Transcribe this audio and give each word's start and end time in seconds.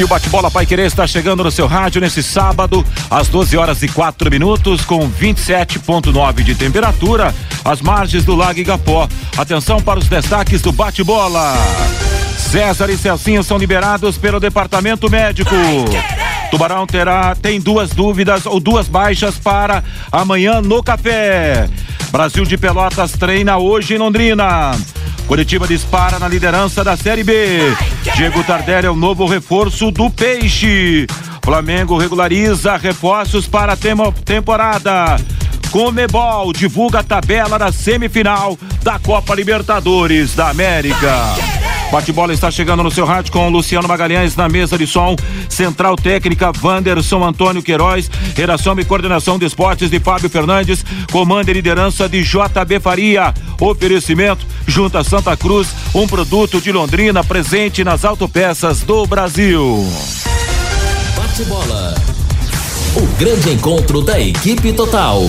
E 0.00 0.04
o 0.04 0.08
bate-bola 0.08 0.50
Pai 0.50 0.64
Querer 0.64 0.86
está 0.86 1.06
chegando 1.06 1.44
no 1.44 1.50
seu 1.50 1.66
rádio 1.66 2.00
nesse 2.00 2.22
sábado, 2.22 2.82
às 3.10 3.28
12 3.28 3.54
horas 3.58 3.82
e 3.82 3.88
4 3.88 4.30
minutos, 4.30 4.82
com 4.82 5.06
27,9 5.10 6.42
de 6.42 6.54
temperatura, 6.54 7.34
às 7.62 7.82
margens 7.82 8.24
do 8.24 8.34
Lago 8.34 8.58
Igapó. 8.58 9.06
Atenção 9.36 9.78
para 9.78 9.98
os 9.98 10.08
destaques 10.08 10.62
do 10.62 10.72
bate-bola. 10.72 11.52
César 12.38 12.88
e 12.88 12.96
Celcinho 12.96 13.44
são 13.44 13.58
liberados 13.58 14.16
pelo 14.16 14.40
departamento 14.40 15.10
médico. 15.10 15.54
Tubarão 16.50 16.86
terá 16.86 17.34
tem 17.34 17.60
duas 17.60 17.90
dúvidas 17.90 18.46
ou 18.46 18.58
duas 18.58 18.88
baixas 18.88 19.36
para 19.36 19.84
amanhã 20.10 20.62
no 20.62 20.82
café. 20.82 21.68
Brasil 22.10 22.46
de 22.46 22.56
Pelotas 22.56 23.12
treina 23.12 23.58
hoje 23.58 23.96
em 23.96 23.98
Londrina. 23.98 24.72
Curitiba 25.30 25.64
dispara 25.64 26.18
na 26.18 26.26
liderança 26.26 26.82
da 26.82 26.96
Série 26.96 27.22
B. 27.22 27.60
Diego 28.16 28.42
Tardelli 28.42 28.88
é 28.88 28.90
o 28.90 28.96
novo 28.96 29.26
reforço 29.26 29.88
do 29.92 30.10
Peixe. 30.10 31.06
Flamengo 31.44 31.96
regulariza 31.96 32.76
reforços 32.76 33.46
para 33.46 33.74
a 33.74 33.76
temporada. 34.24 35.16
Comebol 35.70 36.52
divulga 36.52 36.98
a 36.98 37.04
tabela 37.04 37.60
da 37.60 37.70
semifinal 37.70 38.58
da 38.82 38.98
Copa 38.98 39.32
Libertadores 39.32 40.34
da 40.34 40.50
América. 40.50 41.59
Bate-bola 41.90 42.32
está 42.32 42.52
chegando 42.52 42.84
no 42.84 42.90
seu 42.90 43.04
rádio 43.04 43.32
com 43.32 43.48
Luciano 43.48 43.88
Magalhães 43.88 44.36
na 44.36 44.48
mesa 44.48 44.78
de 44.78 44.86
som, 44.86 45.16
Central 45.48 45.96
Técnica 45.96 46.52
Wanderson 46.62 47.24
Antônio 47.24 47.62
Queiroz, 47.62 48.08
redação 48.36 48.78
e 48.78 48.84
coordenação 48.84 49.36
de 49.36 49.46
esportes 49.46 49.90
de 49.90 49.98
Fábio 49.98 50.30
Fernandes, 50.30 50.84
comando 51.10 51.48
e 51.48 51.52
liderança 51.52 52.08
de 52.08 52.22
JB 52.22 52.78
Faria. 52.80 53.34
Oferecimento 53.60 54.46
Junta 54.68 55.02
Santa 55.02 55.36
Cruz, 55.36 55.68
um 55.92 56.06
produto 56.06 56.60
de 56.60 56.70
Londrina 56.70 57.24
presente 57.24 57.82
nas 57.82 58.04
autopeças 58.04 58.82
do 58.82 59.04
Brasil. 59.04 59.84
Bate-bola. 61.16 62.09
O 62.92 63.06
grande 63.20 63.50
encontro 63.52 64.02
da 64.02 64.18
equipe 64.18 64.72
total. 64.72 65.22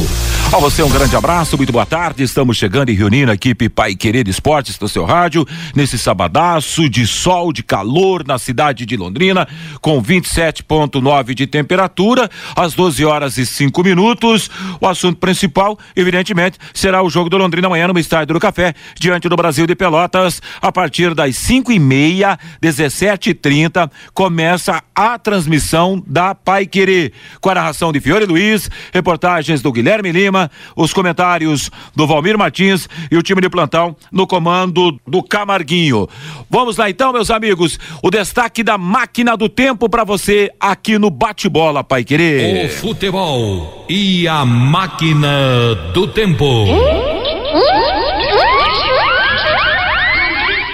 A 0.51 0.57
você 0.57 0.83
um 0.83 0.89
grande 0.89 1.15
abraço, 1.15 1.55
muito 1.55 1.71
boa 1.71 1.85
tarde. 1.85 2.23
Estamos 2.23 2.57
chegando 2.57 2.89
e 2.89 2.93
reunindo 2.93 3.31
a 3.31 3.35
equipe 3.35 3.69
Pai 3.69 3.95
Querer 3.95 4.27
Esportes 4.27 4.77
do 4.77 4.89
seu 4.89 5.05
rádio 5.05 5.47
nesse 5.73 5.97
sabadaço 5.97 6.89
de 6.89 7.07
sol, 7.07 7.53
de 7.53 7.63
calor 7.63 8.27
na 8.27 8.37
cidade 8.37 8.85
de 8.85 8.97
Londrina, 8.97 9.47
com 9.79 10.03
27,9 10.03 11.33
de 11.33 11.47
temperatura, 11.47 12.29
às 12.53 12.73
12 12.73 13.05
horas 13.05 13.37
e 13.37 13.45
5 13.45 13.81
minutos. 13.81 14.49
O 14.81 14.87
assunto 14.87 15.19
principal, 15.19 15.79
evidentemente, 15.95 16.57
será 16.73 17.01
o 17.01 17.09
jogo 17.09 17.29
do 17.29 17.37
Londrina 17.37 17.67
amanhã 17.67 17.87
no 17.87 17.97
Estádio 17.97 18.33
do 18.33 18.39
Café, 18.39 18.73
diante 18.99 19.29
do 19.29 19.37
Brasil 19.37 19.65
de 19.65 19.75
Pelotas, 19.75 20.41
a 20.61 20.69
partir 20.69 21.15
das 21.15 21.37
5 21.37 21.71
e 21.71 21.79
meia, 21.79 22.37
17 22.59 23.29
e 23.29 23.33
30 23.33 23.89
começa 24.13 24.83
a 24.93 25.17
transmissão 25.17 26.03
da 26.05 26.35
Pai 26.35 26.65
Querer, 26.65 27.13
com 27.51 27.53
a 27.53 27.55
narração 27.55 27.91
de 27.91 27.99
Fiore 27.99 28.25
Luiz, 28.25 28.69
reportagens 28.93 29.61
do 29.61 29.71
Guilherme 29.71 30.11
Lima 30.11 30.49
os 30.75 30.93
comentários 30.93 31.69
do 31.93 32.07
Valmir 32.07 32.37
Martins 32.37 32.87
e 33.11 33.17
o 33.17 33.21
time 33.21 33.41
de 33.41 33.49
plantão 33.49 33.95
no 34.11 34.25
comando 34.25 34.97
do 35.05 35.21
Camarguinho. 35.21 36.07
Vamos 36.49 36.77
lá 36.77 36.89
então, 36.89 37.11
meus 37.11 37.29
amigos, 37.29 37.77
o 38.01 38.09
destaque 38.09 38.63
da 38.63 38.77
máquina 38.77 39.35
do 39.35 39.49
tempo 39.49 39.89
para 39.89 40.03
você 40.03 40.49
aqui 40.59 40.97
no 40.97 41.09
Bate-Bola, 41.09 41.83
Pai 41.83 42.03
Querer. 42.03 42.67
O 42.67 42.69
futebol 42.69 43.85
e 43.89 44.27
a 44.27 44.45
máquina 44.45 45.75
do 45.93 46.07
tempo. 46.07 46.45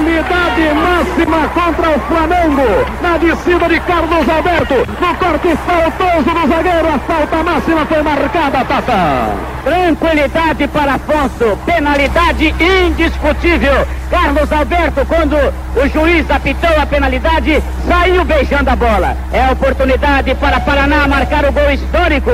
Penalidade 0.03 0.75
máxima 0.75 1.49
contra 1.51 1.91
o 1.91 2.01
Flamengo. 2.01 2.87
Na 3.01 3.17
descida 3.19 3.69
de 3.69 3.79
Carlos 3.81 4.29
Alberto. 4.29 4.75
No 5.01 5.15
corte 5.15 5.57
faltoso 5.65 6.31
do 6.35 6.49
zagueiro. 6.49 6.89
A 6.93 6.99
falta 6.99 7.43
máxima 7.45 7.87
foi 7.87 8.03
marcada, 8.03 8.65
Tata. 8.65 9.31
Tranquilidade 9.63 10.67
para 10.69 10.95
Afonso. 10.95 11.57
Penalidade 11.65 12.53
indiscutível. 12.59 13.87
Carlos 14.11 14.53
Alberto, 14.53 15.07
quando 15.07 15.37
o 15.37 15.89
juiz 15.89 16.29
apitou 16.29 16.81
a 16.81 16.85
penalidade, 16.85 17.63
saiu 17.87 18.25
beijando 18.25 18.71
a 18.71 18.77
bola. 18.77 19.17
É 19.33 19.53
oportunidade 19.53 20.35
para 20.35 20.59
Paraná 20.59 21.07
marcar 21.07 21.45
o 21.45 21.53
gol 21.53 21.71
histórico. 21.71 22.33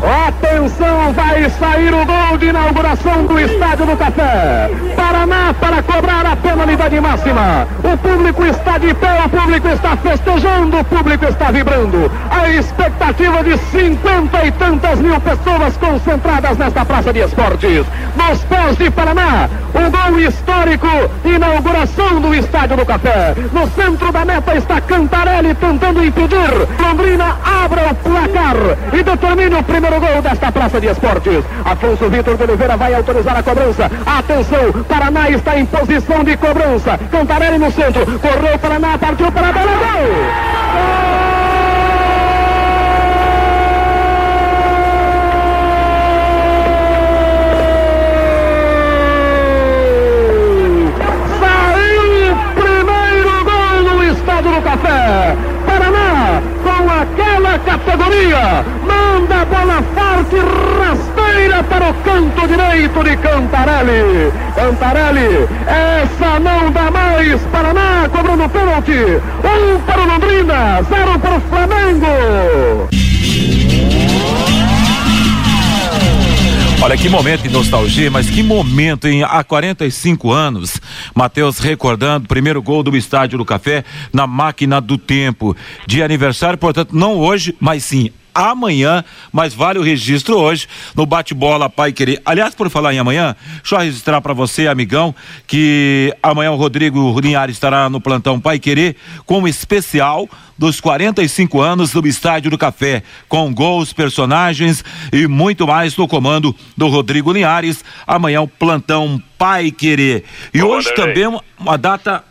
Atenção, 0.00 1.12
vai 1.12 1.50
sair 1.50 1.92
o 1.92 2.06
gol 2.06 2.38
de 2.38 2.46
inauguração 2.46 3.26
do 3.26 3.40
Estádio 3.40 3.84
do 3.84 3.96
Café. 3.96 4.70
Paraná 4.94 5.52
para 5.58 5.82
cobrar 5.82 6.24
a 6.24 6.36
penalidade 6.36 7.00
máxima. 7.00 7.66
O 7.82 7.96
público 7.98 8.44
está 8.46 8.78
de 8.78 8.94
pé, 8.94 9.22
o 9.24 9.28
público 9.28 9.66
está 9.66 9.96
festejando, 9.96 10.78
o 10.78 10.84
público 10.84 11.24
está 11.24 11.50
vibrando. 11.50 12.10
A 12.30 12.48
expectativa 12.48 13.42
de 13.42 13.58
cinquenta 13.58 14.46
e 14.46 14.52
tantas 14.52 15.00
mil 15.00 15.20
pessoas 15.20 15.76
concentradas 15.76 16.56
nesta 16.56 16.84
praça 16.84 17.12
de 17.12 17.18
esportes. 17.18 17.84
Nos 18.14 18.44
pés 18.44 18.76
de 18.76 18.90
Paraná, 18.90 19.48
o 19.74 19.90
gol 19.90 20.20
histórico, 20.20 21.10
inauguração 21.24 22.20
do 22.20 22.32
Estádio 22.36 22.76
do 22.76 22.86
Café. 22.86 23.34
No 23.52 23.68
centro 23.70 24.12
da 24.12 24.24
meta 24.24 24.54
está 24.54 24.80
Cantarelli 24.80 25.54
tentando 25.54 26.04
impedir. 26.04 26.68
Londrina 26.80 27.36
abra 27.64 27.90
o 27.90 27.94
placar 27.96 28.56
e 28.92 29.02
determine 29.02 29.56
o 29.56 29.62
primeiro 29.64 29.87
primeiro 29.88 30.00
gol 30.00 30.22
desta 30.22 30.52
praça 30.52 30.80
de 30.80 30.88
esportes. 30.88 31.44
Afonso 31.64 32.08
Vitor 32.08 32.36
de 32.36 32.42
Oliveira 32.44 32.76
vai 32.76 32.94
autorizar 32.94 33.36
a 33.36 33.42
cobrança. 33.42 33.90
Atenção, 34.06 34.72
Paraná 34.86 35.30
está 35.30 35.58
em 35.58 35.64
posição 35.64 36.22
de 36.22 36.36
cobrança. 36.36 36.98
Cantarelli 37.10 37.58
no 37.58 37.70
centro, 37.72 38.04
correu 38.18 38.58
Paraná, 38.58 38.98
partiu 38.98 39.32
para 39.32 39.48
a 39.48 39.52
bola, 39.52 39.72
gol! 39.72 39.78
Gol! 39.78 41.07
Categoria. 57.64 58.64
Manda 58.82 59.42
a 59.42 59.44
bola 59.44 59.82
forte, 59.94 60.36
rasteira 60.78 61.62
para 61.64 61.90
o 61.90 61.94
canto 61.94 62.46
direito 62.46 63.04
de 63.04 63.16
Cantarelli. 63.16 64.32
Cantarelli, 64.54 65.48
essa 65.66 66.38
não 66.40 66.70
dá 66.70 66.90
mais. 66.90 67.40
Paraná 67.52 68.08
cobrando 68.10 68.48
pênalti. 68.48 69.20
Um 69.44 69.80
para 69.80 70.02
o 70.02 70.06
Londrina, 70.06 70.82
zero 70.82 71.18
para 71.18 71.36
o 71.36 71.40
Flamengo. 71.40 72.88
Olha 76.80 76.96
que 76.96 77.08
momento 77.08 77.42
de 77.42 77.48
nostalgia, 77.48 78.08
mas 78.08 78.30
que 78.30 78.40
momento, 78.40 79.08
hein? 79.08 79.24
Há 79.24 79.42
45 79.42 80.30
anos, 80.30 80.80
Matheus 81.14 81.58
recordando 81.58 82.28
primeiro 82.28 82.62
gol 82.62 82.82
do 82.82 82.96
Estádio 82.96 83.38
do 83.38 83.44
Café 83.44 83.84
na 84.12 84.26
máquina 84.26 84.80
do 84.80 84.96
tempo. 84.98 85.56
De 85.86 86.02
aniversário, 86.02 86.58
portanto, 86.58 86.94
não 86.96 87.16
hoje, 87.16 87.54
mas 87.60 87.84
sim 87.84 88.10
amanhã, 88.38 89.04
mas 89.32 89.52
vale 89.52 89.80
o 89.80 89.82
registro 89.82 90.38
hoje 90.38 90.68
no 90.94 91.04
bate-bola 91.04 91.68
Pai 91.68 91.92
Querer. 91.92 92.22
Aliás, 92.24 92.54
por 92.54 92.70
falar 92.70 92.94
em 92.94 92.98
amanhã, 93.00 93.34
deixa 93.56 93.74
eu 93.74 93.80
registrar 93.80 94.20
para 94.20 94.32
você, 94.32 94.68
amigão, 94.68 95.12
que 95.44 96.14
amanhã 96.22 96.52
o 96.52 96.56
Rodrigo 96.56 97.18
Linhares 97.20 97.56
estará 97.56 97.90
no 97.90 98.00
plantão 98.00 98.38
Pai 98.38 98.60
Querer 98.60 98.94
com 99.26 99.40
um 99.40 99.48
especial 99.48 100.28
dos 100.56 100.80
45 100.80 101.60
anos 101.60 101.90
do 101.90 102.06
Estádio 102.06 102.50
do 102.50 102.58
Café, 102.58 103.02
com 103.28 103.52
gols, 103.52 103.92
personagens 103.92 104.84
e 105.12 105.26
muito 105.26 105.66
mais 105.66 105.96
no 105.96 106.06
comando 106.06 106.54
do 106.76 106.86
Rodrigo 106.86 107.32
Linhares. 107.32 107.84
Amanhã 108.06 108.40
o 108.40 108.48
plantão 108.48 109.20
Pai 109.36 109.72
Querer. 109.72 110.24
E 110.54 110.62
hoje 110.62 110.94
também 110.94 111.26
uma 111.58 111.76
data 111.76 112.24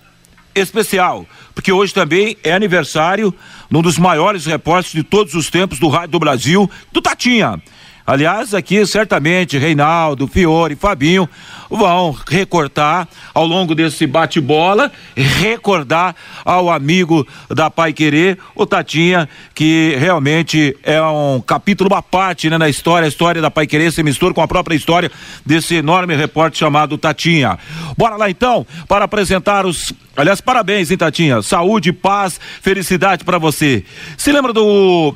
especial, 0.56 1.26
porque 1.58 1.72
hoje 1.72 1.92
também 1.92 2.38
é 2.44 2.54
aniversário 2.54 3.34
de 3.68 3.76
um 3.76 3.82
dos 3.82 3.98
maiores 3.98 4.46
repórteres 4.46 4.92
de 4.92 5.02
todos 5.02 5.34
os 5.34 5.50
tempos 5.50 5.80
do 5.80 5.88
Rádio 5.88 6.10
do 6.10 6.20
Brasil, 6.20 6.70
do 6.94 7.02
Tatinha. 7.02 7.60
Aliás, 8.08 8.54
aqui 8.54 8.86
certamente 8.86 9.58
Reinaldo, 9.58 10.30
Fiore, 10.30 10.78
Fabinho 10.78 11.28
vão 11.70 12.16
recortar 12.26 13.06
ao 13.34 13.46
longo 13.46 13.76
desse 13.76 14.08
bate-bola, 14.08 14.90
recordar 15.14 16.16
ao 16.46 16.72
amigo 16.72 17.28
da 17.50 17.70
Pai 17.70 17.92
Querer, 17.92 18.38
o 18.56 18.66
Tatinha, 18.66 19.28
que 19.54 19.98
realmente 20.00 20.74
é 20.84 21.02
um 21.02 21.42
capítulo 21.46 21.94
à 21.94 22.02
parte 22.02 22.50
né, 22.50 22.58
na 22.58 22.70
história, 22.70 23.06
a 23.06 23.10
história 23.10 23.42
da 23.42 23.52
Pai 23.52 23.68
Querer 23.68 23.92
se 23.92 24.02
mistura 24.02 24.34
com 24.34 24.42
a 24.42 24.48
própria 24.48 24.78
história 24.78 25.12
desse 25.46 25.76
enorme 25.76 26.16
repórter 26.16 26.60
chamado 26.60 26.98
Tatinha. 26.98 27.60
Bora 27.98 28.16
lá 28.16 28.30
então 28.30 28.66
para 28.88 29.04
apresentar 29.04 29.66
os 29.66 29.92
Aliás, 30.16 30.42
parabéns, 30.42 30.90
hein, 30.90 30.98
Tatinha? 30.98 31.44
Saúde, 31.44 31.94
paz, 31.94 32.40
felicidade 32.60 33.24
para 33.24 33.38
você. 33.38 33.84
Se 34.18 34.32
lembra 34.32 34.52
do 34.52 35.14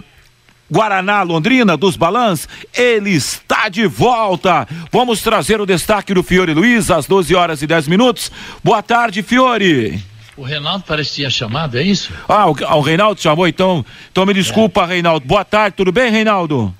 Guaraná 0.71 1.21
Londrina 1.23 1.75
dos 1.75 1.97
Balãs? 1.97 2.47
Ele 2.73 3.11
está 3.11 3.67
de 3.67 3.85
volta. 3.85 4.67
Vamos 4.91 5.21
trazer 5.21 5.59
o 5.59 5.65
destaque 5.65 6.13
do 6.13 6.23
Fiore 6.23 6.53
Luiz 6.53 6.89
às 6.89 7.05
12 7.05 7.35
horas 7.35 7.61
e 7.61 7.67
10 7.67 7.87
minutos. 7.87 8.31
Boa 8.63 8.81
tarde, 8.81 9.21
Fiore. 9.21 9.99
O 10.37 10.43
Reinaldo 10.43 10.85
parece 10.87 11.09
que 11.09 11.15
tinha 11.17 11.29
chamado, 11.29 11.77
é 11.77 11.83
isso? 11.83 12.11
Ah, 12.27 12.49
o, 12.49 12.55
ah, 12.65 12.75
o 12.77 12.81
Reinaldo 12.81 13.19
chamou, 13.21 13.47
então. 13.47 13.85
Então 14.11 14.25
me 14.25 14.33
desculpa, 14.33 14.85
Reinaldo. 14.85 15.25
Boa 15.27 15.43
tarde, 15.43 15.75
tudo 15.75 15.91
bem, 15.91 16.09
Reinaldo? 16.09 16.73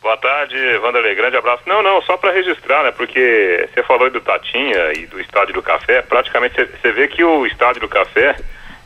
Boa 0.00 0.16
tarde, 0.16 0.54
Vanderlei. 0.80 1.14
Grande 1.14 1.36
abraço. 1.36 1.62
Não, 1.66 1.82
não, 1.82 2.00
só 2.02 2.16
para 2.16 2.32
registrar, 2.32 2.84
né? 2.84 2.90
Porque 2.92 3.68
você 3.74 3.82
falou 3.82 4.04
aí 4.04 4.10
do 4.10 4.20
Tatinha 4.20 4.92
e 4.96 5.06
do 5.06 5.20
Estádio 5.20 5.54
do 5.54 5.62
Café. 5.62 6.00
Praticamente 6.02 6.54
você- 6.54 6.66
você 6.80 6.92
vê 6.92 7.08
que 7.08 7.22
o 7.22 7.44
Estádio 7.46 7.80
do 7.82 7.88
Café 7.88 8.36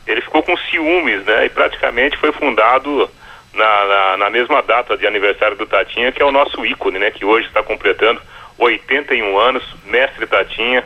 ele 0.05 0.21
ficou 0.21 0.41
com 0.43 0.55
ciúmes, 0.57 1.23
né? 1.25 1.45
E 1.45 1.49
praticamente 1.49 2.17
foi 2.17 2.31
fundado 2.31 3.09
na, 3.57 3.85
na, 3.85 4.17
na 4.17 4.29
mesma 4.29 4.61
data 4.61 4.95
de 4.95 5.05
aniversário 5.05 5.57
do 5.57 5.65
Tatinha, 5.65 6.11
que 6.11 6.21
é 6.21 6.25
o 6.25 6.31
nosso 6.31 6.65
ícone, 6.65 6.99
né? 6.99 7.11
Que 7.11 7.25
hoje 7.25 7.47
está 7.47 7.63
completando 7.63 8.21
81 8.57 9.37
anos, 9.37 9.63
mestre 9.85 10.25
Tatinha, 10.27 10.83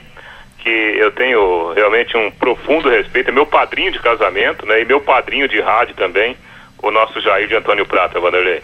que 0.59 0.69
eu 0.69 1.11
tenho 1.11 1.73
realmente 1.73 2.15
um 2.15 2.31
profundo 2.31 2.89
respeito. 2.89 3.29
É 3.29 3.33
meu 3.33 3.45
padrinho 3.45 3.91
de 3.91 3.99
casamento, 3.99 4.65
né? 4.65 4.81
E 4.81 4.85
meu 4.85 5.01
padrinho 5.01 5.47
de 5.47 5.59
rádio 5.59 5.93
também, 5.95 6.35
o 6.81 6.89
nosso 6.89 7.19
Jair 7.21 7.47
de 7.47 7.55
Antônio 7.55 7.85
Prata, 7.85 8.19
Vanderlei. 8.19 8.61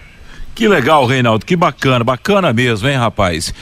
Que 0.55 0.67
legal, 0.67 1.05
Reinaldo, 1.05 1.45
que 1.45 1.55
bacana, 1.55 2.03
bacana 2.03 2.51
mesmo, 2.51 2.89
hein, 2.89 2.97
rapaz? 2.97 3.53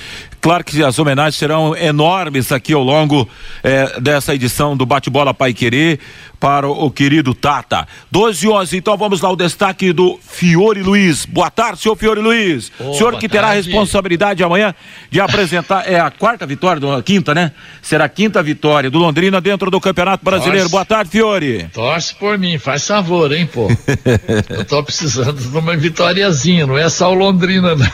Claro 0.45 0.63
que 0.63 0.83
as 0.83 1.00
homenagens 1.00 1.38
serão 1.38 1.75
enormes 1.75 2.51
aqui 2.51 2.71
ao 2.71 2.83
longo 2.83 3.27
eh, 3.63 4.00
dessa 4.00 4.36
edição 4.36 4.77
do 4.77 4.86
Bate-Bola 4.86 5.33
Pai 5.33 5.56
Querer 5.56 6.00
para 6.39 6.69
o, 6.69 6.86
o 6.86 6.92
querido 6.92 7.33
Tata. 7.33 7.88
12 8.12 8.45
e 8.45 8.50
11, 8.50 8.77
então 8.77 8.95
vamos 8.95 9.21
lá, 9.21 9.31
o 9.31 9.36
destaque 9.36 9.92
do 9.92 10.19
Fiore 10.21 10.83
Luiz. 10.83 11.25
Boa 11.25 11.50
tarde, 11.50 11.81
senhor 11.81 11.95
Fiore 11.95 12.21
Luiz. 12.21 12.71
Ô, 12.80 12.94
senhor 12.94 13.18
que 13.18 13.27
terá 13.27 13.47
a 13.47 13.51
tarde. 13.53 13.69
responsabilidade 13.69 14.44
amanhã 14.44 14.75
de 15.09 15.19
apresentar, 15.19 15.92
é 15.92 16.00
a 16.00 16.12
quarta 16.12 16.45
vitória, 16.45 16.80
do, 16.80 16.92
a 16.92 17.01
quinta, 17.01 17.33
né? 17.33 17.51
Será 17.81 18.06
a 18.06 18.09
quinta 18.09 18.44
vitória 18.44 18.92
do 18.92 19.00
Londrina 19.00 19.42
dentro 19.42 19.71
do 19.71 19.81
Campeonato 19.81 20.24
Brasileiro. 20.24 20.65
Nossa. 20.65 20.71
Boa 20.71 20.86
tarde, 20.86 21.09
Fiore. 21.09 21.69
Torce 21.74 22.13
por 22.13 22.38
mim, 22.38 22.59
faz 22.59 22.86
favor, 22.86 23.31
hein, 23.31 23.50
pô. 23.51 23.68
Eu 24.56 24.63
tô 24.63 24.83
precisando 24.83 25.42
de 25.42 25.57
uma 25.57 25.75
vitóriazinha, 25.75 26.68
não 26.68 26.77
é 26.77 26.88
só 26.88 27.12
o 27.12 27.15
Londrina, 27.15 27.74
não. 27.74 27.89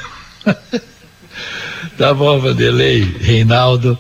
tá 1.98 2.14
bom, 2.14 2.40
Vanderlei, 2.40 3.02
Reinaldo, 3.20 3.98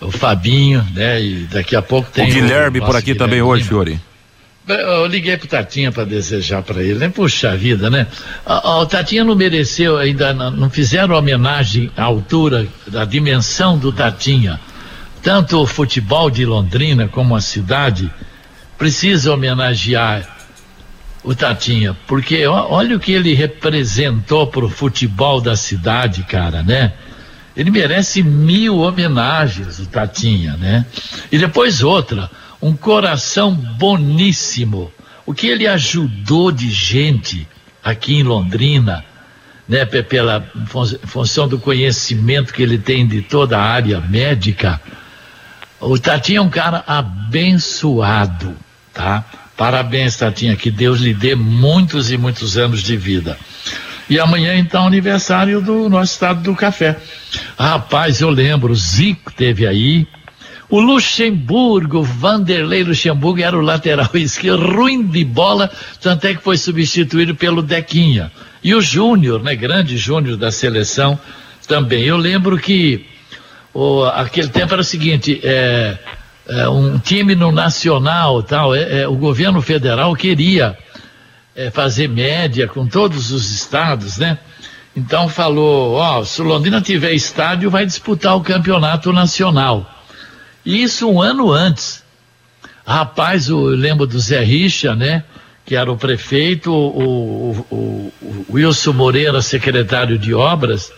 o 0.00 0.10
Fabinho, 0.10 0.86
né? 0.94 1.22
E 1.22 1.34
daqui 1.50 1.76
a 1.76 1.82
pouco 1.82 2.10
tem 2.10 2.30
o 2.30 2.34
Guilherme 2.34 2.80
por 2.80 2.86
nosso 2.86 2.98
aqui 2.98 3.12
Guilherme 3.12 3.18
também 3.18 3.42
hoje. 3.42 3.64
Fiore. 3.64 4.00
Eu 4.68 5.06
liguei 5.06 5.36
pro 5.36 5.48
Tatinha 5.48 5.90
para 5.90 6.04
desejar 6.04 6.62
para 6.62 6.80
ele, 6.82 6.94
né? 6.94 7.08
Puxa 7.08 7.56
vida, 7.56 7.90
né? 7.90 8.06
Ah, 8.46 8.78
O 8.78 8.86
Tatinha 8.86 9.24
não 9.24 9.34
mereceu, 9.34 9.98
ainda 9.98 10.32
não, 10.32 10.50
não 10.52 10.70
fizeram 10.70 11.16
homenagem 11.16 11.90
à 11.96 12.04
altura, 12.04 12.66
da 12.86 13.04
dimensão 13.04 13.76
do 13.76 13.92
Tatinha. 13.92 14.60
Tanto 15.20 15.60
o 15.60 15.66
futebol 15.66 16.30
de 16.30 16.46
Londrina 16.46 17.08
como 17.08 17.34
a 17.34 17.40
cidade 17.40 18.10
precisa 18.78 19.32
homenagear 19.32 20.31
o 21.24 21.34
Tatinha, 21.34 21.96
porque 22.06 22.46
olha 22.46 22.96
o 22.96 23.00
que 23.00 23.12
ele 23.12 23.32
representou 23.34 24.46
pro 24.46 24.68
futebol 24.68 25.40
da 25.40 25.54
cidade, 25.56 26.24
cara, 26.24 26.62
né? 26.62 26.92
Ele 27.56 27.70
merece 27.70 28.22
mil 28.22 28.78
homenagens, 28.78 29.78
o 29.78 29.86
Tatinha, 29.86 30.56
né? 30.56 30.84
E 31.30 31.38
depois 31.38 31.82
outra, 31.82 32.30
um 32.60 32.74
coração 32.74 33.52
boníssimo. 33.54 34.90
O 35.24 35.32
que 35.34 35.46
ele 35.46 35.66
ajudou 35.68 36.50
de 36.50 36.70
gente 36.70 37.46
aqui 37.84 38.14
em 38.16 38.22
Londrina, 38.22 39.04
né? 39.68 39.84
pe- 39.84 40.02
Pela 40.02 40.44
fun- 40.66 40.98
função 41.04 41.46
do 41.46 41.58
conhecimento 41.58 42.52
que 42.52 42.62
ele 42.62 42.78
tem 42.78 43.06
de 43.06 43.22
toda 43.22 43.58
a 43.58 43.62
área 43.62 44.00
médica. 44.00 44.80
O 45.78 45.98
Tatinha 45.98 46.38
é 46.38 46.42
um 46.42 46.50
cara 46.50 46.82
abençoado, 46.86 48.56
tá? 48.94 49.24
Parabéns, 49.62 50.16
Tatinha, 50.16 50.56
que 50.56 50.72
Deus 50.72 50.98
lhe 50.98 51.14
dê 51.14 51.36
muitos 51.36 52.10
e 52.10 52.18
muitos 52.18 52.58
anos 52.58 52.82
de 52.82 52.96
vida. 52.96 53.38
E 54.10 54.18
amanhã, 54.18 54.56
então, 54.56 54.88
aniversário 54.88 55.60
do 55.60 55.88
nosso 55.88 56.14
estado 56.14 56.42
do 56.42 56.52
café. 56.56 56.96
Rapaz, 57.56 58.20
eu 58.20 58.28
lembro, 58.28 58.74
Zico 58.74 59.32
teve 59.32 59.64
aí. 59.64 60.04
O 60.68 60.80
Luxemburgo, 60.80 62.02
Vanderlei 62.02 62.82
Luxemburgo, 62.82 63.40
era 63.40 63.56
o 63.56 63.60
lateral 63.60 64.10
esquerdo, 64.18 64.66
ruim 64.66 65.00
de 65.00 65.22
bola, 65.24 65.70
tanto 66.00 66.26
é 66.26 66.34
que 66.34 66.42
foi 66.42 66.56
substituído 66.56 67.36
pelo 67.36 67.62
Dequinha. 67.62 68.32
E 68.64 68.74
o 68.74 68.80
Júnior, 68.80 69.44
né, 69.44 69.54
grande 69.54 69.96
Júnior 69.96 70.36
da 70.36 70.50
seleção, 70.50 71.16
também. 71.68 72.02
Eu 72.02 72.16
lembro 72.16 72.58
que 72.58 73.06
o, 73.72 74.02
aquele 74.06 74.48
tempo 74.48 74.72
era 74.72 74.80
o 74.82 74.84
seguinte, 74.84 75.40
é, 75.44 75.98
é, 76.48 76.68
um 76.68 76.98
time 76.98 77.34
no 77.34 77.52
nacional, 77.52 78.42
tal, 78.42 78.74
é, 78.74 79.02
é, 79.02 79.08
o 79.08 79.14
governo 79.14 79.62
federal 79.62 80.14
queria 80.14 80.76
é, 81.54 81.70
fazer 81.70 82.08
média 82.08 82.66
com 82.66 82.86
todos 82.86 83.30
os 83.30 83.50
estados, 83.50 84.18
né? 84.18 84.38
Então 84.94 85.28
falou, 85.28 85.94
ó, 85.94 86.22
se 86.24 86.42
Londrina 86.42 86.80
tiver 86.80 87.12
estádio, 87.12 87.70
vai 87.70 87.86
disputar 87.86 88.36
o 88.36 88.42
campeonato 88.42 89.12
nacional. 89.12 89.88
Isso 90.64 91.08
um 91.08 91.20
ano 91.20 91.50
antes. 91.50 92.02
Rapaz, 92.84 93.48
eu 93.48 93.60
lembro 93.66 94.06
do 94.06 94.18
Zé 94.18 94.42
Richa, 94.42 94.94
né? 94.94 95.24
Que 95.64 95.76
era 95.76 95.90
o 95.90 95.96
prefeito, 95.96 96.72
o, 96.72 97.52
o, 97.70 98.12
o 98.20 98.46
Wilson 98.52 98.92
Moreira, 98.92 99.40
secretário 99.40 100.18
de 100.18 100.34
obras. 100.34 100.92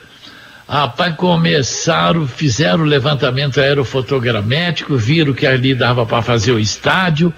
Rapaz, 0.67 1.15
começaram, 1.17 2.27
fizeram 2.27 2.85
o 2.85 2.87
levantamento 2.87 3.61
aerofotogramétrico, 3.61 4.97
viram 4.97 5.35
que 5.35 5.47
ali 5.47 5.75
dava 5.75 6.07
para 6.07 6.23
fazer 6.23 6.53
o 6.53 6.59
estádio 6.59 7.33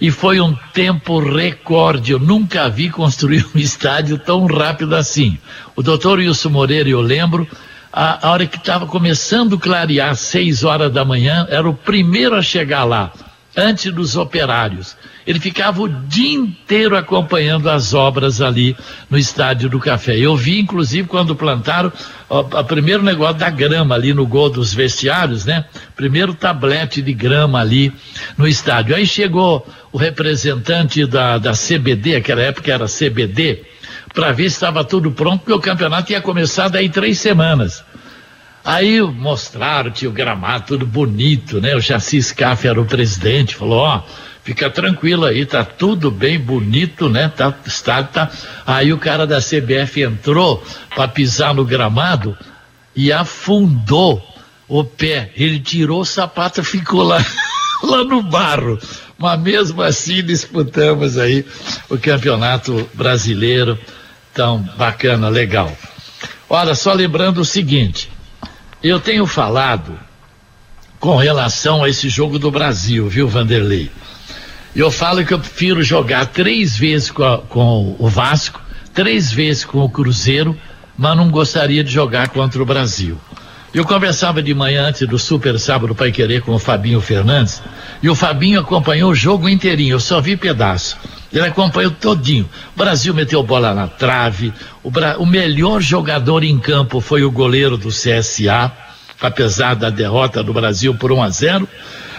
e 0.00 0.10
foi 0.10 0.40
um 0.40 0.56
tempo 0.72 1.20
recorde. 1.20 2.12
Eu 2.12 2.18
nunca 2.18 2.68
vi 2.70 2.88
construir 2.88 3.46
um 3.54 3.58
estádio 3.58 4.18
tão 4.18 4.46
rápido 4.46 4.96
assim. 4.96 5.38
O 5.76 5.82
doutor 5.82 6.18
Wilson 6.18 6.48
Moreira, 6.48 6.88
eu 6.88 7.02
lembro, 7.02 7.46
a, 7.92 8.26
a 8.26 8.30
hora 8.30 8.46
que 8.46 8.56
estava 8.56 8.86
começando 8.86 9.56
a 9.56 9.60
clarear, 9.60 10.16
seis 10.16 10.64
horas 10.64 10.90
da 10.90 11.04
manhã, 11.04 11.46
era 11.50 11.68
o 11.68 11.74
primeiro 11.74 12.34
a 12.34 12.42
chegar 12.42 12.84
lá. 12.84 13.12
Antes 13.56 13.92
dos 13.92 14.16
operários. 14.16 14.96
Ele 15.26 15.38
ficava 15.38 15.82
o 15.82 15.88
dia 15.88 16.34
inteiro 16.34 16.96
acompanhando 16.96 17.70
as 17.70 17.94
obras 17.94 18.40
ali 18.40 18.76
no 19.08 19.16
Estádio 19.16 19.68
do 19.68 19.78
Café. 19.78 20.18
Eu 20.18 20.36
vi, 20.36 20.58
inclusive, 20.58 21.06
quando 21.06 21.36
plantaram 21.36 21.92
o 22.28 22.64
primeiro 22.64 23.02
negócio 23.02 23.36
da 23.36 23.50
grama 23.50 23.94
ali 23.94 24.12
no 24.12 24.26
gol 24.26 24.50
dos 24.50 24.74
vestiários, 24.74 25.44
né? 25.44 25.64
Primeiro 25.94 26.34
tablete 26.34 27.00
de 27.00 27.12
grama 27.12 27.60
ali 27.60 27.92
no 28.36 28.48
estádio. 28.48 28.96
Aí 28.96 29.06
chegou 29.06 29.66
o 29.92 29.98
representante 29.98 31.06
da, 31.06 31.38
da 31.38 31.52
CBD, 31.52 32.16
aquela 32.16 32.42
época 32.42 32.72
era 32.72 32.86
CBD, 32.86 33.62
para 34.12 34.32
ver 34.32 34.50
se 34.50 34.56
estava 34.56 34.82
tudo 34.82 35.12
pronto, 35.12 35.40
porque 35.40 35.52
o 35.52 35.60
campeonato 35.60 36.10
ia 36.10 36.20
começar 36.20 36.68
daí 36.68 36.88
três 36.88 37.18
semanas. 37.18 37.84
Aí 38.64 39.00
mostraram, 39.02 39.90
tinha 39.90 40.08
o 40.08 40.12
gramado 40.12 40.66
tudo 40.66 40.86
bonito, 40.86 41.60
né? 41.60 41.74
O 41.74 41.80
Jaci 41.80 42.22
Scaff 42.22 42.66
era 42.66 42.80
o 42.80 42.84
presidente, 42.84 43.56
falou, 43.56 43.80
ó, 43.80 44.02
fica 44.44 44.70
tranquilo 44.70 45.24
aí, 45.24 45.44
tá 45.44 45.64
tudo 45.64 46.10
bem 46.10 46.38
bonito, 46.38 47.08
né? 47.08 47.28
Tá, 47.28 47.52
está, 47.66 48.02
tá. 48.04 48.30
Aí 48.64 48.92
o 48.92 48.98
cara 48.98 49.26
da 49.26 49.40
CBF 49.40 50.02
entrou 50.02 50.62
para 50.94 51.08
pisar 51.08 51.54
no 51.54 51.64
gramado 51.64 52.36
e 52.94 53.12
afundou 53.12 54.22
o 54.68 54.84
pé. 54.84 55.32
Ele 55.36 55.58
tirou 55.58 56.02
o 56.02 56.04
sapato, 56.04 56.62
ficou 56.62 57.02
lá, 57.02 57.18
lá 57.82 58.04
no 58.04 58.22
barro. 58.22 58.78
Mas 59.18 59.40
mesmo 59.40 59.82
assim 59.82 60.22
disputamos 60.22 61.18
aí 61.18 61.44
o 61.88 61.98
campeonato 61.98 62.88
brasileiro 62.94 63.78
tão 64.32 64.58
bacana, 64.76 65.28
legal. 65.28 65.76
Olha, 66.48 66.74
só 66.74 66.92
lembrando 66.92 67.40
o 67.40 67.44
seguinte, 67.44 68.11
eu 68.82 68.98
tenho 68.98 69.26
falado 69.26 69.98
com 70.98 71.16
relação 71.16 71.84
a 71.84 71.88
esse 71.88 72.08
jogo 72.08 72.38
do 72.38 72.50
Brasil, 72.50 73.08
viu, 73.08 73.28
Vanderlei? 73.28 73.90
Eu 74.74 74.90
falo 74.90 75.24
que 75.24 75.34
eu 75.34 75.38
prefiro 75.38 75.82
jogar 75.82 76.26
três 76.26 76.76
vezes 76.76 77.10
com, 77.10 77.22
a, 77.22 77.38
com 77.38 77.94
o 77.98 78.08
Vasco, 78.08 78.60
três 78.94 79.30
vezes 79.30 79.64
com 79.64 79.80
o 79.80 79.88
Cruzeiro, 79.88 80.56
mas 80.96 81.16
não 81.16 81.30
gostaria 81.30 81.84
de 81.84 81.90
jogar 81.90 82.28
contra 82.30 82.62
o 82.62 82.66
Brasil. 82.66 83.18
Eu 83.74 83.86
conversava 83.86 84.42
de 84.42 84.52
manhã 84.52 84.88
antes 84.88 85.08
do 85.08 85.18
Super 85.18 85.58
Sábado 85.58 85.94
Pai 85.94 86.12
Querer 86.12 86.42
com 86.42 86.52
o 86.52 86.58
Fabinho 86.58 87.00
Fernandes, 87.00 87.62
e 88.02 88.08
o 88.10 88.14
Fabinho 88.14 88.60
acompanhou 88.60 89.12
o 89.12 89.14
jogo 89.14 89.48
inteirinho, 89.48 89.94
eu 89.94 90.00
só 90.00 90.20
vi 90.20 90.36
pedaço. 90.36 90.98
Ele 91.32 91.46
acompanhou 91.46 91.90
todinho. 91.90 92.46
O 92.74 92.78
Brasil 92.78 93.14
meteu 93.14 93.42
bola 93.42 93.72
na 93.72 93.88
trave. 93.88 94.52
O, 94.82 94.90
Bra... 94.90 95.16
o 95.18 95.24
melhor 95.24 95.80
jogador 95.80 96.44
em 96.44 96.58
campo 96.58 97.00
foi 97.00 97.24
o 97.24 97.30
goleiro 97.30 97.78
do 97.78 97.88
CSA, 97.88 98.70
apesar 99.18 99.74
da 99.74 99.88
derrota 99.88 100.42
do 100.42 100.52
Brasil 100.52 100.94
por 100.94 101.10
1 101.10 101.22
a 101.22 101.28
0, 101.30 101.68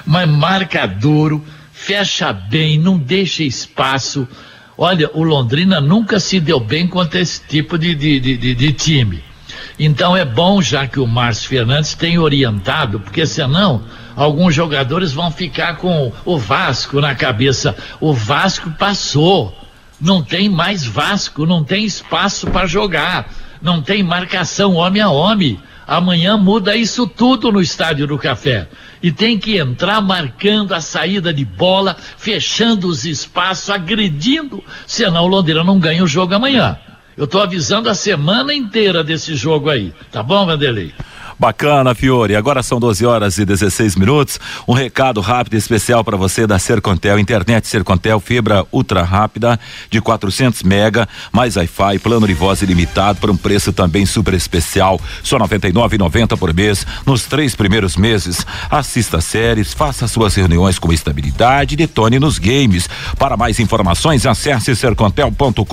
mas 0.07 0.27
marca 0.27 0.87
duro, 0.87 1.45
fecha 1.71 2.33
bem, 2.33 2.79
não 2.79 2.97
deixa 2.97 3.43
espaço. 3.43 4.27
Olha, 4.75 5.07
o 5.13 5.21
Londrina 5.21 5.79
nunca 5.79 6.19
se 6.19 6.39
deu 6.39 6.59
bem 6.59 6.87
contra 6.87 7.19
esse 7.19 7.41
tipo 7.47 7.77
de, 7.77 7.93
de, 7.93 8.19
de, 8.19 8.55
de 8.55 8.73
time. 8.73 9.32
Então 9.79 10.15
é 10.15 10.23
bom 10.23 10.61
já 10.61 10.87
que 10.87 10.99
o 10.99 11.07
Márcio 11.07 11.49
Fernandes 11.49 11.93
tem 11.93 12.17
orientado, 12.17 12.99
porque 12.99 13.25
senão 13.25 13.83
alguns 14.15 14.53
jogadores 14.53 15.11
vão 15.11 15.31
ficar 15.31 15.77
com 15.77 16.11
o 16.23 16.37
Vasco 16.37 17.01
na 17.01 17.15
cabeça. 17.15 17.75
O 17.99 18.13
Vasco 18.13 18.69
passou. 18.71 19.57
Não 19.99 20.21
tem 20.21 20.49
mais 20.49 20.85
Vasco, 20.85 21.45
não 21.45 21.63
tem 21.63 21.85
espaço 21.85 22.47
para 22.47 22.67
jogar, 22.67 23.29
não 23.61 23.81
tem 23.81 24.03
marcação 24.03 24.73
homem 24.73 25.01
a 25.01 25.09
homem. 25.09 25.57
Amanhã 25.87 26.37
muda 26.37 26.75
isso 26.75 27.07
tudo 27.07 27.51
no 27.51 27.61
Estádio 27.61 28.07
do 28.07 28.17
Café. 28.17 28.67
E 29.01 29.11
tem 29.11 29.37
que 29.37 29.57
entrar 29.57 30.01
marcando 30.01 30.73
a 30.73 30.81
saída 30.81 31.33
de 31.33 31.45
bola, 31.45 31.95
fechando 32.17 32.87
os 32.87 33.05
espaços, 33.05 33.69
agredindo, 33.69 34.63
senão 34.87 35.23
o 35.23 35.27
Londrina 35.27 35.63
não 35.63 35.79
ganha 35.79 36.03
o 36.03 36.07
jogo 36.07 36.33
amanhã. 36.33 36.77
Eu 37.15 37.25
estou 37.25 37.41
avisando 37.41 37.89
a 37.89 37.93
semana 37.93 38.53
inteira 38.53 39.03
desse 39.03 39.35
jogo 39.35 39.69
aí. 39.69 39.93
Tá 40.11 40.23
bom, 40.23 40.45
Vanderlei? 40.45 40.93
Bacana, 41.39 41.95
Fiore. 41.95 42.35
Agora 42.35 42.61
são 42.61 42.79
12 42.79 43.05
horas 43.05 43.37
e 43.37 43.45
16 43.45 43.95
minutos. 43.95 44.39
Um 44.67 44.73
recado 44.73 45.19
rápido 45.21 45.55
e 45.55 45.57
especial 45.57 46.03
para 46.03 46.15
você 46.15 46.45
da 46.45 46.59
Sercontel. 46.59 47.19
Internet 47.19 47.67
Sercontel, 47.67 48.19
fibra 48.19 48.65
ultra 48.71 49.03
rápida 49.03 49.59
de 49.89 49.99
400 50.01 50.63
mega, 50.63 51.07
mais 51.31 51.55
Wi-Fi, 51.55 51.99
plano 51.99 52.27
de 52.27 52.33
voz 52.33 52.61
ilimitado 52.61 53.19
por 53.19 53.29
um 53.29 53.37
preço 53.37 53.73
também 53.73 54.05
super 54.05 54.33
especial, 54.33 54.99
só 55.23 55.37
99,90 55.39 56.37
por 56.37 56.53
mês 56.53 56.85
nos 57.05 57.23
três 57.25 57.55
primeiros 57.55 57.97
meses. 57.97 58.45
Assista 58.69 59.19
séries, 59.21 59.73
faça 59.73 60.07
suas 60.07 60.35
reuniões 60.35 60.77
com 60.79 60.93
estabilidade, 60.93 61.75
detone 61.75 62.19
nos 62.19 62.37
games. 62.37 62.89
Para 63.17 63.37
mais 63.37 63.59
informações, 63.59 64.25
acesse 64.25 64.75
sercontel.com.br. 64.75 65.63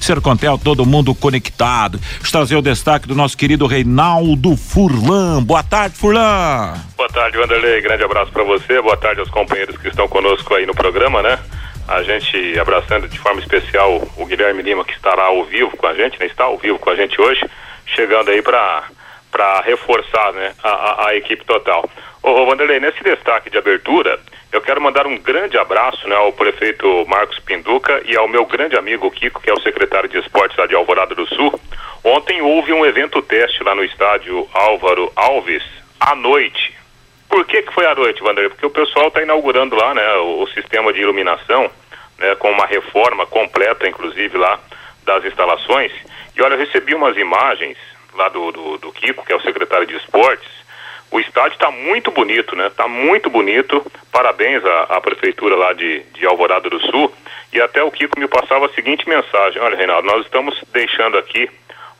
Sercontel, 0.00 0.58
todo 0.58 0.86
mundo 0.86 1.14
conectado. 1.14 2.00
Trazer 2.30 2.56
o 2.56 2.62
destaque 2.62 3.08
do 3.08 3.14
nosso 3.14 3.34
querido 3.36 3.66
Reinaldo 3.66 4.35
do 4.36 4.56
Furlan. 4.56 5.42
Boa 5.42 5.62
tarde, 5.62 5.96
Furlan. 5.96 6.74
Boa 6.96 7.08
tarde, 7.08 7.38
Wanderlei. 7.38 7.80
Grande 7.80 8.04
abraço 8.04 8.30
para 8.30 8.44
você. 8.44 8.80
Boa 8.80 8.96
tarde 8.96 9.20
aos 9.20 9.30
companheiros 9.30 9.76
que 9.78 9.88
estão 9.88 10.06
conosco 10.06 10.54
aí 10.54 10.66
no 10.66 10.74
programa, 10.74 11.22
né? 11.22 11.38
A 11.88 12.02
gente 12.02 12.58
abraçando 12.58 13.08
de 13.08 13.18
forma 13.18 13.40
especial 13.40 14.02
o 14.16 14.26
Guilherme 14.26 14.62
Lima, 14.62 14.84
que 14.84 14.92
estará 14.92 15.24
ao 15.24 15.44
vivo 15.44 15.76
com 15.76 15.86
a 15.86 15.94
gente, 15.94 16.18
né? 16.20 16.26
Está 16.26 16.44
ao 16.44 16.58
vivo 16.58 16.78
com 16.78 16.90
a 16.90 16.94
gente 16.94 17.20
hoje, 17.20 17.48
chegando 17.86 18.30
aí 18.30 18.42
para 18.42 18.84
para 19.30 19.60
reforçar 19.60 20.32
né, 20.32 20.52
a, 20.62 20.68
a, 20.68 21.08
a, 21.08 21.16
equipe 21.16 21.44
total. 21.44 21.86
Ô, 22.22 22.46
Vanderlei, 22.46 22.80
nesse 22.80 23.02
destaque 23.04 23.50
de 23.50 23.58
abertura, 23.58 24.18
eu 24.56 24.60
quero 24.62 24.80
mandar 24.80 25.06
um 25.06 25.18
grande 25.18 25.58
abraço 25.58 26.08
né, 26.08 26.16
ao 26.16 26.32
prefeito 26.32 27.04
Marcos 27.06 27.38
Pinduca 27.40 28.00
e 28.06 28.16
ao 28.16 28.26
meu 28.26 28.46
grande 28.46 28.74
amigo 28.74 29.10
Kiko, 29.10 29.40
que 29.42 29.50
é 29.50 29.52
o 29.52 29.60
secretário 29.60 30.08
de 30.08 30.18
esportes 30.18 30.56
lá 30.56 30.66
de 30.66 30.74
Alvorada 30.74 31.14
do 31.14 31.26
Sul. 31.26 31.60
Ontem 32.02 32.40
houve 32.40 32.72
um 32.72 32.84
evento 32.86 33.20
teste 33.20 33.62
lá 33.62 33.74
no 33.74 33.84
estádio 33.84 34.48
Álvaro 34.54 35.12
Alves, 35.14 35.62
à 36.00 36.14
noite. 36.14 36.74
Por 37.28 37.44
que, 37.44 37.62
que 37.62 37.74
foi 37.74 37.84
à 37.84 37.94
noite, 37.94 38.22
Vanderlei? 38.22 38.48
Porque 38.48 38.64
o 38.64 38.70
pessoal 38.70 39.08
está 39.08 39.22
inaugurando 39.22 39.76
lá 39.76 39.92
né, 39.92 40.14
o, 40.16 40.44
o, 40.44 40.48
sistema 40.48 40.90
de 40.90 41.02
iluminação, 41.02 41.70
né, 42.18 42.34
com 42.36 42.50
uma 42.50 42.64
reforma 42.64 43.26
completa, 43.26 43.86
inclusive, 43.86 44.38
lá 44.38 44.58
das 45.04 45.22
instalações. 45.26 45.92
E 46.34 46.40
olha, 46.40 46.54
eu 46.54 46.58
recebi 46.58 46.94
umas 46.94 47.14
imagens 47.18 47.76
lá 48.14 48.30
do, 48.30 48.50
do, 48.52 48.78
do 48.78 48.92
Kiko, 48.92 49.26
que 49.26 49.34
é 49.34 49.36
o 49.36 49.42
secretário 49.42 49.86
de 49.86 49.96
esportes, 49.96 50.48
o 51.10 51.20
estádio 51.20 51.54
está 51.54 51.70
muito 51.70 52.10
bonito, 52.10 52.56
né? 52.56 52.66
Está 52.66 52.88
muito 52.88 53.30
bonito. 53.30 53.84
Parabéns 54.10 54.64
à, 54.64 54.82
à, 54.96 55.00
prefeitura 55.00 55.54
lá 55.56 55.72
de, 55.72 56.00
de 56.14 56.26
Alvorada 56.26 56.68
do 56.68 56.80
Sul. 56.80 57.12
E 57.52 57.60
até 57.60 57.82
o 57.82 57.90
Kiko 57.90 58.18
me 58.18 58.26
passava 58.26 58.66
a 58.66 58.70
seguinte 58.70 59.08
mensagem: 59.08 59.60
Olha, 59.62 59.76
Reinaldo, 59.76 60.08
nós 60.08 60.24
estamos 60.24 60.60
deixando 60.72 61.16
aqui 61.16 61.48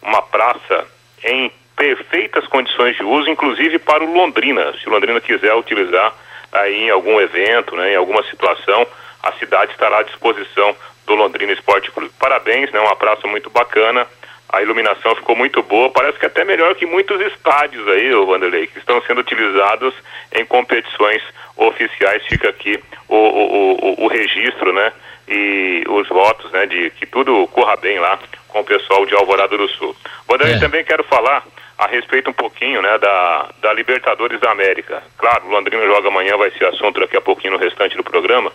uma 0.02 0.22
praça 0.22 0.86
em 1.22 1.50
perfeitas 1.76 2.46
condições 2.46 2.96
de 2.96 3.04
uso, 3.04 3.30
inclusive 3.30 3.78
para 3.78 4.02
o 4.02 4.12
Londrina. 4.12 4.72
Se 4.78 4.88
o 4.88 4.92
Londrina 4.92 5.20
quiser 5.20 5.54
utilizar 5.54 6.12
aí 6.52 6.84
em 6.84 6.90
algum 6.90 7.20
evento, 7.20 7.76
né, 7.76 7.92
em 7.92 7.96
alguma 7.96 8.22
situação, 8.24 8.86
a 9.22 9.32
cidade 9.32 9.72
estará 9.72 9.98
à 9.98 10.02
disposição 10.02 10.74
do 11.06 11.14
Londrina 11.14 11.52
Esporte 11.52 11.90
Clube. 11.90 12.10
Parabéns, 12.18 12.72
né? 12.72 12.80
Uma 12.80 12.96
praça 12.96 13.26
muito 13.28 13.50
bacana 13.50 14.06
a 14.48 14.62
iluminação 14.62 15.14
ficou 15.16 15.34
muito 15.34 15.62
boa, 15.62 15.90
parece 15.90 16.18
que 16.18 16.26
até 16.26 16.44
melhor 16.44 16.74
que 16.74 16.86
muitos 16.86 17.20
estádios 17.20 17.86
aí, 17.88 18.14
o 18.14 18.26
Vanderlei, 18.26 18.66
que 18.66 18.78
estão 18.78 19.02
sendo 19.02 19.20
utilizados 19.20 19.94
em 20.32 20.44
competições 20.44 21.22
oficiais. 21.56 22.24
Fica 22.26 22.48
aqui 22.48 22.78
o, 23.08 23.16
o, 23.16 23.72
o, 23.74 24.04
o 24.04 24.06
registro, 24.08 24.72
né? 24.72 24.92
E 25.28 25.84
os 25.88 26.08
votos, 26.08 26.50
né? 26.52 26.66
De 26.66 26.90
que 26.90 27.06
tudo 27.06 27.46
corra 27.48 27.76
bem 27.76 27.98
lá 27.98 28.18
com 28.48 28.60
o 28.60 28.64
pessoal 28.64 29.04
de 29.04 29.14
Alvorada 29.14 29.56
do 29.56 29.68
Sul. 29.68 29.96
Vanderlei, 30.28 30.56
é. 30.56 30.60
também 30.60 30.84
quero 30.84 31.02
falar 31.04 31.44
a 31.76 31.86
respeito 31.88 32.30
um 32.30 32.34
pouquinho, 32.34 32.80
né? 32.80 32.98
Da, 32.98 33.48
da 33.60 33.72
Libertadores 33.72 34.40
da 34.40 34.52
América. 34.52 35.02
Claro, 35.18 35.46
o 35.46 35.50
Londrina 35.50 35.84
joga 35.86 36.08
amanhã, 36.08 36.36
vai 36.36 36.52
ser 36.52 36.66
assunto 36.66 37.00
daqui 37.00 37.16
a 37.16 37.20
pouquinho 37.20 37.54
no 37.54 37.58
restante 37.58 37.96
do 37.96 38.04
programa, 38.04 38.52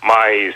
mas 0.00 0.54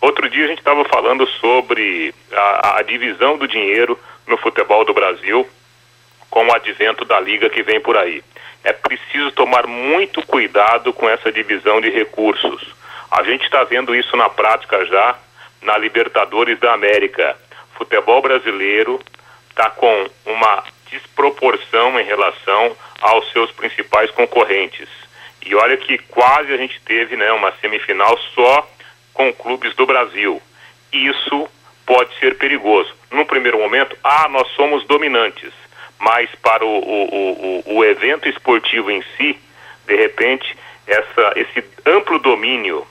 Outro 0.00 0.30
dia 0.30 0.46
a 0.46 0.48
gente 0.48 0.60
estava 0.60 0.82
falando 0.86 1.26
sobre 1.26 2.14
a, 2.32 2.78
a, 2.78 2.82
divisão 2.82 3.36
do 3.36 3.46
dinheiro 3.46 3.98
no 4.30 4.38
futebol 4.38 4.84
do 4.84 4.94
Brasil 4.94 5.46
com 6.30 6.46
o 6.46 6.54
advento 6.54 7.04
da 7.04 7.18
liga 7.18 7.50
que 7.50 7.62
vem 7.62 7.80
por 7.80 7.96
aí. 7.96 8.22
É 8.62 8.72
preciso 8.72 9.32
tomar 9.32 9.66
muito 9.66 10.24
cuidado 10.26 10.92
com 10.92 11.08
essa 11.08 11.32
divisão 11.32 11.80
de 11.80 11.90
recursos. 11.90 12.74
A 13.10 13.22
gente 13.24 13.44
está 13.44 13.64
vendo 13.64 13.94
isso 13.94 14.16
na 14.16 14.30
prática 14.30 14.84
já 14.86 15.18
na 15.60 15.76
Libertadores 15.76 16.58
da 16.60 16.72
América. 16.72 17.36
Futebol 17.74 18.22
brasileiro 18.22 19.00
está 19.50 19.68
com 19.70 20.06
uma 20.24 20.64
desproporção 20.90 21.98
em 21.98 22.04
relação 22.04 22.76
aos 23.00 23.30
seus 23.32 23.50
principais 23.50 24.10
concorrentes. 24.12 24.88
E 25.44 25.54
olha 25.54 25.76
que 25.76 25.98
quase 25.98 26.52
a 26.52 26.56
gente 26.56 26.80
teve 26.82 27.16
né, 27.16 27.32
uma 27.32 27.52
semifinal 27.60 28.16
só 28.34 28.68
com 29.12 29.32
clubes 29.32 29.74
do 29.74 29.86
Brasil. 29.86 30.40
Isso 30.92 31.48
pode 31.86 32.16
ser 32.18 32.36
perigoso. 32.36 32.99
Num 33.10 33.24
primeiro 33.24 33.58
momento, 33.58 33.96
ah, 34.04 34.28
nós 34.28 34.48
somos 34.54 34.86
dominantes, 34.86 35.52
mas 35.98 36.30
para 36.42 36.64
o, 36.64 36.68
o, 36.68 37.62
o, 37.66 37.76
o 37.76 37.84
evento 37.84 38.28
esportivo 38.28 38.90
em 38.90 39.02
si, 39.16 39.38
de 39.86 39.96
repente, 39.96 40.56
essa, 40.86 41.32
esse 41.36 41.64
amplo 41.86 42.18
domínio 42.18 42.86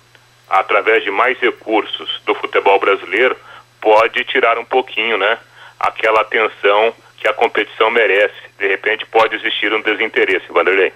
através 0.50 1.04
de 1.04 1.12
mais 1.12 1.40
recursos 1.40 2.22
do 2.26 2.34
futebol 2.36 2.80
brasileiro 2.80 3.36
pode 3.80 4.24
tirar 4.26 4.58
um 4.58 4.66
pouquinho, 4.66 5.18
né? 5.18 5.38
Aquela 5.80 6.22
atenção 6.22 6.94
que 7.18 7.28
a 7.28 7.34
competição 7.34 7.92
merece. 7.92 8.36
De 8.58 8.68
repente 8.68 9.06
pode 9.06 9.36
existir 9.36 9.72
um 9.74 9.82
desinteresse, 9.82 10.46
Vanderlei. 10.52 10.92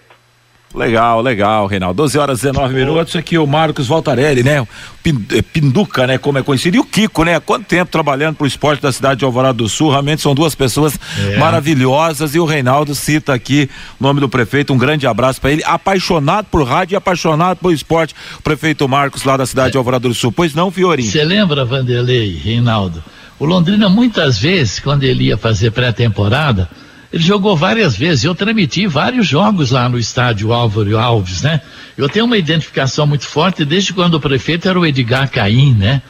Legal, 0.73 1.21
legal, 1.21 1.67
Reinaldo. 1.67 1.95
12 1.97 2.17
horas 2.17 2.39
e 2.39 2.47
19 2.47 2.73
minutos. 2.73 3.15
Aqui 3.15 3.37
o 3.37 3.45
Marcos 3.45 3.87
Voltarelli, 3.87 4.43
né? 4.43 4.67
Eh, 5.05 5.41
Pinduca, 5.41 6.07
né? 6.07 6.17
Como 6.17 6.37
é 6.37 6.43
conhecido. 6.43 6.77
E 6.77 6.79
o 6.79 6.83
Kiko, 6.83 7.23
né? 7.23 7.39
Quanto 7.39 7.65
tempo 7.65 7.91
trabalhando 7.91 8.35
pro 8.35 8.47
esporte 8.47 8.81
da 8.81 8.91
cidade 8.91 9.19
de 9.19 9.25
Alvorada 9.25 9.55
do 9.55 9.67
Sul. 9.67 9.89
Realmente 9.89 10.21
são 10.21 10.33
duas 10.33 10.55
pessoas 10.55 10.97
é. 11.19 11.37
maravilhosas. 11.37 12.33
E 12.35 12.39
o 12.39 12.45
Reinaldo 12.45 12.95
cita 12.95 13.33
aqui 13.33 13.69
o 13.99 14.03
nome 14.03 14.19
do 14.21 14.29
prefeito. 14.29 14.73
Um 14.73 14.77
grande 14.77 15.05
abraço 15.05 15.41
para 15.41 15.51
ele. 15.51 15.63
Apaixonado 15.65 16.47
por 16.49 16.63
rádio 16.63 16.95
e 16.95 16.97
apaixonado 16.97 17.57
por 17.57 17.73
esporte. 17.73 18.15
O 18.39 18.41
prefeito 18.41 18.87
Marcos, 18.87 19.23
lá 19.23 19.35
da 19.35 19.45
cidade 19.45 19.69
é. 19.69 19.71
de 19.71 19.77
Alvorada 19.77 20.07
do 20.07 20.13
Sul. 20.13 20.31
Pois 20.31 20.53
não, 20.53 20.71
Fiorinho? 20.71 21.11
Você 21.11 21.23
lembra, 21.23 21.65
Vanderlei, 21.65 22.37
Reinaldo? 22.41 23.03
O 23.39 23.45
Londrina, 23.45 23.89
muitas 23.89 24.39
vezes, 24.39 24.79
quando 24.79 25.03
ele 25.03 25.25
ia 25.25 25.37
fazer 25.37 25.71
pré-temporada, 25.71 26.69
ele 27.13 27.21
jogou 27.21 27.55
várias 27.55 27.95
vezes. 27.95 28.23
Eu 28.23 28.33
transmiti 28.33 28.87
vários 28.87 29.27
jogos 29.27 29.69
lá 29.69 29.87
no 29.87 29.99
estádio 29.99 30.51
Álvaro 30.51 30.97
Alves, 30.97 31.43
né? 31.43 31.61
Eu 31.95 32.09
tenho 32.09 32.25
uma 32.25 32.37
identificação 32.37 33.05
muito 33.05 33.27
forte 33.27 33.63
desde 33.63 33.93
quando 33.93 34.15
o 34.15 34.19
prefeito 34.19 34.67
era 34.67 34.79
o 34.79 34.85
Edgar 34.85 35.29
Caim, 35.29 35.75
né? 35.75 36.01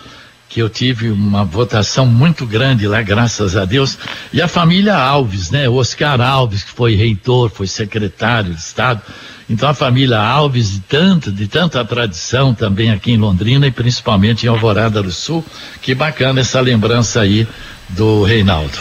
Que 0.47 0.61
eu 0.61 0.69
tive 0.69 1.11
uma 1.11 1.43
votação 1.43 2.05
muito 2.05 2.45
grande 2.45 2.87
lá, 2.87 3.01
graças 3.01 3.57
a 3.57 3.65
Deus. 3.65 3.97
E 4.31 4.41
a 4.41 4.47
família 4.47 4.95
Alves, 4.95 5.51
né? 5.51 5.67
O 5.67 5.73
Oscar 5.73 6.21
Alves, 6.21 6.63
que 6.63 6.71
foi 6.71 6.95
reitor, 6.95 7.49
foi 7.49 7.67
secretário 7.67 8.53
de 8.53 8.61
Estado. 8.61 9.01
Então 9.49 9.67
a 9.67 9.73
família 9.73 10.21
Alves, 10.21 10.71
de 10.71 10.79
tanta, 10.79 11.29
de 11.29 11.47
tanta 11.49 11.83
tradição 11.83 12.53
também 12.53 12.91
aqui 12.91 13.11
em 13.11 13.17
Londrina 13.17 13.67
e 13.67 13.71
principalmente 13.71 14.45
em 14.45 14.49
Alvorada 14.49 15.03
do 15.03 15.11
Sul. 15.11 15.43
Que 15.81 15.93
bacana 15.93 16.39
essa 16.39 16.61
lembrança 16.61 17.19
aí 17.19 17.45
do 17.93 18.23
Reinaldo. 18.23 18.79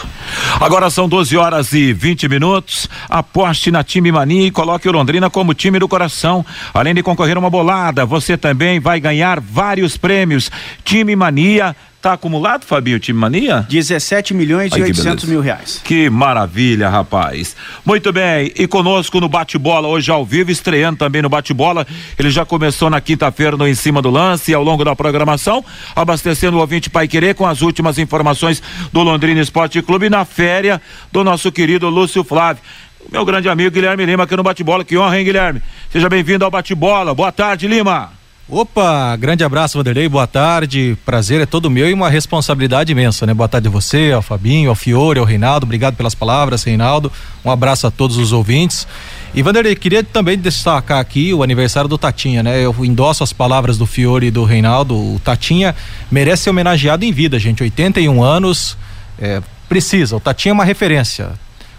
Agora 0.59 0.89
são 0.89 1.07
12 1.07 1.37
horas 1.37 1.73
e 1.73 1.93
20 1.93 2.27
minutos. 2.27 2.89
Aposte 3.09 3.71
na 3.71 3.83
Time 3.83 4.11
Mania 4.11 4.47
e 4.47 4.51
coloque 4.51 4.87
o 4.87 4.91
Londrina 4.91 5.29
como 5.29 5.53
time 5.53 5.79
do 5.79 5.87
coração. 5.87 6.45
Além 6.73 6.93
de 6.93 7.03
concorrer 7.03 7.37
a 7.37 7.39
uma 7.39 7.49
bolada, 7.49 8.05
você 8.05 8.37
também 8.37 8.79
vai 8.79 8.99
ganhar 8.99 9.39
vários 9.39 9.97
prêmios. 9.97 10.51
Time 10.83 11.15
Mania 11.15 11.75
Tá 12.03 12.11
acumulado, 12.11 12.65
Fabinho, 12.65 12.99
time 12.99 13.17
mania? 13.17 13.65
17 13.69 14.33
milhões 14.33 14.75
e 14.75 14.81
800 14.81 15.23
mil 15.23 15.39
reais. 15.39 15.79
Que 15.81 16.09
maravilha, 16.09 16.89
rapaz. 16.89 17.55
Muito 17.85 18.11
bem, 18.11 18.51
e 18.57 18.67
conosco 18.67 19.21
no 19.21 19.29
bate-bola 19.29 19.87
hoje 19.87 20.11
ao 20.11 20.25
vivo, 20.25 20.51
estreando 20.51 20.97
também 20.97 21.21
no 21.21 21.29
bate-bola. 21.29 21.87
Ele 22.19 22.29
já 22.29 22.43
começou 22.43 22.89
na 22.89 22.99
quinta-feira 22.99 23.55
no 23.55 23.65
Em 23.65 23.73
Cima 23.73 24.01
do 24.01 24.09
Lance 24.09 24.51
e 24.51 24.53
ao 24.53 24.61
longo 24.61 24.83
da 24.83 24.93
programação, 24.93 25.63
abastecendo 25.95 26.57
o 26.57 26.59
ouvinte 26.59 26.89
Pai 26.89 27.07
Querer 27.07 27.35
com 27.35 27.47
as 27.47 27.61
últimas 27.61 27.97
informações 27.97 28.61
do 28.91 29.01
Londrina 29.01 29.39
Esporte 29.39 29.81
Clube 29.81 30.09
na 30.09 30.25
féria 30.25 30.81
do 31.09 31.23
nosso 31.23 31.53
querido 31.53 31.87
Lúcio 31.87 32.21
Flávio. 32.21 32.61
Meu 33.09 33.23
grande 33.23 33.47
amigo 33.47 33.71
Guilherme 33.71 34.05
Lima 34.05 34.25
aqui 34.25 34.35
no 34.35 34.43
bate-bola. 34.43 34.83
Que 34.83 34.97
honra, 34.97 35.17
hein, 35.17 35.23
Guilherme? 35.23 35.61
Seja 35.89 36.09
bem-vindo 36.09 36.43
ao 36.43 36.51
bate-bola. 36.51 37.15
Boa 37.15 37.31
tarde, 37.31 37.65
Lima. 37.65 38.22
Opa, 38.55 39.15
grande 39.15 39.43
abraço, 39.43 39.79
Vanderlei, 39.79 40.07
boa 40.07 40.27
tarde, 40.27 40.95
prazer 41.03 41.41
é 41.41 41.45
todo 41.47 41.71
meu 41.71 41.89
e 41.89 41.93
uma 41.93 42.07
responsabilidade 42.07 42.91
imensa, 42.91 43.25
né? 43.25 43.33
Boa 43.33 43.49
tarde 43.49 43.67
a 43.67 43.71
você, 43.71 44.11
ao 44.11 44.21
Fabinho, 44.21 44.69
ao 44.69 44.75
Fiore, 44.75 45.17
ao 45.17 45.25
Reinaldo, 45.25 45.63
obrigado 45.65 45.95
pelas 45.95 46.13
palavras, 46.13 46.61
Reinaldo, 46.63 47.11
um 47.43 47.49
abraço 47.49 47.87
a 47.87 47.89
todos 47.89 48.15
os 48.15 48.31
ouvintes. 48.31 48.87
E 49.33 49.41
Vanderlei, 49.41 49.75
queria 49.75 50.03
também 50.03 50.37
destacar 50.37 50.99
aqui 50.99 51.33
o 51.33 51.41
aniversário 51.41 51.89
do 51.89 51.97
Tatinha, 51.97 52.43
né? 52.43 52.63
Eu 52.63 52.75
endosso 52.85 53.23
as 53.23 53.33
palavras 53.33 53.75
do 53.75 53.87
Fiore 53.87 54.27
e 54.27 54.31
do 54.31 54.43
Reinaldo, 54.43 54.95
o 54.95 55.19
Tatinha 55.23 55.75
merece 56.11 56.43
ser 56.43 56.51
homenageado 56.51 57.03
em 57.03 57.11
vida, 57.11 57.39
gente, 57.39 57.63
81 57.63 58.23
anos, 58.23 58.77
é, 59.17 59.41
precisa, 59.67 60.15
o 60.15 60.19
Tatinha 60.19 60.51
é 60.51 60.53
uma 60.53 60.63
referência, 60.63 61.31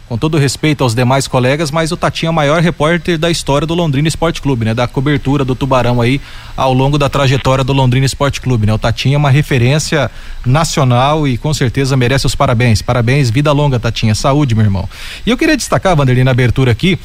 com 0.09 0.19
todo 0.19 0.37
respeito 0.37 0.85
aos 0.85 0.95
demais 0.95 1.27
colegas, 1.27 1.71
mas 1.71 1.90
o 1.90 1.97
Tatinha 1.97 2.29
é 2.29 2.31
o 2.31 2.35
maior 2.35 2.61
repórter 2.61 3.17
da 3.17 3.31
história 3.31 3.67
do 3.67 3.75
Londrina 3.75 4.07
Esporte 4.07 4.40
Clube, 4.40 4.64
né? 4.64 4.75
Da 4.75 4.87
cobertura 4.87 5.45
do 5.45 5.55
Tubarão 5.55 6.01
aí 6.01 6.21
ao 6.57 6.75
longo 6.75 6.99
da 6.99 7.09
trajetória 7.09 7.64
do 7.64 7.73
Londrina 7.73 8.05
Esporte 8.05 8.40
Clube, 8.40 8.67
né? 8.67 8.75
O 8.75 8.79
Tatinha 8.79 9.14
é 9.14 9.19
uma 9.19 9.31
referência 9.31 10.11
nacional 10.45 11.27
e 11.27 11.38
com 11.38 11.55
certeza 11.55 11.97
merece 11.97 12.27
os 12.27 12.35
parabéns. 12.35 12.83
Parabéns, 12.83 13.31
vida 13.31 13.51
longa, 13.51 13.81
Tatinha. 13.81 14.14
Saúde, 14.14 14.55
meu 14.55 14.64
irmão. 14.64 14.88
E 15.25 15.31
eu 15.31 15.38
queria 15.38 15.57
destacar, 15.57 15.97
Vanderlei, 15.97 16.23
na 16.23 16.33
abertura 16.33 16.71
aqui, 16.71 16.99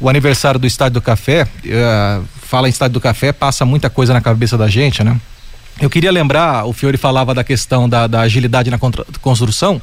o 0.00 0.08
aniversário 0.08 0.58
do 0.58 0.66
Estádio 0.66 0.94
do 0.94 1.02
Café. 1.02 1.46
Uh, 1.64 2.24
fala 2.42 2.66
em 2.66 2.70
Estádio 2.70 2.94
do 2.94 3.00
Café, 3.00 3.30
passa 3.30 3.66
muita 3.66 3.90
coisa 3.90 4.14
na 4.14 4.22
cabeça 4.22 4.56
da 4.56 4.68
gente, 4.68 5.04
né? 5.04 5.20
Eu 5.80 5.88
queria 5.88 6.10
lembrar, 6.10 6.64
o 6.64 6.72
Fiore 6.72 6.96
falava 6.96 7.32
da 7.32 7.44
questão 7.44 7.88
da, 7.88 8.06
da 8.06 8.20
agilidade 8.22 8.68
na 8.68 8.78
construção 9.20 9.80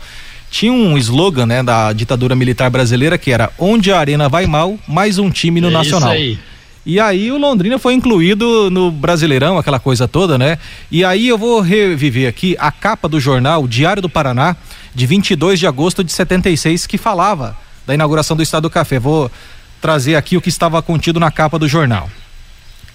tinha 0.56 0.72
um 0.72 0.98
slogan, 0.98 1.46
né, 1.46 1.62
da 1.62 1.92
ditadura 1.92 2.34
militar 2.34 2.70
brasileira 2.70 3.18
que 3.18 3.30
era 3.30 3.52
onde 3.60 3.92
a 3.92 4.00
arena 4.00 4.30
vai 4.30 4.46
mal, 4.46 4.80
mais 4.88 5.18
um 5.18 5.30
time 5.30 5.60
no 5.60 5.68
é 5.68 5.72
Nacional. 5.72 6.16
Isso 6.16 6.22
aí. 6.24 6.40
E 6.86 6.98
aí 6.98 7.30
o 7.30 7.38
Londrina 7.38 7.78
foi 7.78 7.94
incluído 7.94 8.70
no 8.72 8.90
Brasileirão, 8.90 9.58
aquela 9.58 9.82
coisa 9.82 10.08
toda, 10.08 10.38
né? 10.38 10.58
E 10.90 11.04
aí 11.04 11.28
eu 11.28 11.38
vou 11.38 11.60
reviver 11.60 12.30
aqui 12.30 12.56
a 12.58 12.72
capa 12.72 13.10
do 13.10 13.20
jornal 13.20 13.68
Diário 13.68 14.02
do 14.02 14.08
Paraná, 14.08 14.56
de 14.94 15.06
22 15.06 15.60
de 15.60 15.68
agosto 15.68 16.06
de 16.06 16.14
76, 16.14 16.88
que 16.88 16.98
falava 16.98 17.58
da 17.86 17.94
inauguração 17.94 18.38
do 18.38 18.44
Estado 18.44 18.64
do 18.64 18.70
Café. 18.70 18.98
Vou 18.98 19.30
trazer 19.82 20.16
aqui 20.16 20.38
o 20.38 20.42
que 20.42 20.48
estava 20.48 20.82
contido 20.82 21.20
na 21.20 21.32
capa 21.32 21.60
do 21.60 21.68
jornal. 21.68 22.10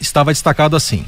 Estava 0.01 0.33
destacado 0.33 0.77
assim: 0.77 1.05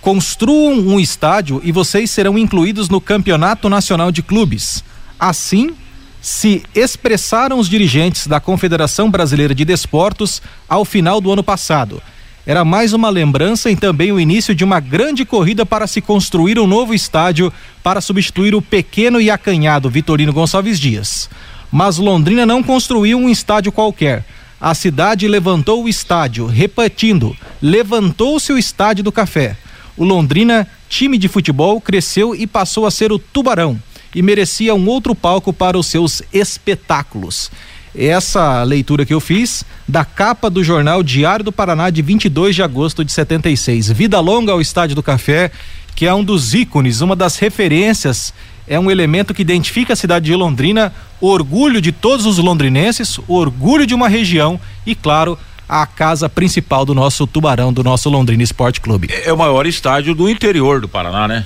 Construam 0.00 0.78
um 0.78 1.00
estádio 1.00 1.60
e 1.64 1.72
vocês 1.72 2.08
serão 2.08 2.38
incluídos 2.38 2.88
no 2.88 3.00
Campeonato 3.00 3.68
Nacional 3.68 4.12
de 4.12 4.22
Clubes. 4.22 4.84
Assim, 5.18 5.74
se 6.20 6.62
expressaram 6.74 7.58
os 7.58 7.68
dirigentes 7.68 8.26
da 8.26 8.40
Confederação 8.40 9.10
Brasileira 9.10 9.54
de 9.54 9.64
Desportos 9.64 10.42
ao 10.68 10.84
final 10.84 11.20
do 11.20 11.32
ano 11.32 11.42
passado. 11.42 12.02
Era 12.46 12.64
mais 12.64 12.92
uma 12.92 13.10
lembrança 13.10 13.70
e 13.70 13.76
também 13.76 14.10
o 14.10 14.18
início 14.18 14.54
de 14.54 14.64
uma 14.64 14.80
grande 14.80 15.24
corrida 15.24 15.66
para 15.66 15.86
se 15.86 16.00
construir 16.00 16.58
um 16.58 16.66
novo 16.66 16.94
estádio 16.94 17.52
para 17.82 18.00
substituir 18.00 18.54
o 18.54 18.62
pequeno 18.62 19.20
e 19.20 19.30
acanhado 19.30 19.90
Vitorino 19.90 20.32
Gonçalves 20.32 20.80
Dias. 20.80 21.28
Mas 21.70 21.98
Londrina 21.98 22.46
não 22.46 22.62
construiu 22.62 23.18
um 23.18 23.28
estádio 23.28 23.70
qualquer. 23.70 24.24
A 24.58 24.74
cidade 24.74 25.28
levantou 25.28 25.84
o 25.84 25.88
estádio, 25.88 26.46
repetindo: 26.46 27.36
levantou-se 27.60 28.50
o 28.50 28.58
estádio 28.58 29.04
do 29.04 29.12
Café. 29.12 29.56
O 29.94 30.04
Londrina, 30.04 30.66
time 30.88 31.18
de 31.18 31.28
futebol, 31.28 31.80
cresceu 31.80 32.34
e 32.34 32.46
passou 32.46 32.86
a 32.86 32.90
ser 32.90 33.12
o 33.12 33.18
Tubarão 33.18 33.78
e 34.14 34.22
merecia 34.22 34.74
um 34.74 34.86
outro 34.86 35.14
palco 35.14 35.52
para 35.52 35.78
os 35.78 35.86
seus 35.86 36.22
espetáculos. 36.32 37.50
Essa 37.94 38.62
leitura 38.62 39.04
que 39.04 39.14
eu 39.14 39.20
fiz 39.20 39.64
da 39.86 40.04
capa 40.04 40.48
do 40.48 40.62
jornal 40.62 41.02
Diário 41.02 41.44
do 41.44 41.52
Paraná 41.52 41.90
de 41.90 42.02
22 42.02 42.54
de 42.54 42.62
agosto 42.62 43.04
de 43.04 43.12
76. 43.12 43.90
Vida 43.90 44.20
longa 44.20 44.52
ao 44.52 44.60
Estádio 44.60 44.94
do 44.94 45.02
Café, 45.02 45.50
que 45.96 46.06
é 46.06 46.14
um 46.14 46.22
dos 46.22 46.54
ícones, 46.54 47.00
uma 47.00 47.16
das 47.16 47.38
referências, 47.38 48.32
é 48.68 48.78
um 48.78 48.90
elemento 48.90 49.32
que 49.32 49.42
identifica 49.42 49.94
a 49.94 49.96
cidade 49.96 50.26
de 50.26 50.34
Londrina, 50.34 50.92
orgulho 51.20 51.80
de 51.80 51.90
todos 51.90 52.26
os 52.26 52.38
londrinenses, 52.38 53.18
orgulho 53.26 53.86
de 53.86 53.94
uma 53.94 54.08
região 54.08 54.60
e, 54.86 54.94
claro, 54.94 55.38
a 55.68 55.86
casa 55.86 56.28
principal 56.28 56.84
do 56.84 56.94
nosso 56.94 57.26
Tubarão, 57.26 57.72
do 57.72 57.82
nosso 57.82 58.08
Londrina 58.08 58.42
Esporte 58.42 58.80
Clube. 58.80 59.08
É 59.10 59.32
o 59.32 59.38
maior 59.38 59.66
estádio 59.66 60.14
do 60.14 60.28
interior 60.28 60.80
do 60.80 60.88
Paraná, 60.88 61.26
né? 61.26 61.44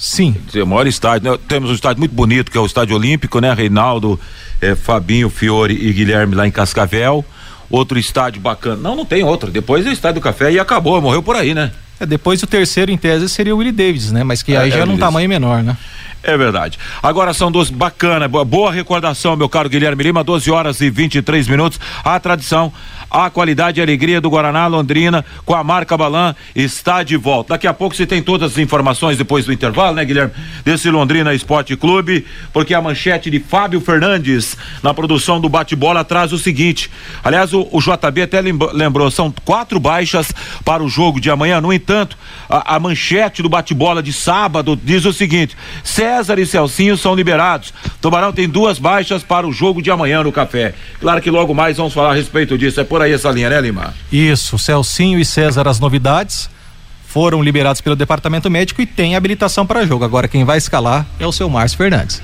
Sim. 0.00 0.34
Dizer, 0.46 0.62
o 0.62 0.66
maior 0.66 0.86
estádio. 0.86 1.30
Né? 1.30 1.38
Temos 1.46 1.70
um 1.70 1.74
estádio 1.74 1.98
muito 1.98 2.14
bonito, 2.14 2.50
que 2.50 2.56
é 2.56 2.60
o 2.60 2.64
Estádio 2.64 2.96
Olímpico, 2.96 3.38
né? 3.38 3.52
Reinaldo, 3.52 4.18
eh, 4.58 4.74
Fabinho, 4.74 5.28
Fiore 5.28 5.74
e 5.74 5.92
Guilherme 5.92 6.34
lá 6.34 6.48
em 6.48 6.50
Cascavel. 6.50 7.22
Outro 7.68 7.98
estádio 7.98 8.40
bacana. 8.40 8.76
Não, 8.76 8.96
não 8.96 9.04
tem 9.04 9.22
outro. 9.22 9.50
Depois 9.50 9.84
é 9.84 9.90
o 9.90 9.92
Estádio 9.92 10.22
do 10.22 10.24
Café 10.24 10.52
e 10.52 10.58
acabou, 10.58 10.98
morreu 11.02 11.22
por 11.22 11.36
aí, 11.36 11.54
né? 11.54 11.70
É, 12.00 12.06
depois 12.06 12.42
o 12.42 12.46
terceiro 12.46 12.90
em 12.90 12.96
tese 12.96 13.28
seria 13.28 13.54
o 13.54 13.58
Willie 13.58 13.72
Davis, 13.72 14.10
né? 14.10 14.24
Mas 14.24 14.42
que 14.42 14.54
é, 14.54 14.56
aí 14.56 14.70
já 14.70 14.78
é 14.78 14.84
num 14.86 14.96
tamanho 14.96 15.28
menor, 15.28 15.62
né? 15.62 15.76
É 16.22 16.36
verdade. 16.36 16.78
Agora 17.02 17.34
são 17.34 17.52
duas 17.52 17.68
bacana, 17.68 18.26
boa 18.26 18.72
recordação, 18.72 19.36
meu 19.36 19.48
caro 19.48 19.68
Guilherme 19.68 20.02
Lima, 20.02 20.24
12 20.24 20.50
horas 20.50 20.80
e 20.80 20.88
23 20.88 21.46
minutos. 21.46 21.78
A 22.02 22.18
tradição 22.18 22.72
a 23.10 23.28
qualidade 23.28 23.80
e 23.80 23.82
alegria 23.82 24.20
do 24.20 24.30
Guaraná 24.30 24.66
Londrina 24.66 25.24
com 25.44 25.54
a 25.54 25.64
marca 25.64 25.96
Balan 25.96 26.34
está 26.54 27.02
de 27.02 27.16
volta. 27.16 27.54
Daqui 27.54 27.66
a 27.66 27.74
pouco 27.74 27.96
você 27.96 28.06
tem 28.06 28.22
todas 28.22 28.52
as 28.52 28.58
informações 28.58 29.18
depois 29.18 29.44
do 29.44 29.52
intervalo, 29.52 29.96
né, 29.96 30.04
Guilherme? 30.04 30.32
Desse 30.64 30.90
Londrina 30.90 31.34
Esporte 31.34 31.76
Clube, 31.76 32.24
porque 32.52 32.74
a 32.74 32.80
manchete 32.80 33.30
de 33.30 33.40
Fábio 33.40 33.80
Fernandes 33.80 34.56
na 34.82 34.94
produção 34.94 35.40
do 35.40 35.48
bate-bola 35.48 36.04
traz 36.04 36.32
o 36.32 36.38
seguinte. 36.38 36.90
Aliás, 37.24 37.52
o, 37.52 37.68
o, 37.72 37.80
JB 37.80 38.22
até 38.22 38.40
lembrou, 38.40 39.10
são 39.10 39.32
quatro 39.44 39.80
baixas 39.80 40.32
para 40.64 40.82
o 40.82 40.88
jogo 40.88 41.20
de 41.20 41.30
amanhã. 41.30 41.60
No 41.60 41.72
entanto, 41.72 42.16
a, 42.48 42.76
a 42.76 42.80
manchete 42.80 43.42
do 43.42 43.48
bate-bola 43.48 44.02
de 44.02 44.12
sábado 44.12 44.78
diz 44.82 45.04
o 45.04 45.12
seguinte: 45.12 45.56
César 45.82 46.38
e 46.38 46.46
Celcinho 46.46 46.96
são 46.96 47.14
liberados. 47.14 47.72
Tubarão 48.00 48.32
tem 48.32 48.48
duas 48.48 48.78
baixas 48.78 49.22
para 49.22 49.46
o 49.46 49.52
jogo 49.52 49.82
de 49.82 49.90
amanhã 49.90 50.22
no 50.22 50.32
café. 50.32 50.74
Claro 51.00 51.20
que 51.20 51.30
logo 51.30 51.54
mais 51.54 51.76
vamos 51.76 51.92
falar 51.92 52.10
a 52.10 52.14
respeito 52.14 52.56
disso. 52.56 52.80
É 52.80 52.84
por 52.84 52.99
por 53.00 53.04
aí 53.04 53.12
essa 53.14 53.30
linha, 53.30 53.48
né, 53.48 53.58
Lima? 53.62 53.94
Isso, 54.12 54.58
Celcinho 54.58 55.18
e 55.18 55.24
César 55.24 55.66
as 55.66 55.80
novidades 55.80 56.50
foram 57.06 57.42
liberados 57.42 57.80
pelo 57.80 57.96
departamento 57.96 58.50
médico 58.50 58.82
e 58.82 58.86
tem 58.86 59.16
habilitação 59.16 59.66
para 59.66 59.86
jogo. 59.86 60.04
Agora 60.04 60.28
quem 60.28 60.44
vai 60.44 60.58
escalar 60.58 61.06
é 61.18 61.26
o 61.26 61.32
seu 61.32 61.48
Márcio 61.48 61.78
Fernandes. 61.78 62.22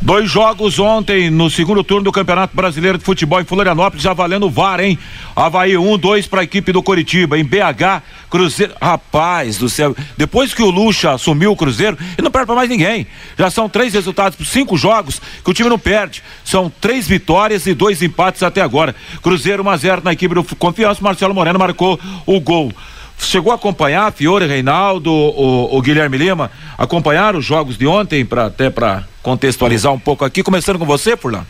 Dois 0.00 0.28
jogos 0.28 0.78
ontem 0.78 1.30
no 1.30 1.48
segundo 1.48 1.84
turno 1.84 2.04
do 2.04 2.12
Campeonato 2.12 2.56
Brasileiro 2.56 2.98
de 2.98 3.04
Futebol 3.04 3.40
em 3.40 3.44
Florianópolis, 3.44 4.02
já 4.02 4.12
valendo 4.12 4.50
VAR, 4.50 4.80
hein? 4.80 4.98
Havaí 5.34 5.76
1, 5.76 5.92
um, 5.92 5.96
2 5.96 6.26
para 6.26 6.40
a 6.40 6.44
equipe 6.44 6.72
do 6.72 6.82
Coritiba. 6.82 7.38
Em 7.38 7.44
BH, 7.44 8.02
Cruzeiro. 8.28 8.74
Rapaz 8.80 9.58
do 9.58 9.68
céu. 9.68 9.94
Depois 10.16 10.52
que 10.52 10.62
o 10.62 10.70
Lucha 10.70 11.12
assumiu 11.12 11.52
o 11.52 11.56
Cruzeiro, 11.56 11.96
ele 12.18 12.24
não 12.24 12.30
perde 12.30 12.46
para 12.46 12.56
mais 12.56 12.68
ninguém. 12.68 13.06
Já 13.38 13.50
são 13.50 13.68
três 13.68 13.94
resultados 13.94 14.36
por 14.36 14.44
cinco 14.44 14.76
jogos 14.76 15.20
que 15.44 15.50
o 15.50 15.54
time 15.54 15.68
não 15.68 15.78
perde. 15.78 16.22
São 16.44 16.72
três 16.80 17.06
vitórias 17.06 17.66
e 17.66 17.74
dois 17.74 18.02
empates 18.02 18.42
até 18.42 18.60
agora. 18.60 18.94
Cruzeiro 19.22 19.62
1 19.62 19.70
a 19.70 19.76
0 19.76 20.02
na 20.04 20.12
equipe 20.12 20.34
do 20.34 20.42
Confiança. 20.56 21.00
Marcelo 21.00 21.34
Moreno 21.34 21.58
marcou 21.58 21.98
o 22.26 22.40
gol. 22.40 22.72
Chegou 23.18 23.52
a 23.52 23.54
acompanhar 23.54 24.12
Fiore, 24.12 24.46
Reinaldo, 24.46 25.10
o, 25.12 25.76
o 25.76 25.80
Guilherme 25.80 26.18
Lima, 26.18 26.50
acompanhar 26.76 27.34
os 27.34 27.44
jogos 27.44 27.78
de 27.78 27.86
ontem 27.86 28.24
para 28.24 28.46
até 28.46 28.68
para 28.68 29.04
contextualizar 29.22 29.92
um 29.92 29.98
pouco 29.98 30.24
aqui, 30.24 30.42
começando 30.42 30.78
com 30.78 30.84
você, 30.84 31.16
Furlan. 31.16 31.44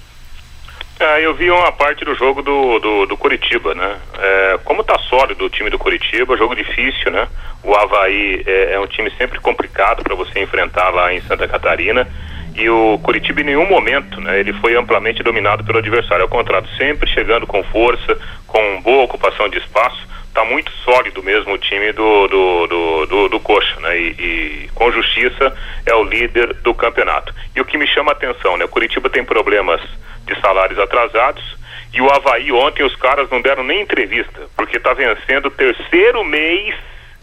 É, 1.01 1.27
eu 1.27 1.35
vi 1.35 1.51
uma 1.51 1.73
parte 1.73 2.05
do 2.05 2.15
jogo 2.15 2.43
do, 2.43 2.79
do, 2.79 3.07
do 3.07 3.17
Curitiba, 3.17 3.75
né? 3.75 3.97
É, 4.19 4.59
como 4.65 4.85
tá 4.85 4.97
sólido 5.01 5.45
o 5.45 5.51
time 5.51 5.69
do 5.69 5.77
Curitiba, 5.77 6.37
jogo 6.37 6.55
difícil, 6.55 7.11
né? 7.11 7.27
O 7.65 7.75
Havaí 7.75 8.41
é, 8.47 8.75
é 8.75 8.81
um 8.81 8.87
time 8.87 9.11
sempre 9.19 9.41
complicado 9.41 10.05
para 10.05 10.15
você 10.15 10.41
enfrentar 10.41 10.91
lá 10.91 11.13
em 11.13 11.21
Santa 11.23 11.49
Catarina. 11.49 12.07
E 12.55 12.69
o 12.69 13.01
Curitiba 13.03 13.41
em 13.41 13.45
nenhum 13.45 13.67
momento, 13.67 14.21
né? 14.21 14.39
Ele 14.39 14.53
foi 14.53 14.77
amplamente 14.77 15.25
dominado 15.25 15.65
pelo 15.65 15.79
adversário. 15.79 16.23
Ao 16.23 16.29
contrário, 16.29 16.69
sempre 16.77 17.11
chegando 17.11 17.49
com 17.49 17.65
força, 17.65 18.17
com 18.47 18.81
boa 18.83 19.03
ocupação 19.03 19.49
de 19.49 19.59
espaço 19.59 20.07
tá 20.33 20.45
muito 20.45 20.71
sólido 20.85 21.23
mesmo 21.23 21.53
o 21.53 21.59
time 21.59 21.93
do, 21.93 22.27
do, 22.29 22.67
do, 22.67 23.07
do, 23.07 23.29
do 23.29 23.41
Coxa, 23.41 23.79
né? 23.81 23.99
E, 23.99 24.09
e, 24.09 24.71
com 24.75 24.91
justiça 24.91 25.55
é 25.85 25.95
o 25.95 26.03
líder 26.03 26.55
do 26.55 26.75
campeonato. 26.75 27.35
E 27.55 27.61
o 27.61 27.65
que 27.65 27.77
me 27.77 27.87
chama 27.87 28.13
a 28.13 28.15
atenção, 28.15 28.57
né? 28.57 28.65
O 28.65 28.69
Curitiba 28.69 29.11
tem 29.11 29.25
problemas 29.25 29.81
de 30.25 30.41
salários 30.41 30.79
atrasados 30.79 31.57
e 31.93 32.01
o 32.01 32.11
Havaí 32.11 32.51
ontem 32.51 32.83
os 32.83 32.97
caras 32.97 33.29
não 33.31 33.43
deram 33.43 33.63
nem 33.63 33.83
entrevista, 33.83 34.49
porque 34.57 34.81
tá 34.81 34.95
vencendo 34.95 35.47
o 35.47 35.51
terceiro 35.51 36.25
mês 36.25 36.75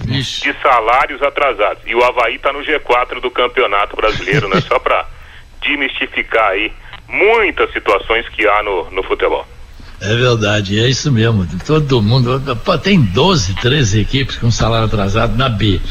Ixi. 0.07 0.41
de 0.41 0.61
salários 0.61 1.21
atrasados. 1.23 1.81
E 1.85 1.95
o 1.95 2.03
Havaí 2.03 2.37
tá 2.37 2.53
no 2.53 2.59
G4 2.59 3.19
do 3.19 3.31
campeonato 3.31 3.95
brasileiro, 3.95 4.47
né? 4.47 4.61
Só 4.67 4.77
para 4.77 5.07
demistificar 5.61 6.51
aí 6.51 6.71
muitas 7.07 7.71
situações 7.73 8.29
que 8.29 8.47
há 8.47 8.61
no, 8.61 8.89
no 8.91 9.01
futebol. 9.01 9.45
É 10.01 10.15
verdade, 10.15 10.79
é 10.79 10.89
isso 10.89 11.11
mesmo. 11.11 11.45
Todo 11.65 12.01
mundo. 12.01 12.41
Tem 12.81 13.01
12, 13.01 13.55
13 13.55 13.99
equipes 13.99 14.37
com 14.37 14.49
salário 14.49 14.85
atrasado 14.85 15.35
na 15.35 15.49
B. 15.49 15.81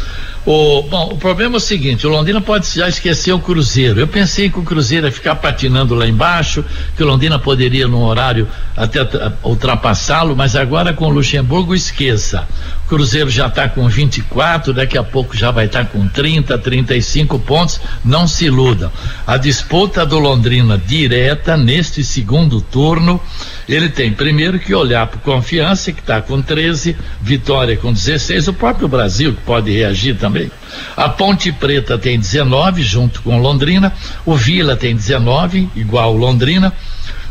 O, 0.46 0.82
bom, 0.82 1.10
o 1.12 1.16
problema 1.18 1.56
é 1.56 1.58
o 1.58 1.60
seguinte: 1.60 2.06
o 2.06 2.10
Londrina 2.10 2.40
pode 2.40 2.66
já 2.74 2.88
esquecer 2.88 3.32
o 3.32 3.38
Cruzeiro. 3.38 4.00
Eu 4.00 4.08
pensei 4.08 4.48
que 4.48 4.58
o 4.58 4.62
Cruzeiro 4.62 5.06
ia 5.06 5.12
ficar 5.12 5.34
patinando 5.34 5.94
lá 5.94 6.08
embaixo, 6.08 6.64
que 6.96 7.02
o 7.02 7.06
Londrina 7.06 7.38
poderia, 7.38 7.86
num 7.86 8.02
horário, 8.02 8.48
até 8.74 9.00
ultrapassá-lo, 9.42 10.34
mas 10.34 10.56
agora 10.56 10.94
com 10.94 11.04
o 11.04 11.10
Luxemburgo, 11.10 11.74
esqueça. 11.74 12.48
Cruzeiro 12.88 13.30
já 13.30 13.46
está 13.46 13.68
com 13.68 13.88
24, 13.88 14.72
daqui 14.72 14.96
a 14.96 15.02
pouco 15.02 15.36
já 15.36 15.50
vai 15.50 15.66
estar 15.66 15.84
tá 15.84 15.90
com 15.90 16.08
30, 16.08 16.56
35 16.58 17.38
pontos. 17.40 17.80
Não 18.04 18.26
se 18.26 18.46
iludam. 18.46 18.90
A 19.26 19.36
disputa 19.36 20.06
do 20.06 20.18
Londrina 20.18 20.78
direta 20.78 21.56
neste 21.56 22.02
segundo 22.02 22.60
turno 22.60 23.20
ele 23.68 23.90
tem 23.90 24.10
primeiro 24.10 24.58
que 24.58 24.74
olhar 24.74 25.06
para 25.06 25.20
Confiança, 25.20 25.92
que 25.92 26.00
está 26.00 26.22
com 26.22 26.40
13, 26.40 26.96
Vitória 27.20 27.76
com 27.76 27.92
16, 27.92 28.48
o 28.48 28.52
próprio 28.54 28.88
Brasil, 28.88 29.34
que 29.34 29.42
pode 29.42 29.70
reagir 29.70 30.16
também. 30.16 30.50
A 30.96 31.08
Ponte 31.10 31.52
Preta 31.52 31.98
tem 31.98 32.18
19, 32.18 32.82
junto 32.82 33.20
com 33.20 33.38
Londrina, 33.38 33.92
o 34.24 34.34
Vila 34.34 34.74
tem 34.74 34.96
19, 34.96 35.68
igual 35.76 36.16
Londrina. 36.16 36.72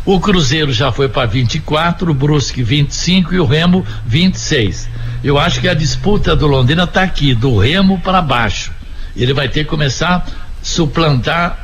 O 0.08 0.22
Cruzeiro 0.22 0.72
já 0.72 0.90
foi 0.90 1.10
para 1.10 1.28
24, 1.28 2.10
o 2.10 2.14
Brusque 2.14 2.64
25 2.64 3.34
e 3.34 3.42
o 3.42 3.46
Remo 3.46 3.86
26. 4.06 4.90
Eu 5.22 5.38
acho 5.38 5.60
que 5.60 5.68
a 5.68 5.74
disputa 5.74 6.34
do 6.34 6.48
Londrina 6.48 6.86
está 6.86 7.04
aqui, 7.04 7.36
do 7.36 7.58
Remo 7.58 8.00
para 8.00 8.22
baixo. 8.22 8.72
Ele 9.18 9.34
vai 9.34 9.50
ter 9.50 9.66
que 9.66 9.70
começar 9.70 10.16
a 10.16 10.24
suplantar 10.64 11.60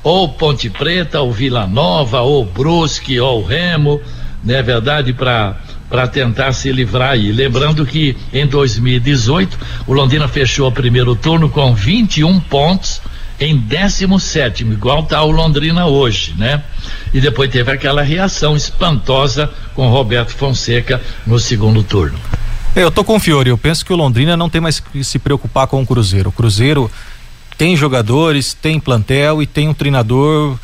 ou 0.00 0.28
Ponte 0.28 0.70
Preta, 0.70 1.20
ou 1.20 1.32
Vila 1.32 1.66
Nova, 1.66 2.20
ou 2.20 2.44
Brusque, 2.44 3.18
ou 3.18 3.44
Remo 3.44 4.00
não 4.44 4.54
é 4.54 4.62
verdade, 4.62 5.12
para 5.12 5.56
para 5.88 6.06
tentar 6.06 6.52
se 6.52 6.70
livrar 6.70 7.12
aí. 7.12 7.32
Lembrando 7.32 7.86
que 7.86 8.14
em 8.32 8.46
2018 8.46 9.58
o 9.86 9.92
Londrina 9.94 10.28
fechou 10.28 10.68
o 10.68 10.72
primeiro 10.72 11.16
turno 11.16 11.48
com 11.48 11.74
21 11.74 12.38
pontos 12.40 13.00
em 13.40 13.56
17, 13.56 14.64
igual 14.64 15.00
está 15.00 15.22
o 15.22 15.30
Londrina 15.30 15.86
hoje, 15.86 16.34
né? 16.36 16.62
E 17.12 17.20
depois 17.20 17.50
teve 17.50 17.70
aquela 17.70 18.02
reação 18.02 18.56
espantosa 18.56 19.50
com 19.74 19.88
Roberto 19.88 20.32
Fonseca 20.32 21.00
no 21.26 21.38
segundo 21.38 21.82
turno. 21.82 22.18
É, 22.74 22.82
eu 22.82 22.90
tô 22.90 23.02
com 23.02 23.16
o 23.16 23.42
eu 23.46 23.58
penso 23.58 23.84
que 23.84 23.92
o 23.92 23.96
Londrina 23.96 24.36
não 24.36 24.50
tem 24.50 24.60
mais 24.60 24.80
que 24.80 25.02
se 25.02 25.18
preocupar 25.18 25.66
com 25.66 25.82
o 25.82 25.86
Cruzeiro. 25.86 26.28
O 26.28 26.32
Cruzeiro 26.32 26.90
tem 27.56 27.76
jogadores, 27.76 28.54
tem 28.54 28.78
plantel 28.78 29.42
e 29.42 29.46
tem 29.46 29.68
um 29.68 29.74
treinador 29.74 30.58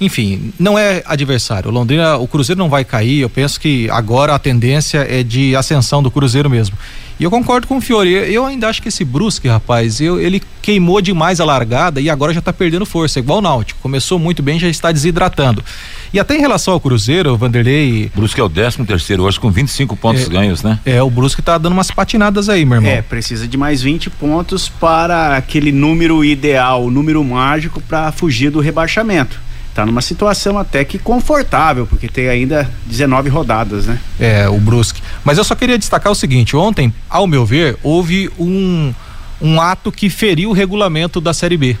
enfim, 0.00 0.52
não 0.58 0.78
é 0.78 1.02
adversário. 1.06 1.70
O 1.70 1.72
Londrina, 1.72 2.16
o 2.16 2.26
Cruzeiro 2.26 2.58
não 2.58 2.68
vai 2.68 2.84
cair. 2.84 3.20
Eu 3.20 3.30
penso 3.30 3.60
que 3.60 3.88
agora 3.90 4.34
a 4.34 4.38
tendência 4.38 5.06
é 5.08 5.22
de 5.22 5.54
ascensão 5.54 6.02
do 6.02 6.10
Cruzeiro 6.10 6.50
mesmo. 6.50 6.76
E 7.18 7.24
eu 7.24 7.30
concordo 7.30 7.66
com 7.66 7.76
o 7.76 7.80
Fiore. 7.80 8.10
Eu 8.12 8.44
ainda 8.44 8.68
acho 8.68 8.82
que 8.82 8.88
esse 8.88 9.04
Brusque, 9.04 9.46
rapaz, 9.46 10.00
eu, 10.00 10.20
ele 10.20 10.42
queimou 10.60 11.00
demais 11.00 11.40
a 11.40 11.44
largada 11.44 12.00
e 12.00 12.10
agora 12.10 12.32
já 12.32 12.40
está 12.40 12.52
perdendo 12.52 12.84
força, 12.84 13.18
igual 13.18 13.38
o 13.38 13.42
Náutico. 13.42 13.80
Começou 13.80 14.18
muito 14.18 14.42
bem, 14.42 14.58
já 14.58 14.68
está 14.68 14.90
desidratando. 14.90 15.64
E 16.12 16.18
até 16.18 16.36
em 16.36 16.40
relação 16.40 16.74
ao 16.74 16.80
Cruzeiro, 16.80 17.32
o 17.32 17.36
Vanderlei. 17.36 18.10
Brusque 18.14 18.40
é 18.40 18.44
o 18.44 18.48
13 18.48 18.84
terceiro 18.84 19.22
hoje 19.22 19.38
com 19.38 19.50
25 19.50 19.96
pontos 19.96 20.26
é, 20.26 20.28
ganhos, 20.28 20.62
né? 20.62 20.78
É, 20.84 21.02
o 21.02 21.10
Brusque 21.10 21.40
está 21.40 21.56
dando 21.56 21.72
umas 21.72 21.90
patinadas 21.90 22.48
aí, 22.48 22.64
meu 22.64 22.76
irmão. 22.76 22.90
É, 22.90 23.02
precisa 23.02 23.46
de 23.46 23.56
mais 23.56 23.80
20 23.82 24.10
pontos 24.10 24.68
para 24.68 25.36
aquele 25.36 25.70
número 25.70 26.24
ideal, 26.24 26.84
o 26.84 26.90
número 26.90 27.22
mágico 27.22 27.80
para 27.80 28.10
fugir 28.10 28.50
do 28.50 28.60
rebaixamento 28.60 29.44
tá 29.74 29.84
numa 29.84 30.00
situação 30.00 30.56
até 30.56 30.84
que 30.84 30.98
confortável, 30.98 31.86
porque 31.86 32.08
tem 32.08 32.28
ainda 32.28 32.70
19 32.86 33.28
rodadas, 33.28 33.86
né? 33.86 33.98
É, 34.20 34.48
o 34.48 34.58
Brusque. 34.58 35.02
Mas 35.24 35.36
eu 35.36 35.44
só 35.44 35.54
queria 35.54 35.76
destacar 35.76 36.12
o 36.12 36.14
seguinte: 36.14 36.56
ontem, 36.56 36.94
ao 37.10 37.26
meu 37.26 37.44
ver, 37.44 37.76
houve 37.82 38.30
um, 38.38 38.94
um 39.42 39.60
ato 39.60 39.90
que 39.90 40.08
feriu 40.08 40.50
o 40.50 40.52
regulamento 40.52 41.20
da 41.20 41.34
Série 41.34 41.56
B. 41.56 41.76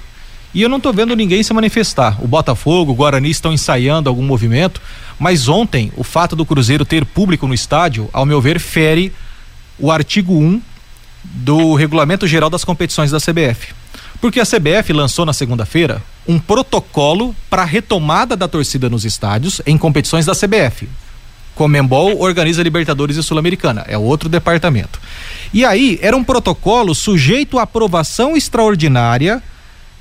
E 0.52 0.62
eu 0.62 0.68
não 0.68 0.78
tô 0.78 0.92
vendo 0.92 1.16
ninguém 1.16 1.42
se 1.42 1.52
manifestar. 1.52 2.22
O 2.22 2.28
Botafogo, 2.28 2.92
o 2.92 2.94
Guarani 2.94 3.30
estão 3.30 3.52
ensaiando 3.52 4.08
algum 4.08 4.22
movimento, 4.22 4.80
mas 5.18 5.48
ontem, 5.48 5.92
o 5.96 6.04
fato 6.04 6.36
do 6.36 6.46
Cruzeiro 6.46 6.84
ter 6.84 7.04
público 7.04 7.46
no 7.46 7.54
estádio, 7.54 8.08
ao 8.12 8.26
meu 8.26 8.40
ver, 8.40 8.60
fere 8.60 9.12
o 9.78 9.90
artigo 9.90 10.32
1 10.34 10.60
do 11.24 11.74
Regulamento 11.74 12.26
Geral 12.26 12.50
das 12.50 12.64
Competições 12.64 13.10
da 13.10 13.18
CBF. 13.18 13.74
Porque 14.24 14.40
a 14.40 14.46
CBF 14.46 14.90
lançou 14.94 15.26
na 15.26 15.34
segunda-feira 15.34 16.02
um 16.26 16.38
protocolo 16.38 17.36
para 17.50 17.62
retomada 17.62 18.34
da 18.34 18.48
torcida 18.48 18.88
nos 18.88 19.04
estádios 19.04 19.60
em 19.66 19.76
competições 19.76 20.24
da 20.24 20.32
CBF. 20.32 20.88
Comembol 21.54 22.18
organiza 22.18 22.62
Libertadores 22.62 23.18
e 23.18 23.22
Sul-Americana, 23.22 23.84
é 23.86 23.98
outro 23.98 24.30
departamento. 24.30 24.98
E 25.52 25.62
aí, 25.62 25.98
era 26.00 26.16
um 26.16 26.24
protocolo 26.24 26.94
sujeito 26.94 27.58
à 27.58 27.64
aprovação 27.64 28.34
extraordinária 28.34 29.42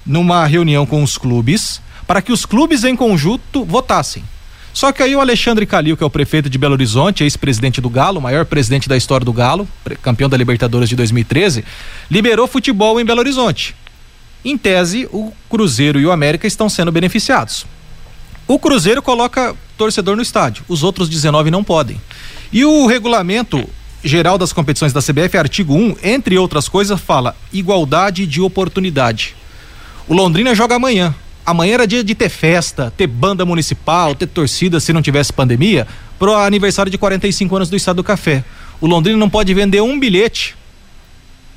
numa 0.05 0.45
reunião 0.45 0.85
com 0.85 1.03
os 1.03 1.17
clubes, 1.17 1.81
para 2.07 2.21
que 2.21 2.31
os 2.31 2.45
clubes 2.45 2.85
em 2.85 2.95
conjunto 2.95 3.65
votassem. 3.65 4.23
Só 4.71 4.93
que 4.93 5.03
aí 5.03 5.13
o 5.17 5.19
Alexandre 5.19 5.65
Calil, 5.65 5.97
que 5.97 6.03
é 6.03 6.07
o 6.07 6.09
prefeito 6.09 6.49
de 6.49 6.57
Belo 6.57 6.75
Horizonte, 6.75 7.25
ex-presidente 7.25 7.81
do 7.81 7.89
Galo, 7.89 8.21
maior 8.21 8.45
presidente 8.45 8.87
da 8.87 8.95
história 8.95 9.25
do 9.25 9.33
Galo, 9.33 9.67
campeão 10.01 10.29
da 10.29 10.37
Libertadores 10.37 10.87
de 10.87 10.95
2013, 10.95 11.65
liberou 12.09 12.47
futebol 12.47 13.01
em 13.01 13.05
Belo 13.05 13.19
Horizonte. 13.19 13.75
Em 14.43 14.57
tese, 14.57 15.07
o 15.11 15.31
Cruzeiro 15.49 15.99
e 15.99 16.05
o 16.05 16.11
América 16.11 16.45
estão 16.45 16.67
sendo 16.67 16.91
beneficiados. 16.91 17.65
O 18.47 18.59
Cruzeiro 18.59 19.01
coloca 19.01 19.55
torcedor 19.77 20.15
no 20.15 20.21
estádio, 20.21 20.65
os 20.67 20.83
outros 20.83 21.07
19 21.07 21.49
não 21.49 21.63
podem. 21.63 21.99
E 22.51 22.65
o 22.65 22.85
regulamento 22.85 23.67
geral 24.03 24.37
das 24.37 24.51
competições 24.51 24.91
da 24.91 25.01
CBF, 25.01 25.37
artigo 25.37 25.73
1, 25.73 25.95
entre 26.03 26.37
outras 26.37 26.67
coisas, 26.67 26.99
fala 26.99 27.35
igualdade 27.53 28.27
de 28.27 28.41
oportunidade. 28.41 29.35
O 30.07 30.13
Londrina 30.13 30.53
joga 30.53 30.75
amanhã. 30.75 31.15
Amanhã 31.45 31.75
era 31.75 31.87
dia 31.87 32.03
de 32.03 32.13
ter 32.13 32.29
festa, 32.29 32.91
ter 32.95 33.07
banda 33.07 33.45
municipal, 33.45 34.13
ter 34.13 34.27
torcida 34.27 34.79
se 34.79 34.91
não 34.91 35.01
tivesse 35.01 35.31
pandemia, 35.31 35.87
pro 36.19 36.35
aniversário 36.35 36.91
de 36.91 36.97
45 36.97 37.55
anos 37.55 37.69
do 37.69 37.75
Estado 37.75 37.97
do 37.97 38.03
Café. 38.03 38.43
O 38.81 38.87
Londrina 38.87 39.17
não 39.17 39.29
pode 39.29 39.53
vender 39.53 39.81
um 39.81 39.97
bilhete 39.97 40.55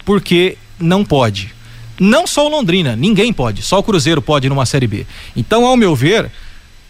porque 0.04 0.56
não 0.78 1.04
pode. 1.04 1.55
Não 1.98 2.26
só 2.26 2.46
o 2.46 2.48
Londrina, 2.48 2.94
ninguém 2.94 3.32
pode, 3.32 3.62
só 3.62 3.78
o 3.78 3.82
Cruzeiro 3.82 4.20
pode 4.20 4.48
numa 4.48 4.66
Série 4.66 4.86
B. 4.86 5.06
Então, 5.34 5.64
ao 5.64 5.76
meu 5.76 5.94
ver, 5.94 6.30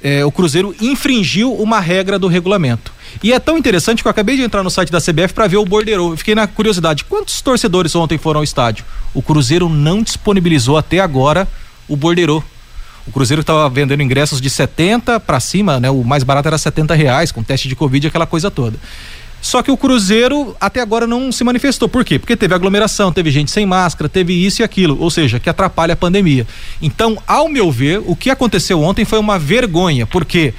é, 0.03 0.25
o 0.25 0.33
Cruzeiro 0.33 0.75
infringiu 0.81 1.55
uma 1.55 1.81
regra 1.81 2.19
do 2.19 2.27
regulamento. 2.27 2.92
E 3.23 3.33
é 3.33 3.38
tão 3.38 3.57
interessante 3.57 4.03
que 4.03 4.09
eu 4.09 4.11
acabei 4.11 4.37
de 4.37 4.42
entrar 4.42 4.62
no 4.62 4.71
site 4.71 4.92
da 4.92 5.01
CBF 5.01 5.33
para 5.33 5.47
ver 5.47 5.57
o 5.57 5.64
borderô. 5.64 6.16
Fiquei 6.16 6.35
na 6.35 6.47
curiosidade, 6.47 7.05
quantos 7.05 7.40
torcedores 7.40 7.95
ontem 7.95 8.19
foram 8.19 8.40
ao 8.40 8.45
estádio? 8.45 8.85
O 9.14 9.23
Cruzeiro 9.23 9.69
não 9.69 10.03
disponibilizou 10.03 10.77
até 10.77 11.01
agora 11.01 11.49
o 11.88 11.97
borderô. 11.97 12.42
O 13.07 13.12
Cruzeiro 13.12 13.40
estava 13.40 13.69
vendendo 13.69 14.03
ingressos 14.03 14.40
de 14.40 14.51
70 14.51 15.21
para 15.21 15.38
cima, 15.38 15.79
né? 15.79 15.88
O 15.88 16.03
mais 16.03 16.25
barato 16.25 16.49
era 16.49 16.59
70 16.59 16.95
reais, 16.95 17.31
com 17.31 17.42
teste 17.42 17.69
de 17.69 17.77
Covid, 17.77 18.09
aquela 18.09 18.27
coisa 18.27 18.51
toda. 18.51 18.77
Só 19.47 19.63
que 19.63 19.71
o 19.71 19.77
Cruzeiro 19.77 20.57
até 20.61 20.81
agora 20.81 21.07
não 21.07 21.31
se 21.31 21.45
manifestou. 21.45 21.89
Por 21.89 22.05
quê? 22.05 22.19
Porque 22.19 22.37
teve 22.37 22.53
aglomeração, 22.53 23.13
teve 23.13 23.31
gente 23.31 23.49
sem 23.49 23.65
máscara, 23.65 24.09
teve 24.09 24.33
isso 24.33 24.61
e 24.61 24.65
aquilo, 24.65 25.01
ou 25.01 25.09
seja, 25.09 25.39
que 25.39 25.49
atrapalha 25.49 25.93
a 25.93 25.97
pandemia. 25.97 26.45
Então, 26.83 27.17
ao 27.29 27.49
meu 27.49 27.71
ver, 27.71 28.03
o 28.05 28.17
que 28.17 28.29
aconteceu 28.29 28.83
ontem 28.83 29.05
foi 29.05 29.21
uma 29.21 29.39
vergonha, 29.39 30.05
porque 30.05 30.53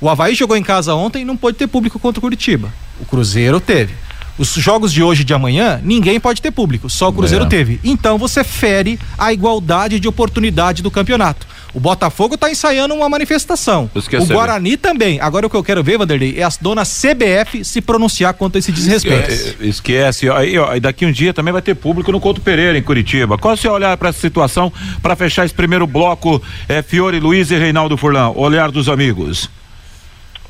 o 0.00 0.08
Havaí 0.08 0.34
jogou 0.34 0.56
em 0.56 0.64
casa 0.64 0.96
ontem 0.96 1.22
e 1.22 1.24
não 1.24 1.36
pôde 1.36 1.56
ter 1.56 1.68
público 1.68 1.96
contra 2.00 2.18
o 2.18 2.20
Curitiba. 2.20 2.74
O 3.00 3.04
Cruzeiro 3.04 3.60
teve. 3.60 3.94
Os 4.36 4.52
jogos 4.54 4.92
de 4.92 5.00
hoje 5.00 5.22
e 5.22 5.24
de 5.24 5.32
amanhã, 5.32 5.80
ninguém 5.84 6.18
pode 6.18 6.42
ter 6.42 6.50
público, 6.50 6.90
só 6.90 7.10
o 7.10 7.12
Cruzeiro 7.12 7.44
É. 7.44 7.48
teve. 7.48 7.78
Então 7.84 8.18
você 8.18 8.42
fere 8.42 8.98
a 9.16 9.32
igualdade 9.32 10.00
de 10.00 10.08
oportunidade 10.08 10.82
do 10.82 10.90
campeonato. 10.90 11.46
O 11.74 11.80
Botafogo 11.80 12.36
está 12.36 12.48
ensaiando 12.48 12.94
uma 12.94 13.08
manifestação. 13.08 13.90
O. 13.94 14.26
Guarani 14.26 14.76
também. 14.76 15.20
Agora 15.20 15.46
o 15.46 15.50
que 15.50 15.56
eu 15.56 15.64
quero 15.64 15.82
ver, 15.82 15.98
Vanderlei, 15.98 16.38
é 16.38 16.44
as 16.44 16.56
donas 16.56 16.88
CBF 17.02 17.64
se 17.64 17.80
pronunciar 17.80 18.32
contra 18.34 18.60
esse 18.60 18.70
desrespeito. 18.70 19.30
É, 19.30 19.64
é, 19.64 19.68
Esquece. 19.68 20.30
Aí, 20.30 20.56
ó, 20.56 20.74
e 20.76 20.78
daqui 20.78 21.04
um 21.04 21.10
dia 21.10 21.34
também 21.34 21.52
vai 21.52 21.60
ter 21.60 21.74
público 21.74 22.12
no 22.12 22.20
Couto 22.20 22.40
Pereira, 22.40 22.78
em 22.78 22.82
Curitiba. 22.82 23.36
Qual 23.36 23.54
o 23.54 23.56
seu 23.56 23.72
olhar 23.72 23.96
para 23.96 24.10
essa 24.10 24.20
situação, 24.20 24.72
para 25.02 25.16
fechar 25.16 25.44
esse 25.44 25.54
primeiro 25.54 25.84
bloco, 25.84 26.40
é, 26.68 26.80
Fiore 26.80 27.18
Luiz 27.18 27.50
e 27.50 27.56
Reinaldo 27.56 27.96
Furlan? 27.96 28.30
Olhar 28.36 28.70
dos 28.70 28.88
amigos. 28.88 29.50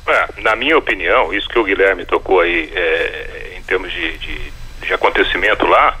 É, 0.07 0.41
na 0.43 0.55
minha 0.55 0.77
opinião, 0.77 1.33
isso 1.33 1.49
que 1.49 1.57
o 1.57 1.63
Guilherme 1.63 2.05
tocou 2.05 2.41
aí 2.41 2.69
é, 2.71 3.55
em 3.57 3.63
termos 3.63 3.91
de, 3.91 4.17
de, 4.19 4.41
de 4.85 4.93
acontecimento 4.93 5.65
lá, 5.65 5.97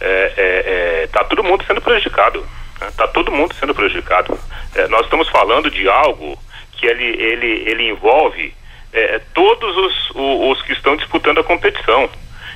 é, 0.00 0.32
é, 0.36 1.02
é, 1.02 1.06
tá 1.06 1.22
todo 1.22 1.44
mundo 1.44 1.64
sendo 1.64 1.80
prejudicado. 1.80 2.44
Né? 2.84 2.92
Tá 2.96 3.06
todo 3.08 3.32
mundo 3.32 3.54
sendo 3.54 3.74
prejudicado. 3.74 4.38
É, 4.74 4.86
nós 4.88 5.02
estamos 5.02 5.28
falando 5.28 5.70
de 5.70 5.88
algo 5.88 6.38
que 6.72 6.86
ele, 6.86 7.04
ele, 7.04 7.62
ele 7.68 7.88
envolve 7.90 8.52
é, 8.92 9.20
todos 9.32 9.76
os, 9.76 10.10
o- 10.10 10.50
os 10.50 10.62
que 10.62 10.72
estão 10.72 10.96
disputando 10.96 11.38
a 11.40 11.44
competição. 11.44 12.08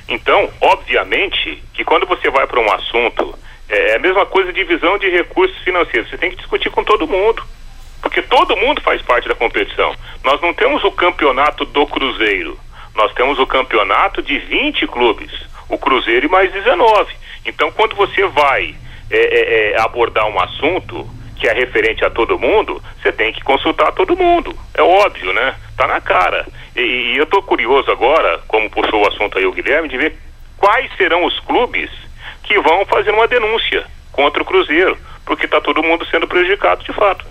Então, 0.07 0.49
obviamente, 0.61 1.61
que 1.73 1.83
quando 1.83 2.05
você 2.05 2.29
vai 2.29 2.47
para 2.47 2.59
um 2.59 2.71
assunto, 2.71 3.37
é, 3.69 3.91
é 3.91 3.95
a 3.95 3.99
mesma 3.99 4.25
coisa 4.25 4.51
divisão 4.53 4.97
de 4.97 5.09
recursos 5.09 5.57
financeiros. 5.63 6.09
Você 6.09 6.17
tem 6.17 6.29
que 6.31 6.37
discutir 6.37 6.69
com 6.69 6.83
todo 6.83 7.07
mundo. 7.07 7.43
Porque 8.01 8.21
todo 8.21 8.55
mundo 8.55 8.81
faz 8.81 9.01
parte 9.01 9.27
da 9.27 9.35
competição. 9.35 9.93
Nós 10.23 10.39
não 10.41 10.53
temos 10.53 10.83
o 10.85 10.91
campeonato 10.91 11.65
do 11.65 11.85
Cruzeiro. 11.85 12.57
Nós 12.95 13.13
temos 13.13 13.37
o 13.39 13.45
campeonato 13.45 14.21
de 14.21 14.39
20 14.39 14.87
clubes. 14.87 15.29
O 15.67 15.77
Cruzeiro 15.77 16.25
e 16.25 16.29
mais 16.29 16.49
19. 16.51 17.13
Então, 17.45 17.71
quando 17.73 17.95
você 17.97 18.25
vai 18.27 18.73
é, 19.09 19.17
é, 19.17 19.71
é, 19.71 19.81
abordar 19.81 20.27
um 20.27 20.39
assunto 20.39 21.09
que 21.35 21.47
é 21.47 21.53
referente 21.53 22.03
a 22.03 22.09
todo 22.09 22.37
mundo, 22.37 22.81
você 23.01 23.11
tem 23.11 23.31
que 23.31 23.41
consultar 23.41 23.93
todo 23.93 24.17
mundo. 24.17 24.53
É 24.73 24.81
óbvio, 24.81 25.33
né? 25.33 25.55
Tá 25.77 25.87
na 25.87 26.01
cara. 26.01 26.45
E, 26.75 26.81
e 26.81 27.17
eu 27.17 27.25
tô 27.25 27.41
curioso 27.41 27.89
agora, 27.89 28.41
como 28.47 28.69
puxou 28.69 29.01
o 29.01 29.07
assunto 29.07 29.37
aí 29.37 29.45
o 29.45 29.51
Guilherme, 29.53 29.87
de 29.87 29.97
ver 29.97 30.17
quais 30.57 30.91
serão 30.97 31.25
os 31.25 31.39
clubes 31.39 31.89
que 32.43 32.59
vão 32.59 32.85
fazer 32.85 33.11
uma 33.11 33.27
denúncia 33.27 33.85
contra 34.11 34.41
o 34.41 34.45
Cruzeiro. 34.45 34.97
Porque 35.25 35.47
tá 35.47 35.61
todo 35.61 35.83
mundo 35.83 36.05
sendo 36.07 36.27
prejudicado 36.27 36.83
de 36.83 36.91
fato. 36.91 37.25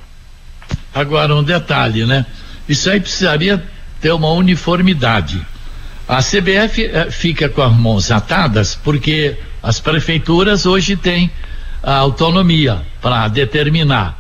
Agora, 0.95 1.35
um 1.35 1.43
detalhe, 1.43 2.07
né? 2.07 2.25
Isso 2.69 2.91
aí 2.91 3.01
precisaria 3.01 3.62
ter 4.01 4.12
uma 4.12 4.31
uniformidade. 4.31 5.45
A 6.09 6.19
CBF 6.19 6.87
eh, 6.87 7.11
fica 7.11 7.49
com 7.49 7.61
as 7.61 7.73
mãos 7.73 8.11
atadas 8.11 8.75
porque 8.75 9.37
as 9.62 9.79
prefeituras 9.81 10.64
hoje 10.64 10.97
têm 10.97 11.31
a 11.83 11.97
autonomia 11.97 12.83
para 13.01 13.29
determinar, 13.29 14.17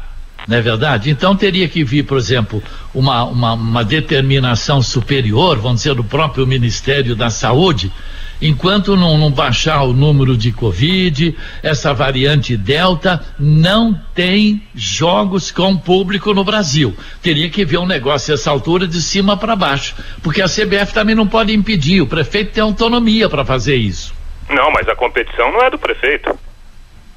não 0.46 0.56
é 0.56 0.60
verdade? 0.60 1.10
Então 1.10 1.36
teria 1.36 1.68
que 1.68 1.84
vir, 1.84 2.04
por 2.04 2.18
exemplo, 2.18 2.62
uma, 2.94 3.24
uma, 3.24 3.52
uma 3.54 3.84
determinação 3.84 4.80
superior, 4.80 5.58
vamos 5.58 5.82
dizer, 5.82 5.94
do 5.94 6.04
próprio 6.04 6.46
Ministério 6.46 7.14
da 7.14 7.30
Saúde, 7.30 7.92
enquanto 8.40 8.96
não, 8.96 9.18
não 9.18 9.30
baixar 9.30 9.82
o 9.82 9.92
número 9.92 10.36
de 10.36 10.52
Covid, 10.52 11.36
essa 11.62 11.92
variante 11.92 12.56
Delta, 12.56 13.24
não 13.38 14.00
tem 14.14 14.62
jogos 14.74 15.50
com 15.50 15.76
público 15.76 16.32
no 16.32 16.44
Brasil. 16.44 16.96
Teria 17.22 17.50
que 17.50 17.64
ver 17.64 17.78
um 17.78 17.86
negócio 17.86 18.32
essa 18.32 18.50
altura 18.50 18.86
de 18.86 19.02
cima 19.02 19.36
para 19.36 19.56
baixo, 19.56 19.94
porque 20.22 20.40
a 20.40 20.46
CBF 20.46 20.92
também 20.92 21.14
não 21.14 21.26
pode 21.26 21.52
impedir, 21.52 22.00
o 22.00 22.06
prefeito 22.06 22.52
tem 22.52 22.62
autonomia 22.62 23.28
para 23.28 23.44
fazer 23.44 23.76
isso. 23.76 24.14
Não, 24.48 24.70
mas 24.70 24.88
a 24.88 24.96
competição 24.96 25.52
não 25.52 25.60
é 25.60 25.70
do 25.70 25.78
prefeito. 25.78 26.38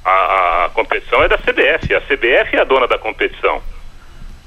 A, 0.04 0.64
a 0.66 0.70
competição 0.70 1.22
é 1.22 1.28
da 1.28 1.38
CBF. 1.38 1.94
A 1.94 2.00
CBF 2.00 2.56
é 2.56 2.60
a 2.60 2.64
dona 2.64 2.88
da 2.88 2.98
competição. 2.98 3.62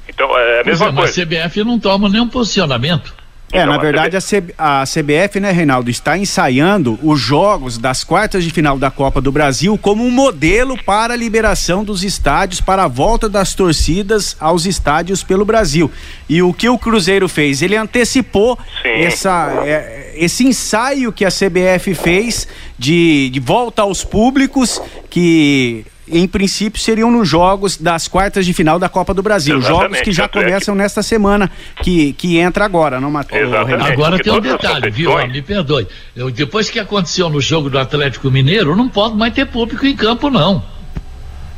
Então 0.07 0.37
é 0.37 0.59
a 0.59 0.63
Pois 0.63 0.79
mesma 0.79 0.87
é, 0.87 0.91
mas 0.91 1.15
coisa. 1.15 1.23
a 1.23 1.25
CBF 1.25 1.63
não 1.63 1.79
toma 1.79 2.09
nenhum 2.09 2.27
posicionamento. 2.27 3.14
É, 3.53 3.59
Então, 3.61 3.71
na 3.73 3.77
verdade 3.77 4.17
a, 4.17 4.21
C- 4.21 4.43
a 4.57 4.83
CBF, 4.85 5.39
né, 5.39 5.51
Reinaldo, 5.51 5.89
está 5.89 6.17
ensaiando 6.17 6.99
os 7.01 7.19
jogos 7.19 7.77
das 7.77 8.03
quartas 8.03 8.43
de 8.43 8.49
final 8.49 8.77
da 8.77 8.89
Copa 8.91 9.21
do 9.21 9.31
Brasil 9.31 9.77
como 9.77 10.03
um 10.03 10.11
modelo 10.11 10.75
para 10.83 11.13
a 11.13 11.17
liberação 11.17 11.83
dos 11.83 12.03
estádios, 12.03 12.59
para 12.59 12.83
a 12.83 12.87
volta 12.87 13.29
das 13.29 13.53
torcidas 13.53 14.35
aos 14.39 14.65
estádios 14.65 15.23
pelo 15.23 15.45
Brasil. 15.45 15.89
E 16.27 16.41
o 16.41 16.51
que 16.53 16.67
o 16.67 16.77
Cruzeiro 16.77 17.29
fez? 17.29 17.61
Ele 17.61 17.77
antecipou 17.77 18.57
Sim. 18.81 18.89
essa, 18.89 19.63
é, 19.65 20.13
esse 20.17 20.43
ensaio 20.45 21.13
que 21.13 21.23
a 21.23 21.29
CBF 21.29 21.93
fez 21.95 22.47
de, 22.77 23.29
de 23.31 23.39
volta 23.39 23.83
aos 23.83 24.03
públicos 24.03 24.81
que. 25.09 25.85
Em 26.07 26.27
princípio 26.27 26.79
seriam 26.79 27.09
nos 27.09 27.27
jogos 27.27 27.77
das 27.77 28.07
quartas 28.07 28.45
de 28.45 28.53
final 28.53 28.77
da 28.77 28.87
Copa 28.87 29.13
do 29.13 29.23
Brasil, 29.23 29.57
Exatamente, 29.57 29.81
jogos 29.83 30.01
que 30.01 30.11
já 30.11 30.25
é 30.25 30.27
começam 30.27 30.75
nesta 30.75 31.01
semana 31.01 31.49
que, 31.81 32.13
que 32.13 32.37
entra 32.37 32.63
agora, 32.65 33.01
não 33.01 33.09
Matheus? 33.09 33.47
Exatamente. 33.47 33.91
Agora 33.91 34.19
tem 34.19 34.31
um 34.33 34.39
detalhe, 34.39 34.89
viu? 34.91 35.09
competições- 35.09 35.33
Me 35.33 35.41
perdoe. 35.41 35.87
Eu, 36.15 36.29
depois 36.29 36.69
que 36.69 36.79
aconteceu 36.79 37.27
no 37.29 37.41
jogo 37.41 37.69
do 37.69 37.79
Atlético 37.79 38.29
Mineiro, 38.29 38.75
não 38.75 38.87
pode 38.87 39.15
mais 39.15 39.33
ter 39.33 39.45
público 39.47 39.85
em 39.85 39.95
campo, 39.95 40.29
não. 40.29 40.63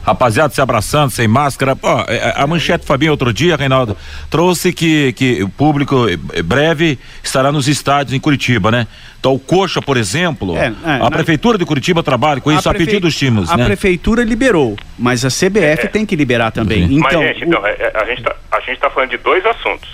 Rapaziada 0.07 0.53
se 0.53 0.61
abraçando, 0.61 1.11
sem 1.11 1.27
máscara. 1.27 1.75
Pô, 1.75 1.89
é, 2.07 2.33
a 2.35 2.47
manchete 2.47 2.85
Fabinho 2.85 3.11
outro 3.11 3.33
dia, 3.33 3.57
Reinaldo, 3.57 3.97
trouxe 4.29 4.71
que, 4.71 5.11
que 5.11 5.43
o 5.43 5.49
público 5.49 6.07
eh, 6.07 6.41
breve 6.41 6.97
estará 7.21 7.51
nos 7.51 7.67
estádios 7.67 8.13
em 8.13 8.19
Curitiba, 8.21 8.71
né? 8.71 8.87
Então 9.19 9.33
o 9.33 9.39
Coxa, 9.39 9.81
por 9.81 9.97
exemplo, 9.97 10.55
É, 10.55 10.67
é, 10.67 10.73
a 10.93 10.97
na- 10.99 11.11
prefeitura 11.11 11.57
de 11.57 11.65
Curitiba 11.65 12.01
trabalha 12.01 12.39
com 12.39 12.49
isso 12.49 12.69
a, 12.69 12.71
prefe- 12.71 12.85
pedido 12.85 13.01
dos 13.07 13.17
times, 13.17 13.49
A 13.49 13.57
né? 13.57 13.65
prefeitura 13.65 14.23
liberou, 14.23 14.77
mas 14.97 15.25
a 15.25 15.29
CBF 15.29 15.87
É. 15.87 15.89
tem 15.89 16.05
que 16.05 16.15
liberar 16.15 16.51
também. 16.51 16.87
Sim. 16.87 16.99
Então, 16.99 17.21
Mas, 17.21 17.27
gente, 17.35 17.43
o- 17.43 17.47
então, 17.49 17.67
é- 17.67 17.71
é- 17.73 17.91
a 18.01 18.05
gente 18.05 18.23
tá, 18.23 18.33
a 18.49 18.71
está 18.71 18.89
falando 18.89 19.09
de 19.09 19.17
dois 19.17 19.45
assuntos. 19.45 19.89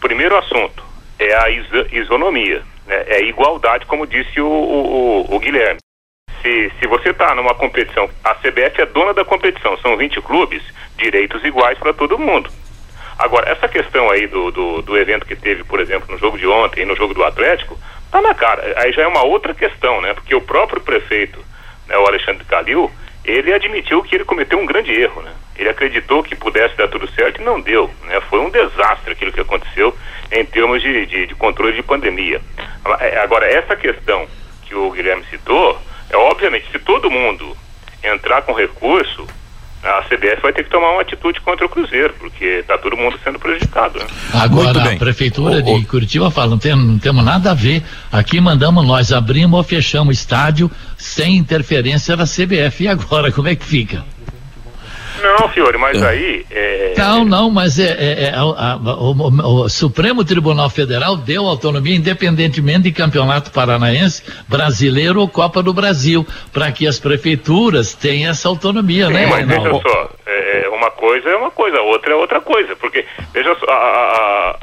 Primeiro 0.00 0.38
assunto 0.38 0.84
é 1.18 1.34
a 1.34 1.50
iso- 1.50 1.86
isonomia, 1.90 2.62
né? 2.86 3.02
é 3.08 3.16
a 3.16 3.22
igualdade, 3.22 3.86
como 3.86 4.06
disse 4.06 4.40
o, 4.40 4.46
o- 4.46 5.26
o- 5.30 5.34
o 5.34 5.40
Guilherme. 5.40 5.80
Se, 6.42 6.72
se 6.78 6.86
você 6.86 7.10
está 7.10 7.34
numa 7.34 7.54
competição, 7.54 8.08
a 8.22 8.34
CBF 8.34 8.80
é 8.80 8.86
dona 8.86 9.12
da 9.12 9.24
competição, 9.24 9.76
são 9.78 9.96
20 9.96 10.20
clubes, 10.20 10.62
direitos 10.96 11.42
iguais 11.44 11.78
para 11.78 11.92
todo 11.92 12.18
mundo. 12.18 12.50
Agora, 13.18 13.50
essa 13.50 13.66
questão 13.66 14.10
aí 14.10 14.28
do, 14.28 14.50
do, 14.52 14.82
do 14.82 14.96
evento 14.96 15.26
que 15.26 15.34
teve, 15.34 15.64
por 15.64 15.80
exemplo, 15.80 16.06
no 16.10 16.18
jogo 16.18 16.38
de 16.38 16.46
ontem 16.46 16.82
e 16.82 16.84
no 16.84 16.94
jogo 16.94 17.12
do 17.12 17.24
Atlético, 17.24 17.76
tá 18.12 18.22
na 18.22 18.32
cara. 18.32 18.74
Aí 18.76 18.92
já 18.92 19.02
é 19.02 19.06
uma 19.08 19.24
outra 19.24 19.52
questão, 19.52 20.00
né? 20.00 20.14
Porque 20.14 20.34
o 20.34 20.40
próprio 20.40 20.80
prefeito, 20.80 21.44
né, 21.88 21.98
o 21.98 22.06
Alexandre 22.06 22.44
Calil, 22.44 22.90
ele 23.24 23.52
admitiu 23.52 24.02
que 24.02 24.14
ele 24.14 24.24
cometeu 24.24 24.58
um 24.58 24.66
grande 24.66 24.92
erro, 24.92 25.20
né? 25.22 25.32
Ele 25.56 25.68
acreditou 25.68 26.22
que 26.22 26.36
pudesse 26.36 26.76
dar 26.76 26.86
tudo 26.86 27.08
certo 27.10 27.40
e 27.40 27.44
não 27.44 27.60
deu, 27.60 27.90
né? 28.04 28.20
Foi 28.30 28.38
um 28.38 28.50
desastre 28.50 29.12
aquilo 29.12 29.32
que 29.32 29.40
aconteceu 29.40 29.92
em 30.30 30.44
termos 30.44 30.80
de, 30.80 31.04
de, 31.06 31.26
de 31.26 31.34
controle 31.34 31.74
de 31.74 31.82
pandemia. 31.82 32.40
Agora, 33.22 33.50
essa 33.50 33.74
questão 33.74 34.28
que 34.62 34.74
o 34.74 34.90
Guilherme 34.92 35.24
citou, 35.28 35.76
é 36.10 36.16
obviamente, 36.16 36.70
se 36.70 36.78
todo 36.78 37.10
mundo 37.10 37.56
entrar 38.02 38.42
com 38.42 38.52
recurso, 38.52 39.26
a 39.82 40.02
CBF 40.02 40.42
vai 40.42 40.52
ter 40.52 40.64
que 40.64 40.70
tomar 40.70 40.90
uma 40.92 41.02
atitude 41.02 41.40
contra 41.40 41.64
o 41.64 41.68
Cruzeiro, 41.68 42.12
porque 42.18 42.44
está 42.44 42.76
todo 42.76 42.96
mundo 42.96 43.18
sendo 43.22 43.38
prejudicado. 43.38 43.98
Né? 43.98 44.06
Agora 44.34 44.92
a 44.92 44.96
prefeitura 44.96 45.62
de 45.62 45.84
Curitiba 45.84 46.30
fala, 46.30 46.50
não, 46.50 46.58
tem, 46.58 46.74
não 46.74 46.98
temos 46.98 47.24
nada 47.24 47.52
a 47.52 47.54
ver. 47.54 47.82
Aqui 48.10 48.40
mandamos 48.40 48.84
nós, 48.86 49.12
abrimos 49.12 49.56
ou 49.56 49.62
fechamos 49.62 50.08
o 50.08 50.12
estádio 50.12 50.70
sem 50.96 51.36
interferência 51.36 52.16
da 52.16 52.24
CBF. 52.24 52.84
E 52.84 52.88
agora, 52.88 53.30
como 53.30 53.48
é 53.48 53.54
que 53.54 53.64
fica? 53.64 54.04
Não, 55.22 55.48
Fiore, 55.48 55.78
mas 55.78 56.02
aí. 56.02 56.44
É, 56.50 56.94
Não, 56.96 57.24
não, 57.24 57.50
mas 57.50 57.78
é, 57.78 57.90
é- 57.90 58.24
é- 58.24 58.34
a- 58.34 58.40
a- 58.40 58.76
o, 58.76 59.64
o- 59.64 59.68
Supremo 59.68 60.24
Tribunal 60.24 60.70
Federal 60.70 61.16
deu 61.16 61.46
autonomia 61.46 61.96
independentemente 61.96 62.82
de 62.82 62.92
campeonato 62.92 63.50
paranaense, 63.50 64.22
brasileiro 64.48 65.20
ou 65.20 65.28
Copa 65.28 65.62
do 65.62 65.72
Brasil, 65.72 66.26
para 66.52 66.70
que 66.72 66.86
as 66.86 66.98
prefeituras 66.98 67.94
tenham 67.94 68.30
essa 68.30 68.48
autonomia, 68.48 69.06
Sim, 69.06 69.12
né, 69.12 69.26
mas 69.26 69.46
veja 69.46 69.70
só, 69.70 70.10
é, 70.26 70.68
uma 70.72 70.90
coisa 70.90 71.28
é 71.28 71.36
uma 71.36 71.50
coisa, 71.50 71.80
outra 71.80 72.12
é 72.12 72.16
outra 72.16 72.40
coisa, 72.40 72.76
porque 72.76 73.04
veja 73.32 73.54
só, 73.58 73.66
a, 73.70 74.56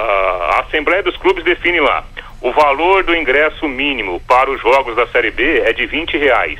a 0.57 0.59
Assembleia 0.67 1.03
dos 1.03 1.15
Clubes 1.17 1.43
define 1.43 1.79
lá, 1.79 2.03
o 2.41 2.51
valor 2.51 3.03
do 3.03 3.15
ingresso 3.15 3.67
mínimo 3.67 4.21
para 4.27 4.49
os 4.51 4.61
jogos 4.61 4.95
da 4.95 5.07
Série 5.07 5.31
B 5.31 5.59
é 5.65 5.73
de 5.73 5.85
20 5.85 6.17
reais. 6.17 6.59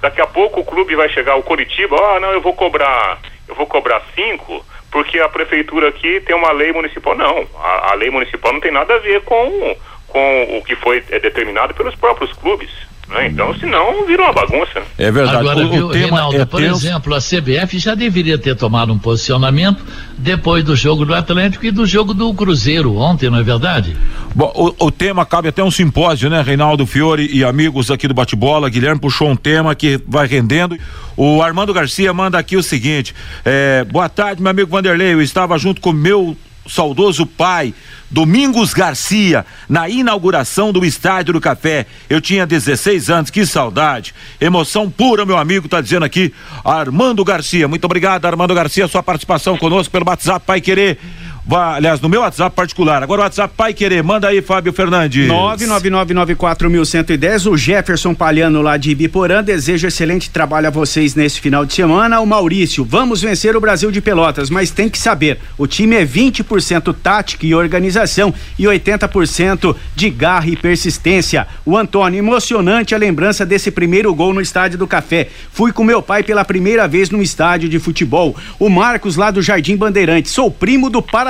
Daqui 0.00 0.20
a 0.20 0.26
pouco 0.26 0.60
o 0.60 0.64
clube 0.64 0.96
vai 0.96 1.08
chegar, 1.08 1.36
o 1.36 1.42
Curitiba, 1.42 1.96
ah, 1.96 2.20
não, 2.20 2.32
eu 2.32 2.40
vou 2.40 2.54
cobrar, 2.54 3.18
eu 3.46 3.54
vou 3.54 3.66
cobrar 3.66 4.02
cinco, 4.14 4.64
porque 4.90 5.18
a 5.20 5.28
prefeitura 5.28 5.88
aqui 5.88 6.20
tem 6.20 6.34
uma 6.34 6.52
lei 6.52 6.72
municipal. 6.72 7.14
Não, 7.14 7.46
a, 7.58 7.92
a 7.92 7.94
lei 7.94 8.10
municipal 8.10 8.52
não 8.52 8.60
tem 8.60 8.72
nada 8.72 8.94
a 8.94 8.98
ver 8.98 9.22
com, 9.22 9.76
com 10.08 10.58
o 10.58 10.64
que 10.64 10.74
foi 10.76 11.04
é, 11.10 11.18
determinado 11.18 11.74
pelos 11.74 11.94
próprios 11.94 12.32
clubes. 12.32 12.70
Né? 13.10 13.28
Então, 13.28 13.52
senão, 13.58 14.06
vira 14.06 14.22
uma 14.22 14.32
bagunça. 14.32 14.82
É 14.96 15.10
verdade. 15.10 15.38
Agora, 15.38 15.66
o, 15.66 15.70
viu, 15.70 15.86
o 15.86 15.90
tema 15.90 16.06
Reinaldo, 16.06 16.36
é 16.36 16.44
por 16.44 16.60
tenso. 16.60 16.86
exemplo, 16.86 17.14
a 17.14 17.18
CBF 17.18 17.78
já 17.78 17.94
deveria 17.94 18.38
ter 18.38 18.54
tomado 18.54 18.92
um 18.92 18.98
posicionamento 18.98 19.84
depois 20.16 20.62
do 20.62 20.76
jogo 20.76 21.04
do 21.04 21.12
Atlético 21.12 21.66
e 21.66 21.70
do 21.72 21.84
jogo 21.84 22.14
do 22.14 22.32
Cruzeiro 22.32 22.96
ontem, 22.96 23.28
não 23.28 23.38
é 23.38 23.42
verdade? 23.42 23.96
Bom, 24.32 24.52
o, 24.54 24.86
o 24.86 24.90
tema 24.92 25.26
cabe 25.26 25.48
até 25.48 25.62
um 25.62 25.70
simpósio, 25.70 26.30
né? 26.30 26.40
Reinaldo 26.40 26.86
Fiore 26.86 27.28
e 27.32 27.42
amigos 27.42 27.90
aqui 27.90 28.06
do 28.06 28.14
bate-bola. 28.14 28.70
Guilherme 28.70 29.00
puxou 29.00 29.28
um 29.28 29.36
tema 29.36 29.74
que 29.74 30.00
vai 30.06 30.28
rendendo. 30.28 30.78
O 31.16 31.42
Armando 31.42 31.74
Garcia 31.74 32.12
manda 32.14 32.38
aqui 32.38 32.56
o 32.56 32.62
seguinte: 32.62 33.12
é, 33.44 33.84
boa 33.84 34.08
tarde, 34.08 34.40
meu 34.40 34.50
amigo 34.50 34.70
Vanderlei. 34.70 35.14
Eu 35.14 35.20
estava 35.20 35.58
junto 35.58 35.80
com 35.80 35.92
meu 35.92 36.36
saudoso 36.70 37.26
pai, 37.26 37.74
Domingos 38.10 38.72
Garcia, 38.72 39.44
na 39.68 39.88
inauguração 39.88 40.72
do 40.72 40.84
Estádio 40.84 41.34
do 41.34 41.40
Café. 41.40 41.86
Eu 42.08 42.20
tinha 42.20 42.46
16 42.46 43.10
anos, 43.10 43.30
que 43.30 43.44
saudade. 43.44 44.14
Emoção 44.40 44.90
pura, 44.90 45.26
meu 45.26 45.36
amigo, 45.36 45.68
tá 45.68 45.80
dizendo 45.80 46.04
aqui, 46.04 46.32
Armando 46.64 47.24
Garcia. 47.24 47.68
Muito 47.68 47.84
obrigado, 47.84 48.24
Armando 48.26 48.54
Garcia, 48.54 48.88
sua 48.88 49.02
participação 49.02 49.56
conosco 49.56 49.92
pelo 49.92 50.08
WhatsApp 50.08 50.44
Pai 50.46 50.60
Querer. 50.60 50.98
Aliás, 51.48 52.00
no 52.00 52.08
meu 52.08 52.20
WhatsApp 52.20 52.54
particular. 52.54 53.02
Agora 53.02 53.22
o 53.22 53.24
WhatsApp 53.24 53.54
Pai 53.56 53.72
Querer. 53.72 54.04
Manda 54.04 54.28
aí, 54.28 54.42
Fábio 54.42 54.72
Fernandes. 54.72 55.28
999941110. 55.28 57.50
O 57.50 57.56
Jefferson 57.56 58.14
Palhano 58.14 58.62
lá 58.62 58.76
de 58.76 58.90
Ibiporã 58.90 59.42
deseja 59.42 59.88
excelente 59.88 60.30
trabalho 60.30 60.66
a 60.66 60.70
vocês 60.70 61.14
nesse 61.14 61.40
final 61.40 61.64
de 61.64 61.72
semana. 61.72 62.20
O 62.20 62.26
Maurício, 62.26 62.84
vamos 62.84 63.22
vencer 63.22 63.56
o 63.56 63.60
Brasil 63.60 63.90
de 63.90 64.00
Pelotas, 64.00 64.50
mas 64.50 64.70
tem 64.70 64.88
que 64.88 64.98
saber, 64.98 65.38
o 65.56 65.66
time 65.66 65.96
é 65.96 66.04
20% 66.04 66.94
tática 67.02 67.46
e 67.46 67.54
organização 67.54 68.34
e 68.58 68.64
80% 68.64 69.74
de 69.96 70.10
garra 70.10 70.48
e 70.48 70.56
persistência. 70.56 71.46
O 71.64 71.76
Antônio, 71.76 72.18
emocionante 72.18 72.94
a 72.94 72.98
lembrança 72.98 73.46
desse 73.46 73.70
primeiro 73.70 74.14
gol 74.14 74.34
no 74.34 74.40
Estádio 74.40 74.78
do 74.78 74.86
Café. 74.86 75.28
Fui 75.52 75.72
com 75.72 75.84
meu 75.84 76.02
pai 76.02 76.22
pela 76.22 76.44
primeira 76.44 76.86
vez 76.86 77.10
num 77.10 77.22
estádio 77.22 77.68
de 77.68 77.78
futebol. 77.78 78.36
O 78.58 78.68
Marcos 78.68 79.16
lá 79.16 79.30
do 79.30 79.42
Jardim 79.42 79.76
Bandeirantes, 79.76 80.32
sou 80.32 80.50
primo 80.50 80.90
do 80.90 81.00
Paraná 81.00 81.29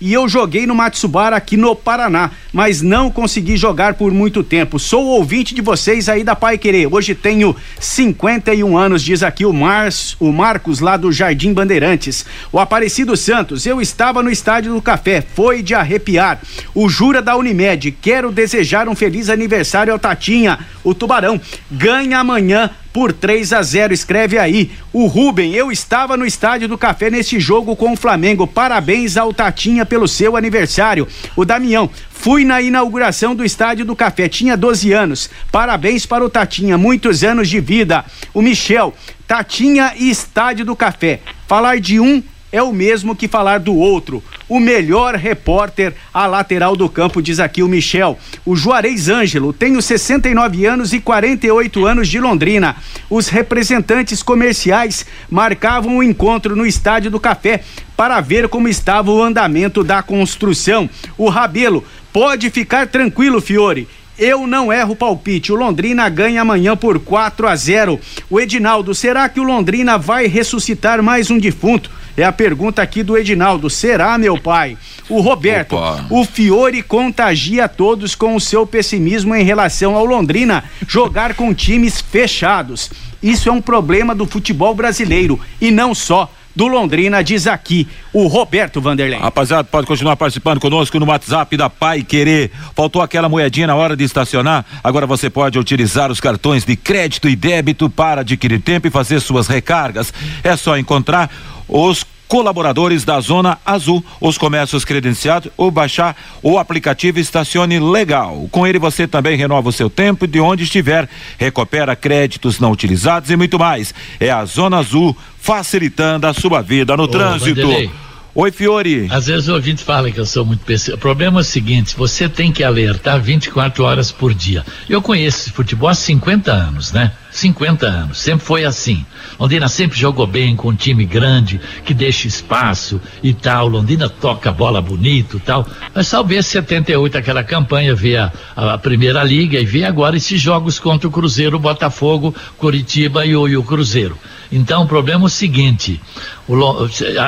e 0.00 0.12
eu 0.12 0.28
joguei 0.28 0.66
no 0.66 0.74
Matsubara 0.74 1.36
aqui 1.36 1.56
no 1.56 1.74
Paraná, 1.74 2.30
mas 2.52 2.82
não 2.82 3.10
consegui 3.10 3.56
jogar 3.56 3.94
por 3.94 4.12
muito 4.12 4.42
tempo. 4.42 4.78
Sou 4.78 5.06
ouvinte 5.06 5.54
de 5.54 5.62
vocês 5.62 6.08
aí 6.08 6.22
da 6.22 6.36
Pai 6.36 6.58
Querer. 6.58 6.92
Hoje 6.92 7.14
tenho 7.14 7.56
51 7.80 8.76
anos, 8.76 9.02
diz 9.02 9.22
aqui 9.22 9.44
o, 9.44 9.52
Mar 9.52 9.88
o 10.20 10.32
Marcos 10.32 10.80
lá 10.80 10.96
do 10.96 11.10
Jardim 11.10 11.52
Bandeirantes. 11.52 12.24
O 12.52 12.58
Aparecido 12.58 13.16
Santos, 13.16 13.66
eu 13.66 13.80
estava 13.80 14.22
no 14.22 14.30
estádio 14.30 14.72
do 14.72 14.82
Café, 14.82 15.20
foi 15.34 15.62
de 15.62 15.74
arrepiar. 15.74 16.40
O 16.74 16.88
Jura 16.88 17.22
da 17.22 17.36
Unimed, 17.36 17.90
quero 17.92 18.30
desejar 18.30 18.88
um 18.88 18.94
feliz 18.94 19.28
aniversário 19.30 19.92
ao 19.92 19.98
Tatinha. 19.98 20.58
O 20.84 20.94
Tubarão 20.94 21.40
ganha 21.70 22.18
amanhã 22.18 22.70
por 22.98 23.12
3 23.12 23.52
a 23.52 23.62
0. 23.62 23.94
Escreve 23.94 24.38
aí. 24.40 24.72
O 24.92 25.06
Rubem, 25.06 25.54
eu 25.54 25.70
estava 25.70 26.16
no 26.16 26.26
estádio 26.26 26.66
do 26.66 26.76
Café 26.76 27.08
neste 27.08 27.38
jogo 27.38 27.76
com 27.76 27.92
o 27.92 27.96
Flamengo. 27.96 28.44
Parabéns 28.44 29.16
ao 29.16 29.32
Tatinha 29.32 29.86
pelo 29.86 30.08
seu 30.08 30.36
aniversário. 30.36 31.06
O 31.36 31.44
Damião, 31.44 31.88
fui 32.10 32.44
na 32.44 32.60
inauguração 32.60 33.36
do 33.36 33.44
estádio 33.44 33.84
do 33.84 33.94
Café, 33.94 34.28
tinha 34.28 34.56
12 34.56 34.90
anos. 34.90 35.30
Parabéns 35.52 36.06
para 36.06 36.24
o 36.24 36.28
Tatinha, 36.28 36.76
muitos 36.76 37.22
anos 37.22 37.48
de 37.48 37.60
vida. 37.60 38.04
O 38.34 38.42
Michel, 38.42 38.92
Tatinha 39.28 39.92
e 39.96 40.10
Estádio 40.10 40.64
do 40.64 40.74
Café. 40.74 41.20
Falar 41.46 41.78
de 41.78 42.00
um 42.00 42.20
é 42.50 42.62
o 42.62 42.72
mesmo 42.72 43.14
que 43.14 43.28
falar 43.28 43.60
do 43.60 43.74
outro. 43.74 44.22
O 44.48 44.58
melhor 44.58 45.14
repórter 45.14 45.94
à 46.12 46.26
lateral 46.26 46.74
do 46.74 46.88
campo, 46.88 47.20
diz 47.22 47.38
aqui 47.38 47.62
o 47.62 47.68
Michel. 47.68 48.18
O 48.44 48.56
Juarez 48.56 49.08
Ângelo, 49.08 49.52
tenho 49.52 49.80
69 49.82 50.64
anos 50.66 50.92
e 50.92 51.00
48 51.00 51.86
anos 51.86 52.08
de 52.08 52.18
Londrina. 52.18 52.76
Os 53.10 53.28
representantes 53.28 54.22
comerciais 54.22 55.04
marcavam 55.30 55.96
o 55.96 55.98
um 55.98 56.02
encontro 56.02 56.56
no 56.56 56.66
Estádio 56.66 57.10
do 57.10 57.20
Café 57.20 57.62
para 57.96 58.20
ver 58.20 58.48
como 58.48 58.68
estava 58.68 59.10
o 59.10 59.22
andamento 59.22 59.84
da 59.84 60.02
construção. 60.02 60.88
O 61.16 61.28
Rabelo, 61.28 61.84
pode 62.12 62.50
ficar 62.50 62.86
tranquilo, 62.86 63.40
Fiore. 63.40 63.86
Eu 64.18 64.48
não 64.48 64.72
erro 64.72 64.94
o 64.94 64.96
palpite. 64.96 65.52
O 65.52 65.54
Londrina 65.54 66.08
ganha 66.08 66.42
amanhã 66.42 66.76
por 66.76 66.98
4 66.98 67.46
a 67.46 67.54
0. 67.54 68.00
O 68.28 68.40
Edinaldo, 68.40 68.92
será 68.92 69.28
que 69.28 69.38
o 69.38 69.44
Londrina 69.44 69.96
vai 69.96 70.26
ressuscitar 70.26 71.00
mais 71.02 71.30
um 71.30 71.38
defunto? 71.38 71.88
É 72.16 72.24
a 72.24 72.32
pergunta 72.32 72.82
aqui 72.82 73.04
do 73.04 73.16
Edinaldo. 73.16 73.70
Será, 73.70 74.18
meu 74.18 74.36
pai? 74.36 74.76
O 75.08 75.20
Roberto, 75.20 75.76
Opa. 75.76 76.04
o 76.10 76.24
Fiore 76.24 76.82
contagia 76.82 77.68
todos 77.68 78.16
com 78.16 78.34
o 78.34 78.40
seu 78.40 78.66
pessimismo 78.66 79.36
em 79.36 79.44
relação 79.44 79.94
ao 79.94 80.04
Londrina 80.04 80.64
jogar 80.88 81.34
com 81.34 81.54
times 81.54 82.00
fechados. 82.00 82.90
Isso 83.22 83.48
é 83.48 83.52
um 83.52 83.60
problema 83.60 84.16
do 84.16 84.26
futebol 84.26 84.74
brasileiro 84.74 85.38
e 85.60 85.70
não 85.70 85.94
só 85.94 86.28
do 86.58 86.66
Londrina, 86.66 87.22
diz 87.22 87.46
aqui 87.46 87.86
o 88.12 88.26
Roberto 88.26 88.80
Vanderlei. 88.80 89.16
Rapaziada, 89.16 89.62
pode 89.62 89.86
continuar 89.86 90.16
participando 90.16 90.58
conosco 90.58 90.98
no 90.98 91.06
WhatsApp 91.06 91.56
da 91.56 91.70
Pai 91.70 92.02
Querer. 92.02 92.50
Faltou 92.74 93.00
aquela 93.00 93.28
moedinha 93.28 93.68
na 93.68 93.76
hora 93.76 93.96
de 93.96 94.02
estacionar? 94.02 94.66
Agora 94.82 95.06
você 95.06 95.30
pode 95.30 95.56
utilizar 95.56 96.10
os 96.10 96.18
cartões 96.18 96.64
de 96.64 96.74
crédito 96.74 97.28
e 97.28 97.36
débito 97.36 97.88
para 97.88 98.22
adquirir 98.22 98.60
tempo 98.60 98.88
e 98.88 98.90
fazer 98.90 99.20
suas 99.20 99.46
recargas. 99.46 100.12
É 100.42 100.56
só 100.56 100.76
encontrar 100.76 101.30
os 101.68 102.04
colaboradores 102.28 103.04
da 103.04 103.18
Zona 103.20 103.58
Azul, 103.64 104.04
os 104.20 104.36
comércios 104.36 104.84
credenciados 104.84 105.50
ou 105.56 105.70
baixar 105.70 106.14
o 106.42 106.58
aplicativo 106.58 107.18
Estacione 107.18 107.80
Legal. 107.80 108.46
Com 108.52 108.66
ele 108.66 108.78
você 108.78 109.08
também 109.08 109.36
renova 109.36 109.70
o 109.70 109.72
seu 109.72 109.88
tempo 109.88 110.26
de 110.26 110.38
onde 110.38 110.64
estiver, 110.64 111.08
recupera 111.38 111.96
créditos 111.96 112.60
não 112.60 112.70
utilizados 112.70 113.30
e 113.30 113.36
muito 113.36 113.58
mais. 113.58 113.94
É 114.20 114.30
a 114.30 114.44
Zona 114.44 114.78
Azul 114.78 115.16
facilitando 115.40 116.26
a 116.26 116.34
sua 116.34 116.60
vida 116.60 116.96
no 116.96 117.04
Ô, 117.04 117.08
trânsito. 117.08 117.62
Vanderlei. 117.62 118.07
Oi, 118.34 118.52
Fiore. 118.52 119.08
Às 119.10 119.26
vezes 119.26 119.48
o 119.48 119.54
ouvinte 119.54 119.82
fala 119.82 120.10
que 120.10 120.20
eu 120.20 120.26
sou 120.26 120.44
muito 120.44 120.64
pessimista. 120.64 120.94
O 120.94 120.98
problema 120.98 121.40
é 121.40 121.42
o 121.42 121.44
seguinte: 121.44 121.96
você 121.96 122.28
tem 122.28 122.52
que 122.52 122.62
alertar 122.62 123.20
24 123.20 123.82
horas 123.82 124.12
por 124.12 124.34
dia. 124.34 124.64
Eu 124.88 125.00
conheço 125.00 125.38
esse 125.38 125.50
futebol 125.50 125.88
há 125.88 125.94
50 125.94 126.52
anos, 126.52 126.92
né? 126.92 127.12
50 127.30 127.86
anos. 127.86 128.18
Sempre 128.18 128.44
foi 128.44 128.64
assim. 128.64 129.04
Londrina 129.40 129.66
sempre 129.68 129.98
jogou 129.98 130.26
bem 130.26 130.54
com 130.54 130.68
um 130.68 130.74
time 130.74 131.04
grande, 131.04 131.60
que 131.84 131.94
deixa 131.94 132.28
espaço 132.28 133.00
e 133.22 133.32
tal. 133.32 133.66
Londrina 133.66 134.08
toca 134.08 134.52
bola 134.52 134.80
bonito 134.82 135.38
e 135.38 135.40
tal. 135.40 135.66
Mas 135.94 136.12
ver 136.26 136.44
78 136.44 137.18
aquela 137.18 137.42
campanha, 137.42 137.94
ver 137.94 138.18
a, 138.18 138.32
a, 138.54 138.78
primeira 138.78 139.24
liga 139.24 139.58
e 139.58 139.64
ver 139.64 139.84
agora 139.84 140.16
esses 140.16 140.40
jogos 140.40 140.78
contra 140.78 141.08
o 141.08 141.10
Cruzeiro, 141.10 141.58
Botafogo, 141.58 142.34
Curitiba 142.56 143.24
e 143.24 143.34
o, 143.34 143.48
e 143.48 143.56
o 143.56 143.62
Cruzeiro. 143.62 144.18
Então 144.50 144.82
o 144.82 144.86
problema 144.86 145.24
é 145.24 145.26
o 145.26 145.28
seguinte: 145.28 146.00
o 146.48 146.54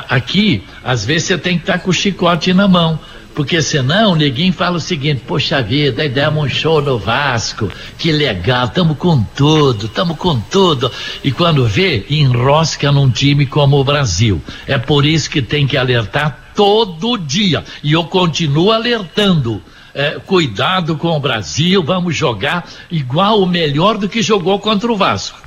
aqui, 0.09 0.65
às 0.83 1.05
vezes 1.05 1.29
você 1.29 1.39
tem 1.39 1.57
que 1.57 1.65
estar 1.65 1.79
com 1.79 1.91
o 1.91 1.95
chicote 1.95 2.53
na 2.53 2.67
mão. 2.67 2.99
Porque 3.35 3.63
senão 3.63 4.17
ninguém 4.17 4.51
fala 4.51 4.77
o 4.77 4.81
seguinte, 4.81 5.23
poxa 5.27 5.63
vida, 5.63 6.03
aí 6.03 6.09
demos 6.09 6.45
um 6.45 6.49
show 6.49 6.83
no 6.83 6.99
Vasco, 6.99 7.71
que 7.97 8.11
legal, 8.11 8.69
tamo 8.69 8.97
com 8.97 9.23
tudo, 9.23 9.89
tamo 9.89 10.17
com 10.17 10.39
tudo. 10.41 10.91
E 11.23 11.31
quando 11.31 11.65
vê, 11.65 12.05
enrosca 12.11 12.91
num 12.91 13.09
time 13.09 13.47
como 13.47 13.79
o 13.79 13.85
Brasil. 13.85 14.43
É 14.67 14.77
por 14.79 15.07
isso 15.07 15.31
que 15.31 15.41
tem 15.41 15.67
que 15.67 15.77
alertar 15.77 16.53
todo 16.57 17.17
dia. 17.17 17.65
E 17.83 17.93
eu 17.93 18.05
continuo 18.05 18.73
alertando. 18.73 19.63
É, 19.95 20.19
cuidado 20.25 20.97
com 20.97 21.17
o 21.17 21.21
Brasil, 21.21 21.83
vamos 21.83 22.17
jogar 22.17 22.67
igual 22.91 23.41
o 23.41 23.47
melhor 23.47 23.99
do 23.99 24.09
que 24.09 24.23
jogou 24.23 24.59
contra 24.59 24.91
o 24.91 24.97
Vasco. 24.97 25.39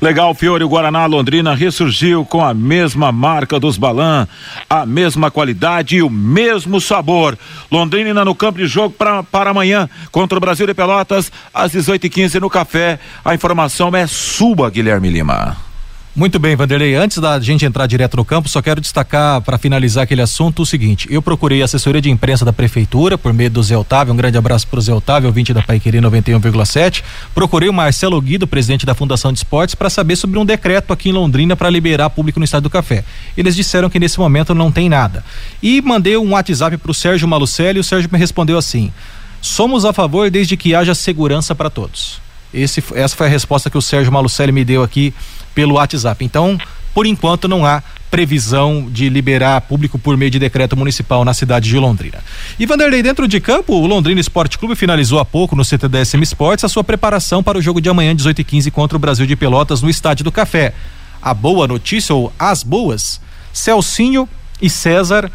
Legal, 0.00 0.34
Fiore, 0.34 0.64
o 0.64 0.68
Guaraná 0.68 1.06
Londrina 1.06 1.54
ressurgiu 1.54 2.24
com 2.24 2.42
a 2.42 2.54
mesma 2.54 3.12
marca 3.12 3.58
dos 3.58 3.76
Balan, 3.76 4.26
a 4.68 4.86
mesma 4.86 5.30
qualidade 5.30 5.96
e 5.96 6.02
o 6.02 6.10
mesmo 6.10 6.80
sabor. 6.80 7.38
Londrina 7.70 8.24
no 8.24 8.34
campo 8.34 8.58
de 8.58 8.66
jogo 8.66 8.94
pra, 8.96 9.22
para 9.22 9.50
amanhã 9.50 9.88
contra 10.10 10.38
o 10.38 10.40
Brasil 10.40 10.66
de 10.66 10.74
Pelotas 10.74 11.30
às 11.52 11.72
18h15 11.72 12.40
no 12.40 12.50
café. 12.50 12.98
A 13.24 13.34
informação 13.34 13.94
é 13.94 14.06
sua, 14.06 14.70
Guilherme 14.70 15.10
Lima. 15.10 15.69
Muito 16.14 16.40
bem, 16.40 16.56
Vanderlei. 16.56 16.96
Antes 16.96 17.18
da 17.18 17.38
gente 17.38 17.64
entrar 17.64 17.86
direto 17.86 18.16
no 18.16 18.24
campo, 18.24 18.48
só 18.48 18.60
quero 18.60 18.80
destacar, 18.80 19.40
para 19.42 19.56
finalizar 19.56 20.02
aquele 20.02 20.20
assunto, 20.20 20.62
o 20.62 20.66
seguinte: 20.66 21.06
eu 21.08 21.22
procurei 21.22 21.62
a 21.62 21.66
assessoria 21.66 22.00
de 22.02 22.10
imprensa 22.10 22.44
da 22.44 22.52
prefeitura 22.52 23.16
por 23.16 23.32
meio 23.32 23.48
do 23.48 23.62
Zé 23.62 23.76
Otávio. 23.76 24.12
Um 24.12 24.16
grande 24.16 24.36
abraço 24.36 24.66
para 24.66 24.80
o 24.80 24.82
Zé 24.82 24.92
Otávio, 24.92 25.28
ouvinte 25.28 25.54
da 25.54 25.62
Paiquerê 25.62 26.00
91,7. 26.00 27.04
Procurei 27.32 27.68
o 27.68 27.72
Marcelo 27.72 28.20
Guido, 28.20 28.44
presidente 28.44 28.84
da 28.84 28.92
Fundação 28.92 29.32
de 29.32 29.38
Esportes, 29.38 29.76
para 29.76 29.88
saber 29.88 30.16
sobre 30.16 30.36
um 30.36 30.44
decreto 30.44 30.92
aqui 30.92 31.10
em 31.10 31.12
Londrina 31.12 31.54
para 31.54 31.70
liberar 31.70 32.10
público 32.10 32.40
no 32.40 32.44
Estádio 32.44 32.64
do 32.64 32.70
Café. 32.70 33.04
Eles 33.36 33.54
disseram 33.54 33.88
que 33.88 34.00
nesse 34.00 34.18
momento 34.18 34.52
não 34.52 34.72
tem 34.72 34.88
nada. 34.88 35.24
E 35.62 35.80
mandei 35.80 36.16
um 36.16 36.32
WhatsApp 36.32 36.76
para 36.76 36.90
o 36.90 36.94
Sérgio 36.94 37.28
Malucelli 37.28 37.78
e 37.78 37.80
o 37.80 37.84
Sérgio 37.84 38.10
me 38.12 38.18
respondeu 38.18 38.58
assim: 38.58 38.92
somos 39.40 39.84
a 39.84 39.92
favor 39.92 40.28
desde 40.28 40.56
que 40.56 40.74
haja 40.74 40.92
segurança 40.92 41.54
para 41.54 41.70
todos. 41.70 42.20
Esse, 42.52 42.82
essa 42.94 43.16
foi 43.16 43.26
a 43.26 43.30
resposta 43.30 43.70
que 43.70 43.78
o 43.78 43.82
Sérgio 43.82 44.12
Malucelli 44.12 44.52
me 44.52 44.64
deu 44.64 44.82
aqui 44.82 45.14
pelo 45.54 45.74
WhatsApp. 45.74 46.24
Então, 46.24 46.58
por 46.92 47.06
enquanto, 47.06 47.46
não 47.46 47.64
há 47.64 47.82
previsão 48.10 48.88
de 48.90 49.08
liberar 49.08 49.60
público 49.60 49.98
por 49.98 50.16
meio 50.16 50.30
de 50.30 50.38
decreto 50.38 50.76
municipal 50.76 51.24
na 51.24 51.32
cidade 51.32 51.68
de 51.68 51.78
Londrina. 51.78 52.18
E 52.58 52.66
Vanderlei, 52.66 53.02
dentro 53.02 53.28
de 53.28 53.40
campo, 53.40 53.74
o 53.74 53.86
Londrina 53.86 54.20
Esporte 54.20 54.58
Clube 54.58 54.74
finalizou 54.74 55.20
há 55.20 55.24
pouco 55.24 55.54
no 55.54 55.64
CTDSM 55.64 56.22
Esportes 56.22 56.64
a 56.64 56.68
sua 56.68 56.82
preparação 56.82 57.42
para 57.42 57.56
o 57.56 57.62
jogo 57.62 57.80
de 57.80 57.88
amanhã, 57.88 58.14
18 58.14 58.40
e 58.40 58.44
15 58.44 58.70
contra 58.72 58.96
o 58.96 59.00
Brasil 59.00 59.26
de 59.26 59.36
Pelotas 59.36 59.80
no 59.80 59.88
Estádio 59.88 60.24
do 60.24 60.32
Café. 60.32 60.74
A 61.22 61.32
boa 61.32 61.68
notícia, 61.68 62.14
ou 62.14 62.32
as 62.38 62.64
boas, 62.64 63.20
Celcinho 63.52 64.28
e 64.60 64.68
César 64.68 65.30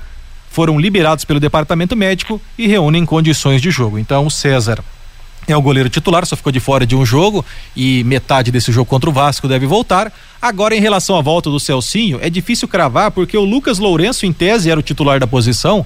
foram 0.49 0.79
liberados 0.79 1.23
pelo 1.23 1.39
departamento 1.39 1.95
médico 1.95 2.41
e 2.57 2.67
reúnem 2.67 3.05
condições 3.05 3.61
de 3.61 3.71
jogo. 3.71 3.97
Então, 3.97 4.25
o 4.25 4.31
César 4.31 4.83
é 5.47 5.55
o 5.55 5.61
goleiro 5.61 5.89
titular, 5.89 6.25
só 6.25 6.35
ficou 6.35 6.51
de 6.51 6.59
fora 6.59 6.85
de 6.85 6.95
um 6.95 7.05
jogo 7.05 7.45
e 7.75 8.03
metade 8.03 8.51
desse 8.51 8.71
jogo 8.71 8.89
contra 8.89 9.09
o 9.09 9.13
Vasco 9.13 9.47
deve 9.47 9.65
voltar. 9.65 10.11
Agora, 10.41 10.75
em 10.75 10.79
relação 10.79 11.17
à 11.17 11.21
volta 11.21 11.49
do 11.49 11.59
Celcinho, 11.59 12.19
é 12.21 12.29
difícil 12.29 12.67
cravar 12.67 13.11
porque 13.11 13.37
o 13.37 13.43
Lucas 13.43 13.79
Lourenço, 13.79 14.25
em 14.25 14.33
tese, 14.33 14.69
era 14.69 14.79
o 14.79 14.83
titular 14.83 15.19
da 15.19 15.27
posição 15.27 15.85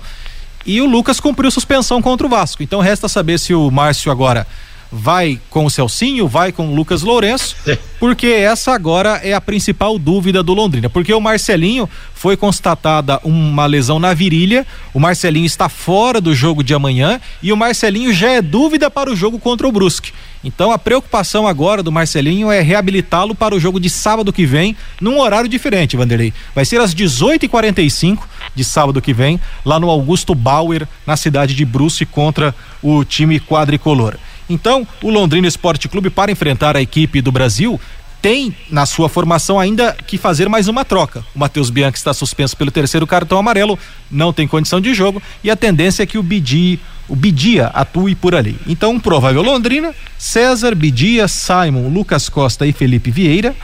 e 0.66 0.82
o 0.82 0.86
Lucas 0.86 1.20
cumpriu 1.20 1.50
suspensão 1.50 2.02
contra 2.02 2.28
o 2.28 2.30
Vasco. 2.30 2.62
Então, 2.62 2.80
resta 2.82 3.08
saber 3.08 3.40
se 3.40 3.54
o 3.54 3.72
Márcio 3.72 4.12
agora 4.12 4.46
vai 4.92 5.40
com 5.50 5.66
o 5.66 5.70
Celcinho, 5.70 6.28
vai 6.28 6.52
com 6.52 6.70
o 6.70 6.76
Lucas 6.76 7.02
Lourenço, 7.02 7.56
porque 8.00 8.28
essa 8.28 8.74
agora 8.74 9.20
é 9.24 9.34
a 9.34 9.42
principal 9.42 10.00
dúvida 10.00 10.42
do 10.42 10.54
Londrina, 10.54 10.90
porque 10.90 11.14
o 11.14 11.22
Marcelinho 11.22 11.90
foi 12.14 12.36
constatada 12.36 13.20
uma 13.24 13.66
lesão 13.66 14.00
na 14.00 14.14
virilha, 14.14 14.66
o 14.94 15.00
Marcelinho 15.00 15.46
está 15.46 15.70
fora 15.70 16.20
do 16.20 16.34
jogo 16.34 16.64
de 16.64 16.74
amanhã 16.74 17.20
e 17.42 17.54
o 17.54 17.58
Marcelinho 17.58 18.14
já 18.14 18.30
é 18.30 18.42
dúvida 18.42 18.90
para 18.90 19.12
o 19.12 19.16
jogo 19.16 19.40
contra 19.40 19.68
o 19.68 19.72
Brusque. 19.72 20.12
Então 20.44 20.72
a 20.72 20.78
preocupação 20.78 21.46
agora 21.46 21.84
do 21.84 21.92
Marcelinho 21.92 22.50
é 22.50 22.62
reabilitá-lo 22.62 23.36
para 23.36 23.54
o 23.54 23.60
jogo 23.60 23.80
de 23.80 23.90
sábado 23.90 24.32
que 24.32 24.46
vem, 24.46 24.76
num 25.02 25.20
horário 25.20 25.50
diferente, 25.50 25.98
Vanderlei. 25.98 26.34
Vai 26.56 26.64
ser 26.64 26.80
às 26.80 26.96
18h45 26.96 28.20
de 28.56 28.64
sábado 28.64 29.02
que 29.02 29.14
vem, 29.14 29.40
lá 29.66 29.80
no 29.80 29.90
Augusto 29.90 30.34
Bauer, 30.34 30.88
na 31.06 31.18
cidade 31.18 31.54
de 31.54 31.66
Brusque, 31.66 32.06
contra 32.06 32.56
o 32.82 33.04
time 33.04 33.40
quadricolor. 33.40 34.18
Então, 34.50 34.88
o 35.02 35.10
Londrina 35.10 35.48
Esporte 35.48 35.88
Clube, 35.88 36.10
para 36.10 36.32
enfrentar 36.32 36.76
a 36.76 36.82
equipe 36.82 37.22
do 37.22 37.32
Brasil, 37.32 37.80
tem 38.22 38.54
na 38.70 38.86
sua 38.86 39.08
formação 39.08 39.60
ainda 39.60 39.96
que 40.06 40.18
fazer 40.18 40.50
mais 40.50 40.68
uma 40.68 40.84
troca. 40.84 41.24
O 41.34 41.40
Matheus 41.40 41.70
Bianchi 41.70 41.98
está 41.98 42.14
suspenso 42.14 42.58
pelo 42.58 42.72
terceiro 42.72 43.08
cartão 43.08 43.38
amarelo, 43.38 43.80
não 44.12 44.34
tem 44.34 44.48
condição 44.48 44.82
de 44.82 44.94
jogo 44.94 45.22
e 45.44 45.50
a 45.50 45.56
tendência 45.56 46.04
é 46.04 46.06
que 46.06 46.18
o 46.18 46.24
Bidi, 46.24 46.80
o 47.08 47.16
Bidia 47.16 47.68
atue 47.68 48.16
por 48.16 48.36
ali. 48.36 48.58
Então, 48.68 48.92
um 48.92 49.00
provável 49.00 49.42
Londrina, 49.42 49.96
César, 50.18 50.76
Bidia, 50.76 51.28
Simon, 51.28 51.88
Lucas 51.90 52.28
Costa 52.28 52.66
e 52.66 52.74
Felipe 52.74 53.12
Vieira, 53.12 53.56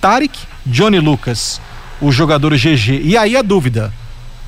Tarek, 0.00 0.38
Johnny 0.66 0.98
Lucas, 0.98 1.60
o 2.00 2.10
jogador 2.10 2.56
GG. 2.56 3.02
E 3.04 3.16
aí 3.16 3.36
a 3.36 3.42
dúvida: 3.42 3.92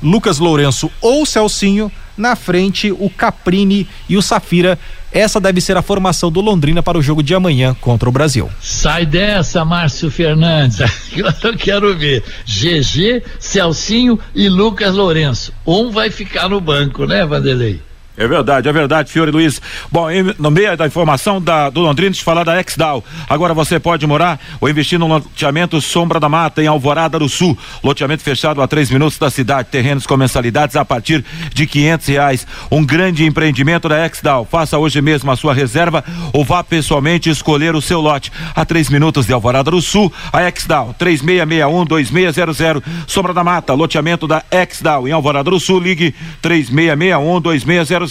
Lucas 0.01 0.39
Lourenço 0.39 0.91
ou 0.99 1.25
Celcinho, 1.25 1.91
na 2.17 2.35
frente 2.35 2.91
o 2.91 3.09
Caprini 3.09 3.87
e 4.09 4.17
o 4.17 4.21
Safira 4.21 4.77
essa 5.13 5.39
deve 5.39 5.61
ser 5.61 5.77
a 5.77 5.81
formação 5.81 6.31
do 6.31 6.41
Londrina 6.41 6.81
para 6.81 6.97
o 6.97 7.01
jogo 7.01 7.21
de 7.21 7.35
amanhã 7.35 7.75
contra 7.79 8.09
o 8.09 8.11
Brasil. 8.11 8.49
Sai 8.61 9.05
dessa, 9.05 9.63
Márcio 9.63 10.09
Fernandes. 10.09 10.79
Eu 11.43 11.55
quero 11.55 11.95
ver. 11.95 12.23
GG, 12.45 13.23
Celcinho 13.39 14.19
e 14.33 14.49
Lucas 14.49 14.95
Lourenço. 14.95 15.53
Um 15.65 15.91
vai 15.91 16.09
ficar 16.09 16.49
no 16.49 16.59
banco, 16.59 17.05
né, 17.05 17.25
Vanderlei? 17.25 17.79
É 18.15 18.27
verdade, 18.27 18.69
é 18.69 18.71
verdade, 18.71 19.11
Fiore 19.11 19.31
Luiz. 19.31 19.59
Bom, 19.91 20.05
no 20.37 20.51
meio 20.51 20.77
da 20.77 20.85
informação 20.85 21.41
da, 21.41 21.71
do 21.71 21.81
Londrina, 21.81 22.11
de 22.11 22.23
falar 22.23 22.43
da 22.43 22.61
Exdal. 22.61 23.03
Agora 23.27 23.55
você 23.55 23.79
pode 23.79 24.05
morar 24.05 24.39
ou 24.61 24.69
investir 24.69 24.99
no 24.99 25.07
loteamento 25.07 25.81
Sombra 25.81 26.19
da 26.19 26.29
Mata, 26.29 26.61
em 26.61 26.67
Alvorada 26.67 27.17
do 27.17 27.27
Sul. 27.27 27.57
Loteamento 27.83 28.21
fechado 28.21 28.61
a 28.61 28.67
três 28.67 28.91
minutos 28.91 29.17
da 29.17 29.31
cidade. 29.31 29.69
Terrenos 29.71 30.05
com 30.05 30.15
mensalidades 30.15 30.75
a 30.75 30.85
partir 30.85 31.25
de 31.55 31.65
quinhentos 31.65 32.05
reais. 32.05 32.45
Um 32.69 32.85
grande 32.85 33.25
empreendimento 33.25 33.89
da 33.89 34.05
Exdal. 34.05 34.45
Faça 34.45 34.77
hoje 34.77 35.01
mesmo 35.01 35.31
a 35.31 35.35
sua 35.35 35.53
reserva 35.55 36.03
ou 36.31 36.45
vá 36.45 36.63
pessoalmente 36.63 37.31
escolher 37.31 37.73
o 37.73 37.81
seu 37.81 37.99
lote. 37.99 38.31
A 38.55 38.63
três 38.63 38.89
minutos 38.89 39.25
de 39.25 39.33
Alvorada 39.33 39.71
do 39.71 39.81
Sul, 39.81 40.13
a 40.31 40.47
Exdal, 40.47 40.93
três 40.99 41.19
meia 41.19 41.47
meia 41.47 41.67
um 41.67 41.83
dois 41.83 42.11
meia 42.11 42.31
zero 42.31 42.53
zero. 42.53 42.83
Sombra 43.07 43.33
da 43.33 43.43
Mata, 43.43 43.73
loteamento 43.73 44.27
da 44.27 44.43
Exdal, 44.51 45.07
em 45.07 45.11
Alvorada 45.11 45.49
do 45.49 45.59
Sul, 45.59 45.79
ligue 45.79 46.13
três 46.43 46.69
meia 46.69 46.95
meia 46.95 47.17
um 47.17 47.41
dois 47.41 47.63
meia 47.65 47.83
zero 47.83 48.02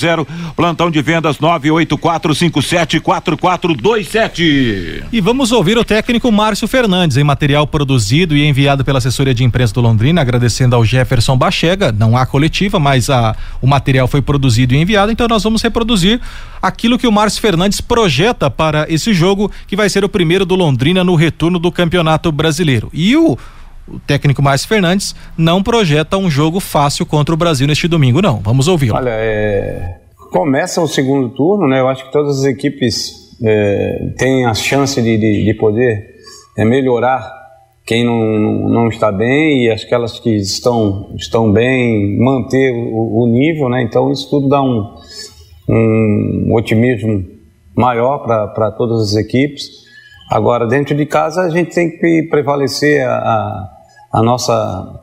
plantão 0.57 0.91
de 0.91 1.01
vendas 1.03 1.39
nove 1.39 1.71
oito 1.71 1.99
quatro 1.99 2.35
cinco 2.35 2.63
sete 2.63 3.01
quatro 3.01 3.37
quatro 3.37 3.75
dois 3.75 4.09
sete. 4.09 5.03
E 5.13 5.21
vamos 5.21 5.53
ouvir 5.53 5.77
o 5.77 5.85
técnico 5.85 6.31
Márcio 6.31 6.69
Fernandes 6.69 7.17
em 7.17 7.25
material 7.25 7.67
produzido 7.67 8.37
e 8.37 8.45
enviado 8.45 8.85
pela 8.85 8.99
assessoria 8.99 9.35
de 9.35 9.45
imprensa 9.45 9.75
do 9.75 9.81
Londrina, 9.81 10.21
agradecendo 10.21 10.77
ao 10.77 10.85
Jefferson 10.85 11.37
Bachega, 11.37 11.93
não 11.93 12.17
há 12.17 12.25
coletiva, 12.25 12.79
mas 12.79 13.11
a, 13.11 13.35
o 13.61 13.67
material 13.67 14.07
foi 14.09 14.23
produzido 14.23 14.75
e 14.75 14.79
enviado, 14.79 15.13
então 15.13 15.27
nós 15.29 15.43
vamos 15.43 15.63
reproduzir 15.63 16.21
aquilo 16.61 16.99
que 16.99 17.07
o 17.07 17.13
Márcio 17.13 17.41
Fernandes 17.41 17.81
projeta 17.81 18.51
para 18.51 18.87
esse 18.89 19.13
jogo, 19.13 19.51
que 19.67 19.77
vai 19.77 19.89
ser 19.89 20.05
o 20.05 20.09
primeiro 20.09 20.45
do 20.45 20.55
Londrina 20.55 21.03
no 21.03 21.15
retorno 21.15 21.59
do 21.59 21.73
Campeonato 21.73 22.31
Brasileiro. 22.31 22.89
E 22.93 23.17
o 23.17 23.37
o 23.89 23.99
técnico 24.01 24.43
Márcio 24.43 24.69
Fernandes 24.69 25.15
não 25.37 25.63
projeta 25.63 26.17
um 26.17 26.31
jogo 26.31 26.61
fácil 26.61 27.05
contra 27.05 27.35
o 27.35 27.39
Brasil 27.39 27.67
neste 27.67 27.89
domingo, 27.89 28.23
não. 28.23 28.41
Vamos 28.41 28.69
ouvi-lo. 28.69 28.97
Olha, 28.97 29.11
é... 29.11 30.01
começa 30.31 30.81
o 30.81 30.89
segundo 30.89 31.31
turno, 31.31 31.69
né? 31.69 31.81
Eu 31.81 31.89
acho 31.89 32.05
que 32.05 32.13
todas 32.13 32.41
as 32.41 32.45
equipes 32.45 33.37
é... 33.45 34.13
têm 34.19 34.47
a 34.47 34.55
chance 34.55 35.01
de, 35.01 35.19
de, 35.19 35.45
de 35.45 35.55
poder 35.55 36.13
é, 36.57 36.65
melhorar 36.65 37.43
quem 37.85 38.05
não, 38.05 38.69
não 38.69 38.89
está 38.89 39.11
bem 39.11 39.65
e 39.65 39.71
aquelas 39.71 40.19
que 40.19 40.37
estão, 40.37 41.13
estão 41.17 41.53
bem 41.53 42.17
manter 42.19 42.73
o, 42.73 43.23
o 43.23 43.27
nível, 43.27 43.69
né? 43.69 43.83
Então 43.83 44.11
isso 44.13 44.31
tudo 44.31 44.49
dá 44.49 44.63
um, 44.63 44.95
um 45.69 46.55
otimismo 46.55 47.25
maior 47.77 48.19
para 48.19 48.71
todas 48.73 49.11
as 49.11 49.17
equipes. 49.17 49.83
Agora, 50.31 50.67
dentro 50.67 50.95
de 50.95 51.05
casa, 51.05 51.43
a 51.43 51.51
gente 51.51 51.75
tem 51.75 51.91
que 51.91 52.29
prevalecer 52.31 53.07
a, 53.07 53.17
a, 53.17 53.72
a, 54.13 54.23
nossa, 54.23 55.01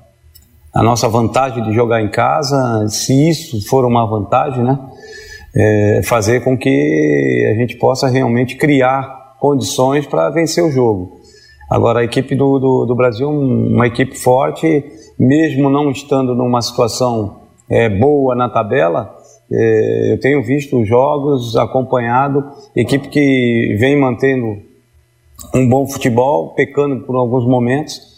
a 0.73 0.83
nossa 0.83 1.09
vantagem 1.09 1.63
de 1.63 1.73
jogar 1.73 2.01
em 2.01 2.09
casa, 2.09 2.87
se 2.87 3.29
isso 3.29 3.67
for 3.67 3.83
uma 3.85 4.05
vantagem, 4.05 4.63
né? 4.63 4.77
É, 5.55 6.01
fazer 6.03 6.43
com 6.43 6.55
que 6.55 7.49
a 7.51 7.59
gente 7.59 7.75
possa 7.77 8.07
realmente 8.07 8.55
criar 8.55 9.35
condições 9.39 10.05
para 10.05 10.29
vencer 10.29 10.63
o 10.63 10.69
jogo. 10.69 11.19
Agora, 11.67 12.01
a 12.01 12.03
equipe 12.03 12.35
do, 12.35 12.59
do, 12.59 12.85
do, 12.85 12.95
Brasil, 12.95 13.29
uma 13.29 13.87
equipe 13.87 14.15
forte, 14.17 14.83
mesmo 15.17 15.69
não 15.69 15.89
estando 15.89 16.35
numa 16.35 16.61
situação 16.61 17.41
é, 17.67 17.89
boa 17.89 18.35
na 18.35 18.47
tabela, 18.47 19.15
é, 19.51 20.13
eu 20.13 20.19
tenho 20.19 20.43
visto 20.43 20.85
jogos, 20.85 21.55
acompanhado, 21.55 22.43
equipe 22.75 23.07
que 23.09 23.75
vem 23.79 23.99
mantendo 23.99 24.57
um 25.53 25.67
bom 25.67 25.87
futebol, 25.87 26.53
pecando 26.53 27.05
por 27.05 27.15
alguns 27.15 27.45
momentos, 27.45 28.08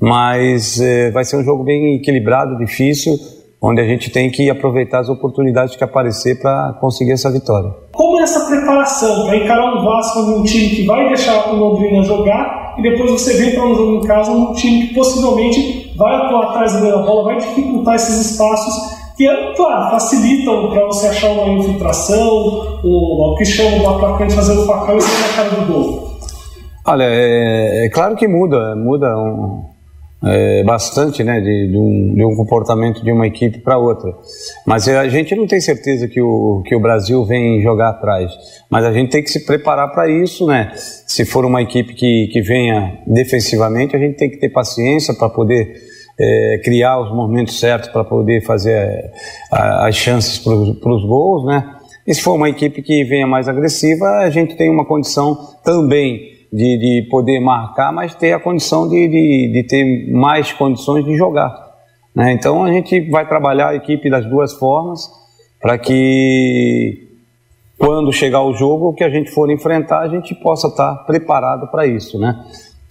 mas 0.00 0.80
é, 0.80 1.10
vai 1.10 1.24
ser 1.24 1.36
um 1.36 1.44
jogo 1.44 1.62
bem 1.62 1.96
equilibrado, 1.96 2.56
difícil, 2.56 3.16
onde 3.60 3.80
a 3.80 3.84
gente 3.84 4.10
tem 4.10 4.30
que 4.30 4.48
aproveitar 4.48 5.00
as 5.00 5.08
oportunidades 5.08 5.76
que 5.76 5.84
aparecer 5.84 6.40
para 6.40 6.72
conseguir 6.80 7.12
essa 7.12 7.30
vitória. 7.30 7.70
Como 7.92 8.18
é 8.18 8.22
essa 8.22 8.46
preparação 8.46 9.26
para 9.26 9.36
encarar 9.36 9.74
um 9.74 9.84
Vasco 9.84 10.20
num 10.22 10.42
time 10.42 10.70
que 10.70 10.86
vai 10.86 11.08
deixar 11.08 11.52
o 11.52 11.56
Londrina 11.56 12.02
jogar 12.02 12.74
e 12.78 12.82
depois 12.82 13.10
você 13.10 13.34
vem 13.36 13.54
para 13.54 13.66
um 13.66 13.74
jogo 13.74 13.96
em 13.96 14.06
casa 14.06 14.32
num 14.32 14.54
time 14.54 14.86
que 14.86 14.94
possivelmente 14.94 15.92
vai 15.96 16.14
atuar 16.14 16.50
atrás 16.50 16.72
da 16.72 16.98
bola, 16.98 17.24
vai 17.24 17.36
dificultar 17.36 17.96
esses 17.96 18.30
espaços 18.30 19.00
que, 19.18 19.26
claro, 19.54 19.90
facilitam 19.90 20.70
para 20.70 20.86
você 20.86 21.08
achar 21.08 21.30
uma 21.30 21.52
infiltração, 21.52 22.80
o, 22.82 23.32
o 23.32 23.36
que 23.36 23.44
chama 23.44 23.78
do 23.78 23.86
atacante 23.86 24.34
fazer 24.34 24.58
o 24.58 24.64
facão 24.64 24.96
e 24.96 25.02
sair 25.02 25.28
na 25.28 25.36
cara 25.36 25.60
do 25.60 25.70
gol. 25.70 26.10
Olha, 26.86 27.04
é, 27.04 27.84
é, 27.84 27.88
claro 27.90 28.16
que 28.16 28.26
muda, 28.26 28.74
muda 28.74 29.14
um, 29.18 29.62
é, 30.22 30.62
bastante 30.64 31.24
né, 31.24 31.40
de, 31.40 31.68
de, 31.68 31.76
um, 31.76 32.14
de, 32.14 32.24
um, 32.24 32.36
comportamento 32.36 33.02
de 33.02 33.10
uma 33.10 33.26
equipe 33.26 33.58
para 33.58 33.78
outra. 33.78 34.12
Mas 34.66 34.86
a 34.88 35.08
gente 35.08 35.34
não 35.34 35.46
tem 35.46 35.60
certeza 35.60 36.06
que 36.06 36.20
o, 36.20 36.62
que 36.66 36.74
o 36.74 36.80
Brasil 36.80 37.24
vem 37.24 37.62
jogar 37.62 37.90
atrás. 37.90 38.30
Mas 38.68 38.84
a 38.84 38.92
gente 38.92 39.10
tem 39.10 39.22
que 39.22 39.30
se 39.30 39.46
preparar 39.46 39.90
para 39.92 40.08
isso, 40.08 40.46
né? 40.46 40.72
Se 40.74 41.24
for 41.24 41.44
uma 41.44 41.62
equipe 41.62 41.94
que, 41.94 42.28
que 42.28 42.42
venha 42.42 42.98
defensivamente, 43.06 43.96
a 43.96 43.98
gente 43.98 44.16
tem 44.16 44.30
que 44.30 44.36
ter 44.36 44.50
paciência 44.50 45.14
para 45.14 45.28
poder 45.30 45.74
é, 46.18 46.60
criar 46.62 47.00
os 47.00 47.10
momentos 47.14 47.58
certos 47.58 47.88
para 47.88 48.04
poder 48.04 48.42
fazer 48.42 48.72
é, 48.72 49.10
a, 49.50 49.88
as 49.88 49.96
chances 49.96 50.38
para 50.38 50.52
os 50.54 51.04
gols, 51.04 51.46
né? 51.46 51.76
E 52.06 52.14
se 52.14 52.22
for 52.22 52.34
uma 52.34 52.48
equipe 52.48 52.82
que 52.82 53.04
venha 53.04 53.26
mais 53.26 53.48
agressiva, 53.48 54.06
a 54.18 54.30
gente 54.30 54.56
tem 54.56 54.68
uma 54.70 54.84
condição 54.84 55.36
também 55.62 56.39
de, 56.52 56.78
de 56.78 57.08
poder 57.08 57.40
marcar, 57.40 57.92
mas 57.92 58.14
ter 58.14 58.32
a 58.32 58.40
condição 58.40 58.88
de, 58.88 59.08
de, 59.08 59.52
de 59.52 59.62
ter 59.64 60.10
mais 60.10 60.52
condições 60.52 61.04
de 61.04 61.16
jogar. 61.16 61.70
Né? 62.14 62.32
Então 62.32 62.64
a 62.64 62.72
gente 62.72 63.08
vai 63.08 63.26
trabalhar 63.26 63.68
a 63.68 63.74
equipe 63.74 64.10
das 64.10 64.26
duas 64.26 64.52
formas 64.54 65.08
para 65.60 65.78
que 65.78 67.08
quando 67.78 68.12
chegar 68.12 68.42
o 68.42 68.52
jogo, 68.52 68.88
o 68.88 68.94
que 68.94 69.04
a 69.04 69.08
gente 69.08 69.30
for 69.30 69.50
enfrentar, 69.50 70.00
a 70.00 70.08
gente 70.08 70.34
possa 70.34 70.68
estar 70.68 70.94
preparado 71.06 71.66
para 71.68 71.86
isso, 71.86 72.18
né? 72.18 72.44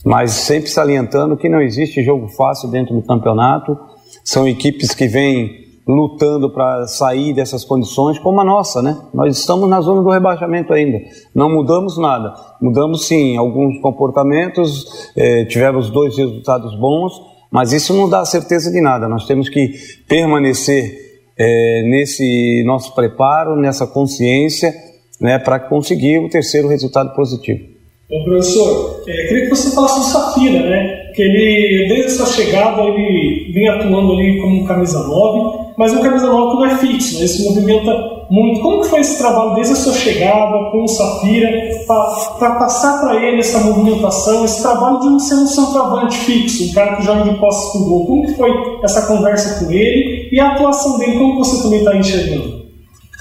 Mas 0.04 0.32
sempre 0.32 0.68
salientando 0.70 1.38
que 1.38 1.48
não 1.48 1.62
existe 1.62 2.02
jogo 2.02 2.28
fácil 2.30 2.70
dentro 2.72 2.96
do 2.96 3.02
campeonato. 3.04 3.78
São 4.24 4.48
equipes 4.48 4.96
que 4.96 5.08
vêm 5.08 5.69
lutando 5.90 6.52
para 6.52 6.86
sair 6.86 7.34
dessas 7.34 7.66
condições, 7.66 8.20
como 8.20 8.40
a 8.40 8.44
nossa, 8.44 8.80
né? 8.82 8.96
Nós 9.12 9.38
estamos 9.38 9.68
na 9.68 9.82
zona 9.82 10.04
do 10.04 10.10
rebaixamento 10.10 10.72
ainda, 10.72 11.00
não 11.34 11.50
mudamos 11.50 11.98
nada. 11.98 12.34
Mudamos 12.62 13.08
sim 13.08 13.36
alguns 13.38 13.80
comportamentos, 13.82 15.10
eh, 15.18 15.46
tivemos 15.46 15.90
dois 15.90 16.16
resultados 16.16 16.76
bons, 16.80 17.14
mas 17.52 17.74
isso 17.74 17.94
não 17.94 18.08
dá 18.08 18.24
certeza 18.24 18.72
de 18.72 18.80
nada. 18.80 19.08
Nós 19.08 19.26
temos 19.26 19.50
que 19.50 19.74
permanecer 20.08 20.94
eh, 21.36 21.82
nesse 21.86 22.64
nosso 22.66 22.94
preparo, 22.94 23.56
nessa 23.56 23.88
consciência, 23.88 24.72
né, 25.20 25.40
para 25.40 25.60
conseguir 25.60 26.20
o 26.20 26.30
terceiro 26.30 26.68
resultado 26.68 27.16
positivo. 27.16 27.80
Bom, 28.10 28.24
professor, 28.24 29.04
é, 29.08 29.28
queria 29.28 29.44
que 29.44 29.50
você 29.50 29.70
falasse 29.76 30.00
do 30.00 30.06
Safira, 30.06 30.68
né? 30.68 31.12
Que 31.14 31.22
ele, 31.22 31.88
desde 31.90 32.06
a 32.06 32.10
sua 32.10 32.26
chegada, 32.26 32.82
ele 32.82 33.52
vem 33.54 33.70
atuando 33.70 34.14
ali 34.14 34.42
como 34.42 34.66
camisa 34.66 34.98
9, 35.04 35.69
mas 35.80 35.94
um 35.94 36.02
camisa 36.02 36.28
9 36.28 36.52
que 36.52 36.58
não 36.58 36.66
é 36.66 36.78
fixo, 36.78 37.14
né? 37.14 37.20
ele 37.22 37.28
se 37.30 37.42
movimenta 37.46 37.90
muito. 38.30 38.60
Como 38.60 38.82
que 38.82 38.90
foi 38.90 39.00
esse 39.00 39.18
trabalho 39.18 39.56
desde 39.56 39.72
a 39.72 39.76
sua 39.78 39.94
chegada 39.94 40.72
com 40.72 40.84
o 40.84 40.88
Safira, 40.90 41.50
para 41.88 42.56
passar 42.56 43.00
para 43.00 43.16
ele 43.16 43.40
essa 43.40 43.60
movimentação, 43.60 44.44
esse 44.44 44.62
trabalho 44.62 45.00
de 45.00 45.06
não 45.06 45.20
ser 45.20 45.36
um 45.36 45.48
centroavante 45.48 46.18
fixo, 46.18 46.70
um 46.70 46.74
cara 46.74 46.98
que 46.98 47.06
joga 47.06 47.24
de 47.24 47.40
posse 47.40 47.72
com 47.72 47.86
gol? 47.86 48.06
Como 48.06 48.26
que 48.26 48.34
foi 48.34 48.52
essa 48.84 49.08
conversa 49.08 49.64
com 49.64 49.72
ele 49.72 50.28
e 50.34 50.38
a 50.38 50.52
atuação 50.52 51.00
dele, 51.00 51.18
como 51.18 51.38
você 51.38 51.64
também 51.64 51.80
está 51.80 51.96
enxergando? 51.96 52.60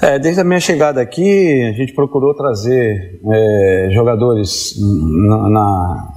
É, 0.03 0.19
desde 0.19 0.41
a 0.41 0.43
minha 0.43 0.59
chegada 0.59 0.99
aqui, 0.99 1.63
a 1.63 1.71
gente 1.71 1.93
procurou 1.93 2.33
trazer 2.33 3.21
é, 3.25 3.87
jogadores 3.93 4.73
na, 4.81 5.49
na, 5.49 6.07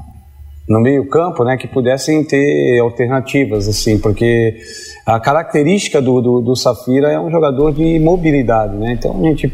no 0.68 0.80
meio 0.80 1.08
campo, 1.08 1.44
né, 1.44 1.56
que 1.56 1.68
pudessem 1.68 2.24
ter 2.24 2.80
alternativas, 2.80 3.68
assim, 3.68 3.96
porque 3.96 4.56
a 5.04 5.18
característica 5.18 6.00
do, 6.00 6.20
do, 6.20 6.40
do 6.40 6.56
Safira 6.56 7.10
é 7.10 7.18
um 7.18 7.30
jogador 7.30 7.72
de 7.72 7.98
mobilidade, 7.98 8.76
né, 8.76 8.92
então 8.98 9.18
a 9.18 9.28
gente 9.28 9.52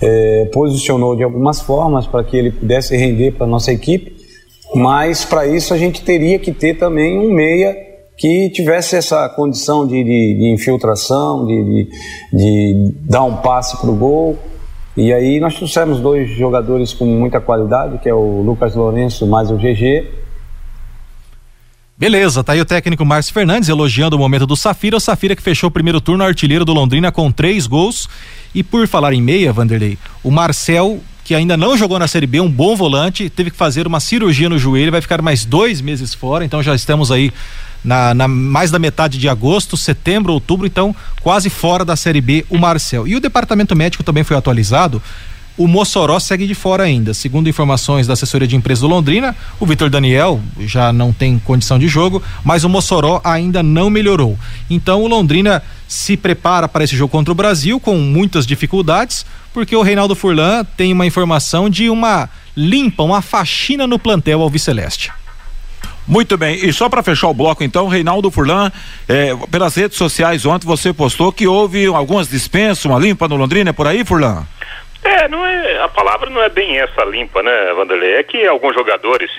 é, 0.00 0.50
posicionou 0.52 1.16
de 1.16 1.22
algumas 1.22 1.60
formas 1.60 2.06
para 2.06 2.22
que 2.24 2.36
ele 2.36 2.50
pudesse 2.50 2.96
render 2.96 3.32
para 3.32 3.46
nossa 3.46 3.72
equipe, 3.72 4.16
mas 4.74 5.24
para 5.24 5.46
isso 5.46 5.74
a 5.74 5.78
gente 5.78 6.02
teria 6.02 6.38
que 6.38 6.52
ter 6.52 6.78
também 6.78 7.18
um 7.18 7.32
meia 7.32 7.92
que 8.16 8.50
tivesse 8.50 8.94
essa 8.96 9.28
condição 9.30 9.86
de, 9.86 10.02
de, 10.04 10.34
de 10.34 10.52
infiltração, 10.52 11.46
de, 11.46 11.88
de, 12.32 12.94
dar 13.08 13.24
um 13.24 13.36
passe 13.36 13.76
para 13.78 13.90
o 13.90 13.96
gol. 13.96 14.38
E 14.96 15.12
aí 15.12 15.40
nós 15.40 15.56
trouxemos 15.56 15.98
dois 16.00 16.30
jogadores 16.30 16.92
com 16.92 17.04
muita 17.04 17.40
qualidade, 17.40 17.98
que 17.98 18.08
é 18.08 18.14
o 18.14 18.42
Lucas 18.42 18.74
Lourenço 18.74 19.26
mais 19.26 19.50
o 19.50 19.56
GG. 19.56 20.21
Beleza, 22.02 22.42
tá 22.42 22.52
aí 22.52 22.60
o 22.60 22.64
técnico 22.64 23.04
Márcio 23.04 23.32
Fernandes 23.32 23.68
elogiando 23.68 24.16
o 24.16 24.18
momento 24.18 24.44
do 24.44 24.56
Safira. 24.56 24.96
O 24.96 25.00
Safira 25.00 25.36
que 25.36 25.42
fechou 25.42 25.68
o 25.68 25.70
primeiro 25.70 26.00
turno 26.00 26.24
artilheiro 26.24 26.64
do 26.64 26.72
Londrina 26.72 27.12
com 27.12 27.30
três 27.30 27.64
gols. 27.68 28.08
E 28.52 28.64
por 28.64 28.88
falar 28.88 29.12
em 29.12 29.22
meia, 29.22 29.52
Vanderlei, 29.52 29.96
o 30.20 30.28
Marcel 30.28 31.00
que 31.22 31.32
ainda 31.32 31.56
não 31.56 31.76
jogou 31.76 32.00
na 32.00 32.08
Série 32.08 32.26
B, 32.26 32.40
um 32.40 32.50
bom 32.50 32.74
volante, 32.74 33.30
teve 33.30 33.52
que 33.52 33.56
fazer 33.56 33.86
uma 33.86 34.00
cirurgia 34.00 34.48
no 34.48 34.58
joelho, 34.58 34.90
vai 34.90 35.00
ficar 35.00 35.22
mais 35.22 35.44
dois 35.44 35.80
meses 35.80 36.12
fora, 36.12 36.44
então 36.44 36.60
já 36.60 36.74
estamos 36.74 37.12
aí 37.12 37.32
na, 37.84 38.12
na, 38.12 38.26
mais 38.26 38.72
da 38.72 38.78
metade 38.80 39.16
de 39.16 39.28
agosto, 39.28 39.76
setembro, 39.76 40.32
outubro, 40.32 40.66
então 40.66 40.94
quase 41.20 41.48
fora 41.48 41.84
da 41.84 41.94
Série 41.94 42.20
B 42.20 42.44
o 42.50 42.58
Marcel. 42.58 43.06
E 43.06 43.14
o 43.14 43.20
departamento 43.20 43.76
médico 43.76 44.02
também 44.02 44.24
foi 44.24 44.36
atualizado. 44.36 45.00
O 45.56 45.66
Mossoró 45.66 46.18
segue 46.18 46.46
de 46.46 46.54
fora 46.54 46.84
ainda. 46.84 47.12
Segundo 47.12 47.48
informações 47.48 48.06
da 48.06 48.14
assessoria 48.14 48.48
de 48.48 48.56
imprensa 48.56 48.80
do 48.80 48.88
Londrina, 48.88 49.36
o 49.60 49.66
Vitor 49.66 49.90
Daniel 49.90 50.40
já 50.60 50.92
não 50.92 51.12
tem 51.12 51.38
condição 51.38 51.78
de 51.78 51.88
jogo, 51.88 52.22
mas 52.42 52.64
o 52.64 52.68
Mossoró 52.68 53.20
ainda 53.22 53.62
não 53.62 53.90
melhorou. 53.90 54.38
Então 54.70 55.02
o 55.02 55.08
Londrina 55.08 55.62
se 55.86 56.16
prepara 56.16 56.66
para 56.66 56.84
esse 56.84 56.96
jogo 56.96 57.10
contra 57.10 57.30
o 57.30 57.34
Brasil 57.34 57.78
com 57.78 57.98
muitas 57.98 58.46
dificuldades, 58.46 59.26
porque 59.52 59.76
o 59.76 59.82
Reinaldo 59.82 60.14
Furlan 60.14 60.64
tem 60.76 60.90
uma 60.90 61.04
informação 61.04 61.68
de 61.68 61.90
uma 61.90 62.30
limpa, 62.56 63.02
uma 63.02 63.20
faxina 63.20 63.86
no 63.86 63.98
plantel 63.98 64.40
ao 64.40 64.48
Viceleste. 64.48 65.12
Muito 66.08 66.36
bem, 66.36 66.66
e 66.66 66.72
só 66.72 66.88
para 66.88 67.02
fechar 67.02 67.28
o 67.28 67.34
bloco 67.34 67.62
então, 67.62 67.86
Reinaldo 67.86 68.30
Furlan, 68.30 68.72
é, 69.06 69.36
pelas 69.50 69.74
redes 69.74 69.96
sociais 69.96 70.44
ontem 70.44 70.66
você 70.66 70.92
postou 70.92 71.30
que 71.30 71.46
houve 71.46 71.86
algumas 71.86 72.28
dispensas, 72.28 72.84
uma 72.86 72.98
limpa 72.98 73.28
no 73.28 73.36
Londrina, 73.36 73.70
é 73.70 73.72
por 73.72 73.86
aí, 73.86 74.04
Furlan? 74.04 74.44
É, 75.04 75.28
não 75.28 75.44
é, 75.44 75.82
a 75.82 75.88
palavra 75.88 76.30
não 76.30 76.40
é 76.42 76.48
bem 76.48 76.78
essa 76.78 77.04
limpa, 77.04 77.42
né, 77.42 77.72
Vanderlei? 77.74 78.14
É 78.14 78.22
que 78.22 78.46
alguns 78.46 78.74
jogadores 78.74 79.30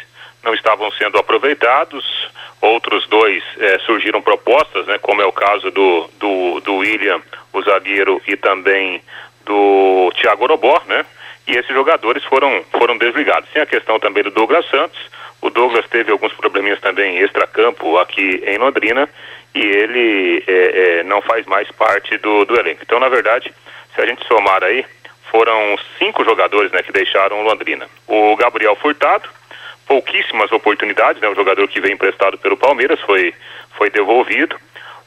não 0.44 0.54
estavam 0.54 0.92
sendo 0.92 1.18
aproveitados, 1.18 2.04
outros 2.60 3.08
dois 3.08 3.42
é, 3.60 3.80
surgiram 3.80 4.22
propostas, 4.22 4.86
né, 4.88 4.98
como 5.02 5.22
é 5.22 5.26
o 5.26 5.32
caso 5.32 5.72
do, 5.72 6.10
do, 6.20 6.60
do 6.60 6.76
William, 6.76 7.22
o 7.54 7.62
zagueiro, 7.62 8.22
e 8.28 8.36
também 8.36 9.02
do 9.46 10.12
Thiago 10.16 10.44
Orobó, 10.44 10.82
né? 10.86 11.06
E 11.46 11.58
esses 11.58 11.74
jogadores 11.74 12.24
foram, 12.24 12.64
foram 12.72 12.98
desligados. 12.98 13.50
Tem 13.50 13.62
a 13.62 13.66
questão 13.66 14.00
também 14.00 14.24
do 14.24 14.32
Douglas 14.32 14.66
Santos, 14.70 14.98
o 15.42 15.50
Douglas 15.50 15.86
teve 15.90 16.10
alguns 16.10 16.32
probleminhas 16.34 16.80
também 16.80 17.18
extra-campo 17.18 17.98
aqui 17.98 18.42
em 18.46 18.58
Londrina 18.58 19.10
e 19.54 19.60
ele 19.60 20.44
é, 20.48 21.00
é, 21.00 21.04
não 21.04 21.22
faz 21.22 21.46
mais 21.46 21.70
parte 21.72 22.18
do, 22.18 22.46
do 22.46 22.58
elenco. 22.58 22.80
Então, 22.82 22.98
na 22.98 23.10
verdade, 23.10 23.54
se 23.94 24.02
a 24.02 24.06
gente 24.06 24.26
somar 24.26 24.64
aí, 24.64 24.86
foram 25.34 25.76
cinco 25.98 26.24
jogadores 26.24 26.72
né, 26.72 26.84
que 26.84 26.92
deixaram 26.92 27.42
Londrina. 27.42 27.88
O 28.08 28.36
Gabriel 28.36 28.76
Furtado, 28.76 29.28
pouquíssimas 29.88 30.52
oportunidades, 30.52 31.20
né, 31.20 31.28
o 31.28 31.34
jogador 31.34 31.68
que 31.68 31.82
veio 31.82 31.96
emprestado 31.96 32.38
pelo 32.38 32.56
Palmeiras 32.56 33.00
foi, 33.02 33.34
foi 33.76 33.90
devolvido. 33.90 34.56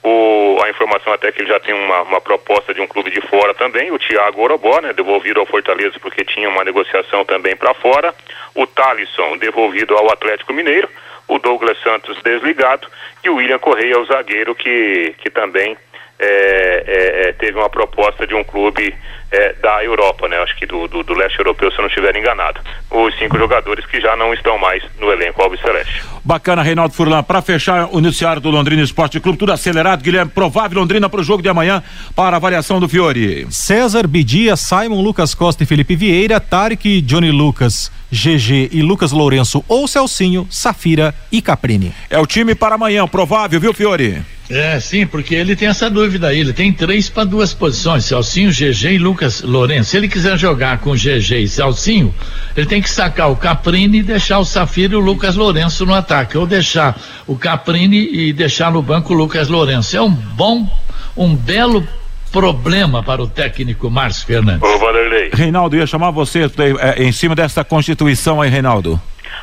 O, 0.02 0.58
a 0.64 0.68
informação 0.68 1.12
até 1.12 1.30
que 1.30 1.42
ele 1.42 1.48
já 1.48 1.60
tem 1.60 1.72
uma, 1.72 2.02
uma 2.02 2.20
proposta 2.20 2.74
de 2.74 2.80
um 2.80 2.88
clube 2.88 3.08
de 3.08 3.20
fora 3.20 3.54
também, 3.54 3.92
o 3.92 3.98
Thiago 4.00 4.42
Orobó, 4.42 4.80
né, 4.80 4.92
devolvido 4.92 5.38
ao 5.38 5.46
Fortaleza 5.46 5.94
porque 6.00 6.24
tinha 6.24 6.48
uma 6.48 6.64
negociação 6.64 7.24
também 7.24 7.54
para 7.54 7.72
fora, 7.74 8.12
o 8.52 8.66
Talisson 8.66 9.36
devolvido 9.36 9.96
ao 9.96 10.10
Atlético 10.12 10.52
Mineiro, 10.52 10.88
o 11.28 11.38
Douglas 11.38 11.80
Santos 11.82 12.20
desligado 12.22 12.88
e 13.22 13.30
o 13.30 13.36
William 13.36 13.60
Correia, 13.60 13.98
o 14.00 14.04
zagueiro 14.04 14.56
que, 14.56 15.14
que 15.18 15.30
também 15.30 15.76
é, 16.18 16.84
é, 16.86 17.28
é 17.28 17.32
teve 17.32 17.58
uma 17.58 17.68
proposta 17.68 18.26
de 18.26 18.34
um 18.34 18.42
clube 18.42 18.94
é, 19.30 19.54
da 19.54 19.84
Europa, 19.84 20.28
né? 20.28 20.38
Acho 20.38 20.56
que 20.56 20.66
do, 20.66 20.86
do, 20.86 21.02
do, 21.02 21.14
leste 21.14 21.38
europeu, 21.38 21.70
se 21.70 21.76
eu 21.76 21.82
não 21.82 21.88
estiver 21.88 22.16
enganado. 22.16 22.60
Os 22.90 23.16
cinco 23.18 23.36
jogadores 23.36 23.84
que 23.86 24.00
já 24.00 24.16
não 24.16 24.32
estão 24.32 24.56
mais 24.58 24.82
no 24.98 25.10
elenco 25.10 25.42
Alves 25.42 25.60
Celeste. 25.60 26.02
Bacana, 26.24 26.62
Reinaldo 26.62 26.94
Furlan. 26.94 27.22
Para 27.22 27.42
fechar 27.42 27.88
o 27.92 28.00
noticiário 28.00 28.40
do 28.40 28.50
Londrina 28.50 28.82
Esporte 28.82 29.20
Clube, 29.20 29.38
tudo 29.38 29.52
acelerado, 29.52 30.02
Guilherme. 30.02 30.30
Provável 30.30 30.78
Londrina 30.78 31.08
para 31.08 31.20
o 31.20 31.24
jogo 31.24 31.42
de 31.42 31.48
amanhã 31.48 31.82
para 32.14 32.36
a 32.36 32.38
avaliação 32.38 32.78
do 32.78 32.88
Fiore. 32.88 33.46
César 33.50 34.06
Bidia, 34.06 34.56
Simon 34.56 35.02
Lucas 35.02 35.34
Costa 35.34 35.64
e 35.64 35.66
Felipe 35.66 35.96
Vieira, 35.96 36.40
Tarek, 36.40 37.00
Johnny 37.02 37.30
Lucas, 37.30 37.90
GG 38.10 38.70
e 38.72 38.82
Lucas 38.82 39.12
Lourenço 39.12 39.64
ou 39.68 39.88
Celcinho, 39.88 40.46
Safira 40.50 41.14
e 41.30 41.42
Caprini. 41.42 41.92
É 42.08 42.18
o 42.18 42.26
time 42.26 42.54
para 42.54 42.76
amanhã, 42.76 43.06
provável, 43.06 43.60
viu, 43.60 43.74
Fiore? 43.74 44.35
É, 44.48 44.78
sim, 44.78 45.06
porque 45.06 45.34
ele 45.34 45.56
tem 45.56 45.68
essa 45.68 45.90
dúvida 45.90 46.28
aí. 46.28 46.38
Ele 46.40 46.52
tem 46.52 46.72
três 46.72 47.08
para 47.08 47.24
duas 47.24 47.52
posições: 47.52 48.04
Celcinho, 48.04 48.50
GG 48.50 48.92
e 48.92 48.98
Lucas 48.98 49.42
Lourenço. 49.42 49.90
Se 49.90 49.96
ele 49.96 50.08
quiser 50.08 50.38
jogar 50.38 50.78
com 50.78 50.92
GG 50.92 51.42
e 51.42 51.48
Celcinho, 51.48 52.14
ele 52.56 52.66
tem 52.66 52.80
que 52.80 52.88
sacar 52.88 53.30
o 53.30 53.36
Caprini 53.36 53.98
e 53.98 54.02
deixar 54.02 54.38
o 54.38 54.44
Safira 54.44 54.94
e 54.94 54.96
o 54.96 55.00
Lucas 55.00 55.34
Lourenço 55.34 55.84
no 55.84 55.94
ataque. 55.94 56.38
Ou 56.38 56.46
deixar 56.46 56.96
o 57.26 57.36
Caprini 57.36 58.08
e 58.12 58.32
deixar 58.32 58.70
no 58.70 58.80
banco 58.80 59.12
o 59.12 59.16
Lucas 59.16 59.48
Lourenço. 59.48 59.96
É 59.96 60.02
um 60.02 60.10
bom, 60.10 60.68
um 61.16 61.34
belo 61.34 61.86
problema 62.30 63.02
para 63.02 63.22
o 63.22 63.26
técnico 63.26 63.90
Márcio 63.90 64.26
Fernandes. 64.26 64.62
Ô, 64.62 64.78
Vanderlei. 64.78 65.30
Reinaldo, 65.32 65.76
ia 65.76 65.86
chamar 65.86 66.10
você 66.10 66.42
é, 66.42 67.02
em 67.02 67.10
cima 67.10 67.34
dessa 67.34 67.64
constituição 67.64 68.40
aí, 68.40 68.50
Reinaldo. 68.50 69.00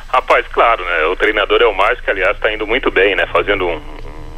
Rapaz, 0.08 0.46
claro, 0.52 0.84
né? 0.84 1.06
O 1.06 1.16
treinador 1.16 1.60
é 1.60 1.66
o 1.66 1.76
mais 1.76 2.00
que 2.00 2.10
aliás 2.10 2.36
está 2.36 2.52
indo 2.52 2.66
muito 2.66 2.90
bem, 2.90 3.16
né? 3.16 3.26
Fazendo 3.32 3.66
um, 3.66 3.80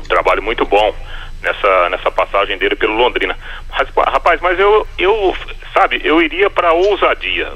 trabalho 0.08 0.42
muito 0.42 0.64
bom 0.64 0.94
nessa 1.42 1.88
nessa 1.90 2.10
passagem 2.10 2.58
dele 2.58 2.76
pelo 2.76 2.96
Londrina. 2.96 3.36
Mas, 3.70 3.88
rapaz, 4.12 4.40
mas 4.40 4.58
eu 4.58 4.86
eu 4.98 5.36
sabe, 5.72 6.00
eu 6.04 6.20
iria 6.22 6.48
para 6.50 6.72
ousadia. 6.72 7.52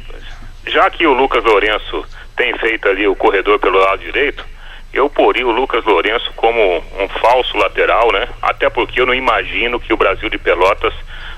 Já 0.66 0.90
que 0.90 1.06
o 1.06 1.12
Lucas 1.12 1.42
Lourenço 1.42 2.04
tem 2.36 2.56
feito 2.58 2.88
ali 2.88 3.06
o 3.06 3.16
corredor 3.16 3.58
pelo 3.58 3.78
lado 3.78 4.00
direito, 4.00 4.44
eu 4.92 5.08
poria 5.08 5.46
o 5.46 5.50
Lucas 5.50 5.84
Lourenço 5.84 6.32
como 6.36 6.78
um 6.98 7.08
falso 7.20 7.56
lateral, 7.56 8.12
né? 8.12 8.28
Até 8.42 8.68
porque 8.68 9.00
eu 9.00 9.06
não 9.06 9.14
imagino 9.14 9.80
que 9.80 9.92
o 9.92 9.96
Brasil 9.96 10.28
de 10.28 10.38
Pelotas 10.38 10.94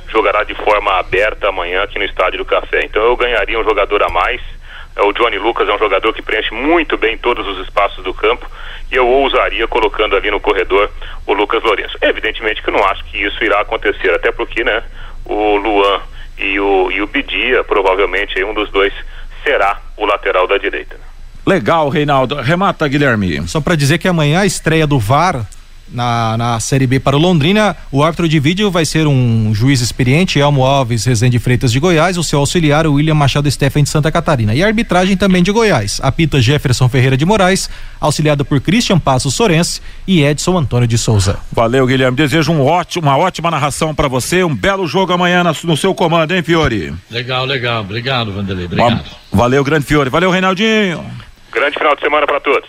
jogará 0.09 0.45
de 0.45 0.55
forma 0.55 0.93
aberta 0.99 1.49
amanhã 1.49 1.83
aqui 1.83 1.99
no 1.99 2.05
Estádio 2.05 2.39
do 2.39 2.45
Café. 2.45 2.85
Então 2.85 3.03
eu 3.03 3.17
ganharia 3.17 3.59
um 3.59 3.65
jogador 3.65 4.03
a 4.03 4.09
mais 4.09 4.41
o 4.97 5.13
Johnny 5.13 5.39
Lucas 5.39 5.69
é 5.69 5.75
um 5.75 5.79
jogador 5.79 6.13
que 6.13 6.23
preenche 6.23 6.53
muito 6.53 6.97
bem 6.99 7.17
todos 7.17 7.47
os 7.47 7.67
espaços 7.67 8.05
do 8.05 8.13
campo 8.13 8.47
e 8.91 8.97
eu 8.97 9.09
ousaria 9.09 9.67
colocando 9.67 10.15
ali 10.15 10.31
no 10.31 10.41
corredor 10.41 10.91
o 11.27 11.33
Lucas 11.33 11.63
Lourenço. 11.63 11.97
Evidentemente 12.03 12.63
que 12.63 12.69
eu 12.69 12.75
não 12.75 12.85
acho 12.85 13.05
que 13.05 13.23
isso 13.23 13.43
irá 13.43 13.61
acontecer, 13.61 14.13
até 14.13 14.31
porque, 14.31 14.63
né, 14.63 14.83
o 15.25 15.57
Luan 15.57 16.01
e 16.39 16.61
o, 16.61 16.91
e 16.91 17.01
o 17.01 17.07
Bidia, 17.07 17.65
provavelmente 17.65 18.43
um 18.45 18.53
dos 18.53 18.71
dois 18.71 18.93
será 19.43 19.81
o 19.97 20.05
lateral 20.05 20.47
da 20.47 20.59
direita. 20.59 20.97
Legal, 21.47 21.89
Reinaldo. 21.89 22.37
Remata, 22.37 22.87
Guilherme. 22.87 23.49
Só 23.49 23.61
para 23.61 23.75
dizer 23.75 23.99
que 23.99 24.07
amanhã 24.07 24.41
a 24.41 24.47
estreia 24.47 24.87
do 24.87 24.99
VAR 24.99 25.45
na, 25.93 26.37
na 26.37 26.61
Série 26.61 26.87
B 26.87 26.99
para 26.99 27.17
o 27.17 27.21
Londrina. 27.21 27.77
O 27.91 28.03
árbitro 28.03 28.29
de 28.29 28.39
vídeo 28.41 28.71
vai 28.71 28.85
ser 28.85 29.07
um 29.07 29.55
juiz 29.55 29.81
experiente, 29.81 30.39
Elmo 30.39 30.65
Alves 30.65 31.05
Rezende 31.05 31.39
Freitas 31.39 31.73
de 31.73 31.79
Goiás, 31.79 32.17
o 32.17 32.25
seu 32.25 32.39
auxiliar, 32.39 32.87
o 32.87 32.95
William 32.95 33.15
Machado 33.15 33.51
Steffen 33.51 33.83
de 33.83 33.91
Santa 33.91 34.11
Catarina. 34.11 34.55
E 34.55 34.63
a 34.63 34.67
arbitragem 34.67 35.17
também 35.17 35.43
de 35.43 35.53
Goiás. 35.53 36.01
Apita 36.03 36.41
Jefferson 36.41 36.89
Ferreira 36.89 37.17
de 37.17 37.25
Moraes, 37.25 37.69
auxiliado 38.01 38.45
por 38.45 38.61
Christian 38.61 38.99
Passo 38.99 39.31
Sorense 39.31 39.81
e 40.07 40.23
Edson 40.23 40.59
Antônio 40.59 40.89
de 40.89 40.99
Souza. 40.99 41.39
Valeu, 41.53 41.87
Guilherme. 41.87 42.17
Desejo 42.17 42.53
um 42.53 42.65
ótimo, 42.65 43.07
uma 43.07 43.17
ótima 43.17 43.51
narração 43.51 43.95
para 43.95 44.09
você. 44.09 44.43
Um 44.45 44.55
belo 44.55 44.87
jogo 44.87 45.13
amanhã 45.13 45.45
no 45.45 45.77
seu 45.77 45.95
comando, 45.95 46.33
hein, 46.33 46.43
Fiore? 46.43 46.93
Legal, 47.11 47.45
legal. 47.45 47.83
Obrigado, 47.83 48.33
Vanderlei. 48.33 48.67
Obrigado. 48.67 49.05
Valeu, 49.33 49.63
grande 49.65 49.87
Fiore. 49.87 50.11
Valeu, 50.11 50.31
Reinaldinho. 50.31 51.05
Grande 51.53 51.79
final 51.79 51.95
de 51.95 52.01
semana 52.01 52.27
para 52.27 52.41
todos. 52.41 52.69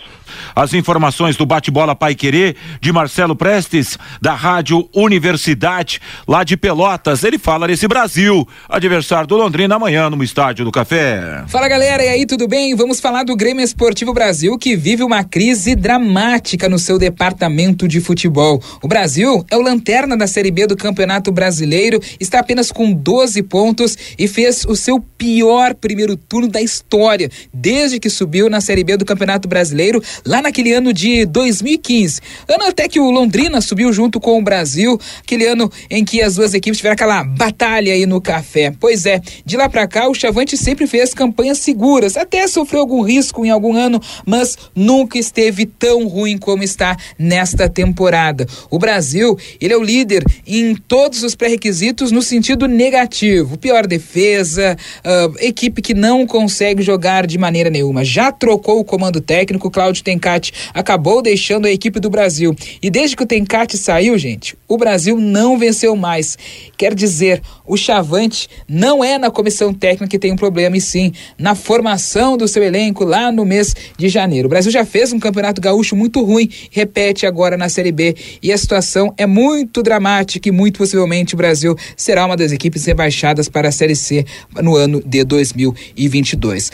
As 0.54 0.74
informações 0.74 1.36
do 1.36 1.46
bate-bola 1.46 1.94
Pai 1.94 2.14
Querer 2.14 2.56
de 2.80 2.92
Marcelo 2.92 3.36
Prestes, 3.36 3.98
da 4.20 4.34
Rádio 4.34 4.88
Universidade, 4.94 6.00
lá 6.26 6.44
de 6.44 6.56
Pelotas. 6.56 7.24
Ele 7.24 7.38
fala 7.38 7.66
nesse 7.66 7.86
Brasil, 7.88 8.46
adversário 8.68 9.26
do 9.26 9.36
Londrina 9.36 9.74
amanhã 9.76 10.08
no 10.10 10.22
Estádio 10.22 10.64
do 10.64 10.72
Café. 10.72 11.44
Fala 11.48 11.68
galera, 11.68 12.04
e 12.04 12.08
aí, 12.08 12.26
tudo 12.26 12.46
bem? 12.48 12.74
Vamos 12.74 13.00
falar 13.00 13.24
do 13.24 13.36
Grêmio 13.36 13.64
Esportivo 13.64 14.12
Brasil 14.12 14.56
que 14.58 14.76
vive 14.76 15.02
uma 15.02 15.24
crise 15.24 15.74
dramática 15.74 16.68
no 16.68 16.78
seu 16.78 16.98
departamento 16.98 17.86
de 17.86 18.00
futebol. 18.00 18.62
O 18.82 18.88
Brasil 18.88 19.44
é 19.50 19.56
o 19.56 19.62
lanterna 19.62 20.16
da 20.16 20.26
Série 20.26 20.50
B 20.50 20.66
do 20.66 20.76
Campeonato 20.76 21.30
Brasileiro, 21.32 22.00
está 22.20 22.40
apenas 22.40 22.70
com 22.70 22.92
12 22.92 23.42
pontos 23.44 23.96
e 24.18 24.28
fez 24.28 24.64
o 24.64 24.76
seu 24.76 25.00
pior 25.00 25.74
primeiro 25.74 26.16
turno 26.16 26.48
da 26.48 26.60
história, 26.60 27.30
desde 27.52 27.98
que 27.98 28.10
subiu 28.10 28.48
na 28.48 28.60
Série 28.60 28.84
B 28.84 28.96
do 28.96 29.04
Campeonato 29.04 29.48
Brasileiro 29.48 30.02
lá 30.26 30.40
naquele 30.40 30.72
ano 30.72 30.92
de 30.92 31.26
2015. 31.26 32.20
Ano 32.48 32.64
até 32.64 32.88
que 32.88 32.98
o 32.98 33.10
Londrina 33.10 33.60
subiu 33.60 33.92
junto 33.92 34.18
com 34.18 34.38
o 34.38 34.42
Brasil, 34.42 34.98
aquele 35.20 35.46
ano 35.46 35.70
em 35.90 36.04
que 36.04 36.22
as 36.22 36.36
duas 36.36 36.54
equipes 36.54 36.78
tiveram 36.78 36.94
aquela 36.94 37.24
batalha 37.24 37.92
aí 37.92 38.06
no 38.06 38.20
café. 38.20 38.72
Pois 38.78 39.06
é, 39.06 39.20
de 39.44 39.56
lá 39.56 39.68
para 39.68 39.86
cá 39.86 40.08
o 40.08 40.14
Chavante 40.14 40.56
sempre 40.56 40.86
fez 40.86 41.12
campanhas 41.12 41.58
seguras, 41.58 42.16
até 42.16 42.46
sofreu 42.46 42.80
algum 42.80 43.02
risco 43.02 43.44
em 43.44 43.50
algum 43.50 43.76
ano, 43.76 44.00
mas 44.26 44.56
nunca 44.74 45.18
esteve 45.18 45.66
tão 45.66 46.06
ruim 46.08 46.38
como 46.38 46.62
está 46.62 46.96
nesta 47.18 47.68
temporada. 47.68 48.46
O 48.70 48.78
Brasil, 48.78 49.36
ele 49.60 49.72
é 49.72 49.76
o 49.76 49.82
líder 49.82 50.24
em 50.46 50.74
todos 50.74 51.22
os 51.22 51.34
pré-requisitos 51.34 52.10
no 52.10 52.22
sentido 52.22 52.66
negativo. 52.66 53.58
Pior 53.58 53.86
defesa, 53.86 54.76
uh, 55.04 55.34
equipe 55.38 55.82
que 55.82 55.94
não 55.94 56.26
consegue 56.26 56.82
jogar 56.82 57.26
de 57.26 57.38
maneira 57.38 57.70
nenhuma. 57.70 58.04
Já 58.04 58.32
trocou 58.32 58.80
o 58.80 58.84
comando 58.84 59.20
técnico, 59.20 59.70
Cláudio 59.70 60.02
Tencati 60.14 60.52
acabou 60.72 61.20
deixando 61.20 61.66
a 61.66 61.70
equipe 61.70 62.00
do 62.00 62.08
Brasil. 62.08 62.54
E 62.82 62.90
desde 62.90 63.16
que 63.16 63.22
o 63.22 63.26
Tencati 63.26 63.76
saiu, 63.76 64.16
gente, 64.16 64.56
o 64.68 64.76
Brasil 64.76 65.18
não 65.18 65.58
venceu 65.58 65.96
mais. 65.96 66.38
Quer 66.76 66.94
dizer, 66.94 67.42
o 67.66 67.76
Chavante 67.76 68.48
não 68.68 69.02
é 69.02 69.18
na 69.18 69.30
comissão 69.30 69.72
técnica 69.72 70.08
que 70.08 70.18
tem 70.18 70.32
um 70.32 70.36
problema, 70.36 70.76
e 70.76 70.80
sim 70.80 71.12
na 71.38 71.54
formação 71.54 72.36
do 72.36 72.46
seu 72.46 72.62
elenco 72.62 73.04
lá 73.04 73.32
no 73.32 73.44
mês 73.44 73.74
de 73.96 74.08
janeiro. 74.08 74.46
O 74.46 74.50
Brasil 74.50 74.70
já 74.70 74.84
fez 74.84 75.12
um 75.12 75.18
campeonato 75.18 75.60
gaúcho 75.60 75.96
muito 75.96 76.22
ruim, 76.22 76.48
repete 76.70 77.26
agora 77.26 77.56
na 77.56 77.68
Série 77.68 77.92
B. 77.92 78.14
E 78.42 78.52
a 78.52 78.58
situação 78.58 79.12
é 79.16 79.26
muito 79.26 79.82
dramática 79.82 80.48
e 80.48 80.52
muito 80.52 80.78
possivelmente 80.78 81.34
o 81.34 81.36
Brasil 81.36 81.76
será 81.96 82.26
uma 82.26 82.36
das 82.36 82.52
equipes 82.52 82.84
rebaixadas 82.84 83.48
para 83.48 83.68
a 83.68 83.72
Série 83.72 83.96
C 83.96 84.24
no 84.62 84.76
ano 84.76 85.02
de 85.04 85.24
2022. 85.24 86.70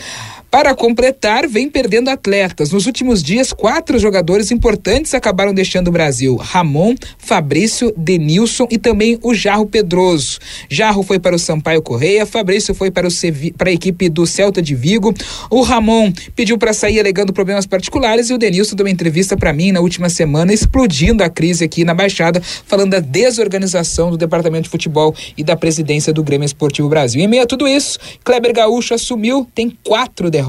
Para 0.51 0.75
completar, 0.75 1.47
vem 1.47 1.71
perdendo 1.71 2.11
atletas. 2.11 2.73
Nos 2.73 2.85
últimos 2.85 3.23
dias, 3.23 3.53
quatro 3.53 4.01
jogadores 4.01 4.51
importantes 4.51 5.15
acabaram 5.15 5.55
deixando 5.55 5.87
o 5.89 5.93
Brasil: 5.93 6.35
Ramon, 6.35 6.97
Fabrício, 7.19 7.95
Denilson 7.97 8.67
e 8.69 8.77
também 8.77 9.17
o 9.23 9.33
Jarro 9.33 9.65
Pedroso. 9.65 10.41
Jarro 10.69 11.05
foi 11.05 11.21
para 11.21 11.37
o 11.37 11.39
Sampaio 11.39 11.81
Correia, 11.81 12.27
Fabrício 12.27 12.75
foi 12.75 12.91
para, 12.91 13.07
o 13.07 13.11
Sevi 13.13 13.53
para 13.53 13.71
a 13.71 13.73
equipe 13.73 14.09
do 14.09 14.27
Celta 14.27 14.61
de 14.61 14.75
Vigo. 14.75 15.15
O 15.49 15.63
Ramon 15.63 16.13
pediu 16.35 16.59
para 16.59 16.73
sair 16.73 16.99
alegando 16.99 17.33
problemas 17.33 17.65
particulares 17.65 18.29
e 18.29 18.35
o 18.35 18.39
Denilson 18.39 18.75
deu 18.75 18.87
uma 18.87 18.91
entrevista 18.91 19.37
para 19.37 19.53
mim 19.53 19.71
na 19.71 19.79
última 19.79 20.09
semana, 20.09 20.53
explodindo 20.53 21.23
a 21.23 21.31
crise 21.31 21.63
aqui 21.63 21.85
na 21.85 21.95
Baixada, 21.95 22.43
falando 22.67 22.91
da 22.91 22.99
desorganização 22.99 24.11
do 24.11 24.17
departamento 24.17 24.65
de 24.65 24.71
futebol 24.71 25.15
e 25.37 25.45
da 25.45 25.55
presidência 25.55 26.13
do 26.13 26.25
Grêmio 26.25 26.47
Esportivo 26.47 26.89
Brasil. 26.89 27.23
Em 27.23 27.29
meio 27.29 27.45
a 27.45 27.47
tudo 27.47 27.69
isso, 27.69 28.01
Kleber 28.25 28.53
Gaúcho 28.53 28.95
assumiu, 28.95 29.47
tem 29.55 29.71
quatro 29.85 30.29
derrotas. 30.29 30.39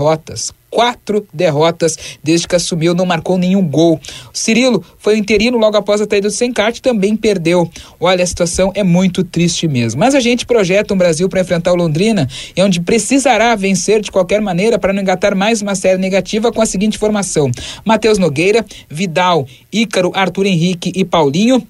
Quatro 0.69 1.27
derrotas 1.33 1.97
desde 2.23 2.47
que 2.47 2.55
assumiu, 2.55 2.95
não 2.95 3.05
marcou 3.05 3.37
nenhum 3.37 3.61
gol. 3.67 3.99
Cirilo 4.31 4.81
foi 4.97 5.17
interino 5.17 5.57
logo 5.57 5.75
após 5.75 5.99
a 5.99 6.07
saída 6.09 6.29
do 6.29 6.33
Sencart, 6.33 6.79
também 6.79 7.17
perdeu. 7.17 7.69
Olha, 7.99 8.23
a 8.23 8.27
situação 8.27 8.71
é 8.73 8.81
muito 8.81 9.21
triste 9.21 9.67
mesmo. 9.67 9.99
Mas 9.99 10.15
a 10.15 10.21
gente 10.21 10.45
projeta 10.45 10.93
um 10.93 10.97
Brasil 10.97 11.27
para 11.27 11.41
enfrentar 11.41 11.73
o 11.73 11.75
Londrina, 11.75 12.27
e 12.55 12.63
onde 12.63 12.79
precisará 12.79 13.53
vencer 13.55 13.99
de 13.99 14.09
qualquer 14.11 14.39
maneira 14.39 14.79
para 14.79 14.93
não 14.93 15.01
engatar 15.01 15.35
mais 15.35 15.61
uma 15.61 15.75
série 15.75 15.97
negativa 15.97 16.53
com 16.53 16.61
a 16.61 16.65
seguinte 16.65 16.97
formação: 16.97 17.51
Matheus 17.83 18.17
Nogueira, 18.17 18.65
Vidal, 18.89 19.45
Ícaro, 19.73 20.11
Arthur 20.15 20.45
Henrique 20.45 20.93
e 20.95 21.03
Paulinho. 21.03 21.67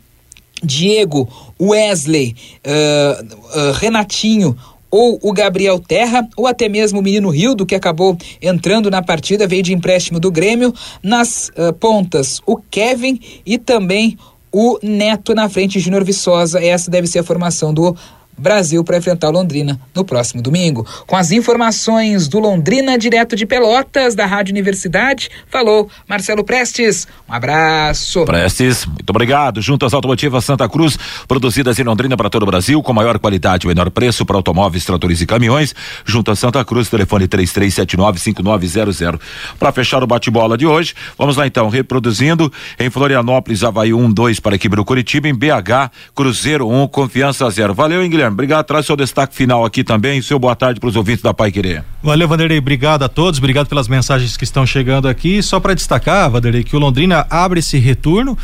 Diego, 0.63 1.27
Wesley, 1.59 2.35
uh, 2.65 3.23
uh, 3.23 3.71
Renatinho, 3.73 4.55
ou 4.91 5.17
o 5.23 5.31
Gabriel 5.31 5.79
Terra, 5.79 6.27
ou 6.35 6.45
até 6.45 6.67
mesmo 6.67 6.99
o 6.99 7.01
menino 7.01 7.29
Rildo, 7.29 7.65
que 7.65 7.73
acabou 7.73 8.17
entrando 8.41 8.91
na 8.91 9.01
partida, 9.01 9.47
veio 9.47 9.63
de 9.63 9.73
empréstimo 9.73 10.19
do 10.19 10.29
Grêmio. 10.29 10.73
Nas 11.01 11.49
uh, 11.49 11.73
pontas, 11.73 12.41
o 12.45 12.57
Kevin 12.57 13.19
e 13.45 13.57
também 13.57 14.17
o 14.51 14.77
Neto 14.83 15.33
na 15.33 15.47
frente, 15.47 15.79
Júnior 15.79 16.03
Viçosa. 16.03 16.63
Essa 16.63 16.91
deve 16.91 17.07
ser 17.07 17.19
a 17.19 17.23
formação 17.23 17.73
do 17.73 17.95
Brasil 18.41 18.83
para 18.83 18.97
enfrentar 18.97 19.29
Londrina 19.29 19.79
no 19.93 20.03
próximo 20.03 20.41
domingo. 20.41 20.85
Com 21.05 21.15
as 21.15 21.31
informações 21.31 22.27
do 22.27 22.39
Londrina, 22.39 22.97
direto 22.97 23.35
de 23.35 23.45
Pelotas, 23.45 24.15
da 24.15 24.25
Rádio 24.25 24.51
Universidade, 24.51 25.29
falou 25.47 25.89
Marcelo 26.09 26.43
Prestes. 26.43 27.07
Um 27.29 27.33
abraço. 27.33 28.25
Prestes, 28.25 28.85
muito 28.85 29.09
obrigado. 29.09 29.61
Juntas 29.61 29.93
Automotivas 29.93 30.43
Santa 30.43 30.67
Cruz, 30.67 30.97
produzidas 31.27 31.77
em 31.79 31.83
Londrina 31.83 32.17
para 32.17 32.29
todo 32.29 32.43
o 32.43 32.45
Brasil, 32.45 32.81
com 32.81 32.91
maior 32.93 33.19
qualidade 33.19 33.65
e 33.65 33.67
menor 33.67 33.91
preço 33.91 34.25
para 34.25 34.35
automóveis, 34.35 34.83
tratores 34.83 35.21
e 35.21 35.25
caminhões. 35.25 35.75
Juntas 36.03 36.39
Santa 36.39 36.65
Cruz, 36.65 36.89
telefone 36.89 37.27
33795900. 37.27 39.19
Para 39.59 39.71
fechar 39.71 40.03
o 40.03 40.07
bate-bola 40.07 40.57
de 40.57 40.65
hoje, 40.65 40.95
vamos 41.17 41.37
lá 41.37 41.45
então, 41.45 41.69
reproduzindo 41.69 42.51
em 42.79 42.89
Florianópolis, 42.89 43.63
Havaí 43.63 43.93
1, 43.93 44.11
2 44.11 44.39
para 44.39 44.55
equipe 44.55 44.75
do 44.75 44.83
Curitiba, 44.83 45.27
em 45.27 45.35
BH, 45.35 45.91
Cruzeiro 46.15 46.67
1, 46.67 46.87
Confiança 46.87 47.49
0. 47.49 47.73
Valeu, 47.73 48.01
hein, 48.01 48.09
Guilherme? 48.09 48.30
Obrigado. 48.33 48.65
Traz 48.65 48.85
seu 48.85 48.95
destaque 48.95 49.35
final 49.35 49.65
aqui 49.65 49.83
também. 49.83 50.21
Seu 50.21 50.39
boa 50.39 50.55
tarde 50.55 50.79
para 50.79 50.89
os 50.89 50.95
ouvintes 50.95 51.21
da 51.21 51.33
Pai 51.33 51.51
Querer. 51.51 51.83
Valeu, 52.01 52.27
Vanderlei. 52.27 52.57
Obrigado 52.57 53.03
a 53.03 53.09
todos. 53.09 53.39
Obrigado 53.39 53.67
pelas 53.67 53.87
mensagens 53.87 54.35
que 54.35 54.43
estão 54.43 54.65
chegando 54.65 55.07
aqui. 55.07 55.41
Só 55.41 55.59
para 55.59 55.73
destacar, 55.73 56.29
Vanderlei, 56.29 56.63
que 56.63 56.75
o 56.75 56.79
Londrina 56.79 57.25
abre 57.29 57.59
esse 57.59 57.77
retorno 57.77 58.37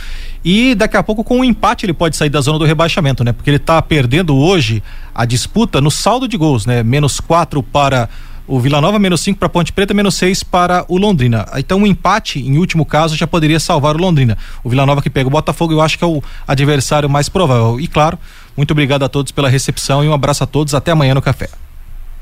e 0.44 0.76
daqui 0.76 0.98
a 0.98 1.04
pouco 1.04 1.24
com 1.24 1.40
um 1.40 1.44
empate 1.44 1.86
ele 1.86 1.94
pode 1.94 2.16
sair 2.16 2.30
da 2.30 2.42
zona 2.42 2.60
do 2.60 2.66
rebaixamento, 2.66 3.24
né? 3.24 3.32
Porque 3.32 3.50
ele 3.50 3.58
está 3.58 3.82
perdendo 3.82 4.36
hoje 4.36 4.82
a 5.14 5.26
disputa 5.26 5.82
no 5.82 5.92
saldo 5.92 6.28
de 6.28 6.38
gols, 6.38 6.66
né? 6.66 6.84
Menos 6.84 7.20
quatro 7.20 7.62
para 7.64 8.10
o 8.48 8.60
Vila 8.60 8.80
Nova, 8.80 8.98
menos 8.98 9.20
5 9.22 9.38
para 9.38 9.50
Ponte 9.50 9.74
Preta, 9.74 9.94
menos 9.94 10.16
6 10.16 10.44
para 10.44 10.86
o 10.88 10.98
Londrina. 10.98 11.46
Então, 11.58 11.80
um 11.80 11.86
empate, 11.86 12.40
em 12.40 12.58
último 12.58 12.86
caso, 12.86 13.16
já 13.16 13.28
poderia 13.28 13.60
salvar 13.60 13.96
o 13.96 14.00
Londrina. 14.00 14.38
O 14.64 14.70
Vila 14.70 14.86
Nova 14.86 15.02
que 15.02 15.10
pega 15.10 15.28
o 15.28 15.32
Botafogo, 15.32 15.74
eu 15.74 15.82
acho 15.82 15.98
que 15.98 16.04
é 16.04 16.08
o 16.08 16.24
adversário 16.48 17.10
mais 17.10 17.28
provável. 17.28 17.78
E 17.80 17.88
claro, 17.88 18.18
muito 18.58 18.72
obrigado 18.72 19.04
a 19.04 19.10
todos 19.10 19.32
pela 19.32 19.48
recepção 19.48 20.04
e 20.04 20.08
um 20.10 20.14
abraço 20.14 20.44
a 20.44 20.48
todos. 20.48 20.74
Até 20.74 20.92
amanhã 20.92 21.14
no 21.14 21.22
café. 21.22 21.50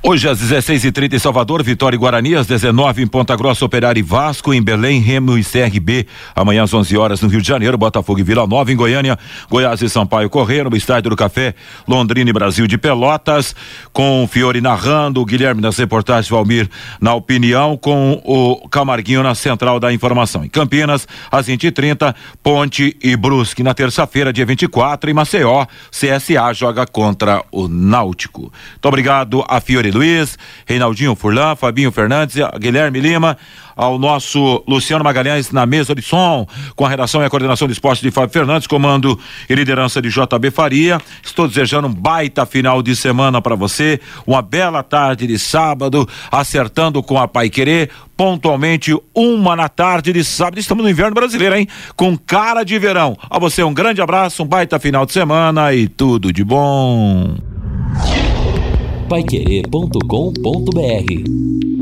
Hoje 0.08 0.30
às 0.30 0.40
16h30 0.40 1.16
em 1.16 1.18
Salvador, 1.18 1.64
Vitória 1.64 1.96
e 1.96 1.98
Guarani, 1.98 2.36
às 2.36 2.46
19 2.46 3.02
em 3.02 3.08
Ponta 3.08 3.36
Grossa, 3.36 3.66
Operário 3.66 4.00
e 4.00 4.04
Vasco, 4.04 4.54
em 4.54 4.62
Belém, 4.62 5.02
Remo 5.02 5.36
e 5.36 5.44
CRB. 5.44 6.06
Amanhã 6.36 6.62
às 6.62 6.72
11 6.72 6.96
horas 6.96 7.22
no 7.22 7.28
Rio 7.28 7.42
de 7.42 7.48
Janeiro, 7.48 7.76
Botafogo 7.76 8.20
e 8.20 8.24
Vila 8.24 8.46
Nova, 8.46 8.72
em 8.72 8.76
Goiânia, 8.76 9.18
Goiás 9.50 9.82
e 9.82 9.90
Sampaio 9.90 10.30
Correia, 10.30 10.64
Estádio 10.76 11.10
do 11.10 11.16
Café, 11.16 11.56
Londrina 11.88 12.30
e 12.30 12.34
Brasil 12.34 12.68
de 12.68 12.78
Pelotas, 12.78 13.56
com 13.92 14.30
Fiore 14.32 14.62
narrando, 14.62 15.26
Guilherme 15.26 15.60
nas 15.60 15.76
reportagens, 15.76 16.30
Valmir 16.30 16.70
na 17.02 17.16
opinião, 17.16 17.76
com 17.76 18.22
o 18.24 18.70
Camarguinho 18.70 19.24
na 19.24 19.34
central 19.34 19.80
da 19.80 19.92
informação. 19.92 20.46
Em 20.46 20.50
Campinas, 20.50 21.08
às 21.32 21.48
20h30, 21.48 22.14
Ponte 22.44 22.96
e 23.02 23.16
Brusque. 23.16 23.64
Na 23.64 23.74
terça-feira, 23.74 24.32
dia 24.32 24.46
24, 24.46 25.10
em 25.10 25.16
Maceió, 25.16 25.66
CSA 25.90 26.54
joga 26.54 26.86
contra 26.86 27.44
o 27.52 27.68
Náutico. 27.68 28.42
Muito 28.42 28.86
obrigado 28.88 29.44
a 29.48 29.60
Fiore 29.60 29.95
Luiz, 29.96 30.38
Reinaldinho 30.66 31.16
Furlan, 31.16 31.56
Fabinho 31.56 31.92
Fernandes, 31.92 32.36
Guilherme 32.60 33.00
Lima, 33.00 33.38
ao 33.76 34.00
nosso 34.00 34.64
Luciano 34.68 35.04
Magalhães 35.04 35.52
na 35.52 35.66
mesa 35.66 35.94
de 35.94 36.02
som, 36.02 36.48
com 36.76 36.86
a 36.86 36.90
redação 36.90 37.22
e 37.22 37.26
a 37.26 37.30
coordenação 37.30 37.68
de 37.68 37.74
esporte 37.74 38.02
de 38.02 38.10
Fábio 38.10 38.32
Fernandes, 38.32 38.68
comando 38.68 39.20
e 39.50 39.56
liderança 39.56 40.02
de 40.02 40.10
JB 40.10 40.52
Faria. 40.52 41.00
Estou 41.24 41.48
desejando 41.48 41.88
um 41.88 41.94
baita 41.94 42.46
final 42.46 42.82
de 42.82 42.96
semana 42.96 43.42
para 43.42 43.56
você, 43.56 44.00
uma 44.26 44.42
bela 44.42 44.82
tarde 44.82 45.28
de 45.28 45.38
sábado, 45.38 46.08
acertando 46.32 47.04
com 47.04 47.18
a 47.18 47.28
Pai 47.28 47.50
Querer, 47.50 47.90
pontualmente 48.16 48.96
uma 49.14 49.56
na 49.56 49.68
tarde 49.68 50.14
de 50.14 50.24
sábado. 50.24 50.60
Estamos 50.60 50.84
no 50.84 50.90
inverno 50.90 51.14
brasileiro, 51.14 51.56
hein? 51.56 51.68
Com 51.96 52.18
cara 52.18 52.64
de 52.64 52.78
verão. 52.80 53.18
A 53.30 53.38
você 53.40 53.64
um 53.64 53.74
grande 53.74 54.02
abraço, 54.02 54.44
um 54.44 54.48
baita 54.48 54.80
final 54.80 55.06
de 55.06 55.12
semana 55.12 55.74
e 55.74 55.88
tudo 55.88 56.32
de 56.32 56.44
bom 56.44 57.36
paiquerê.com.br 59.10 61.75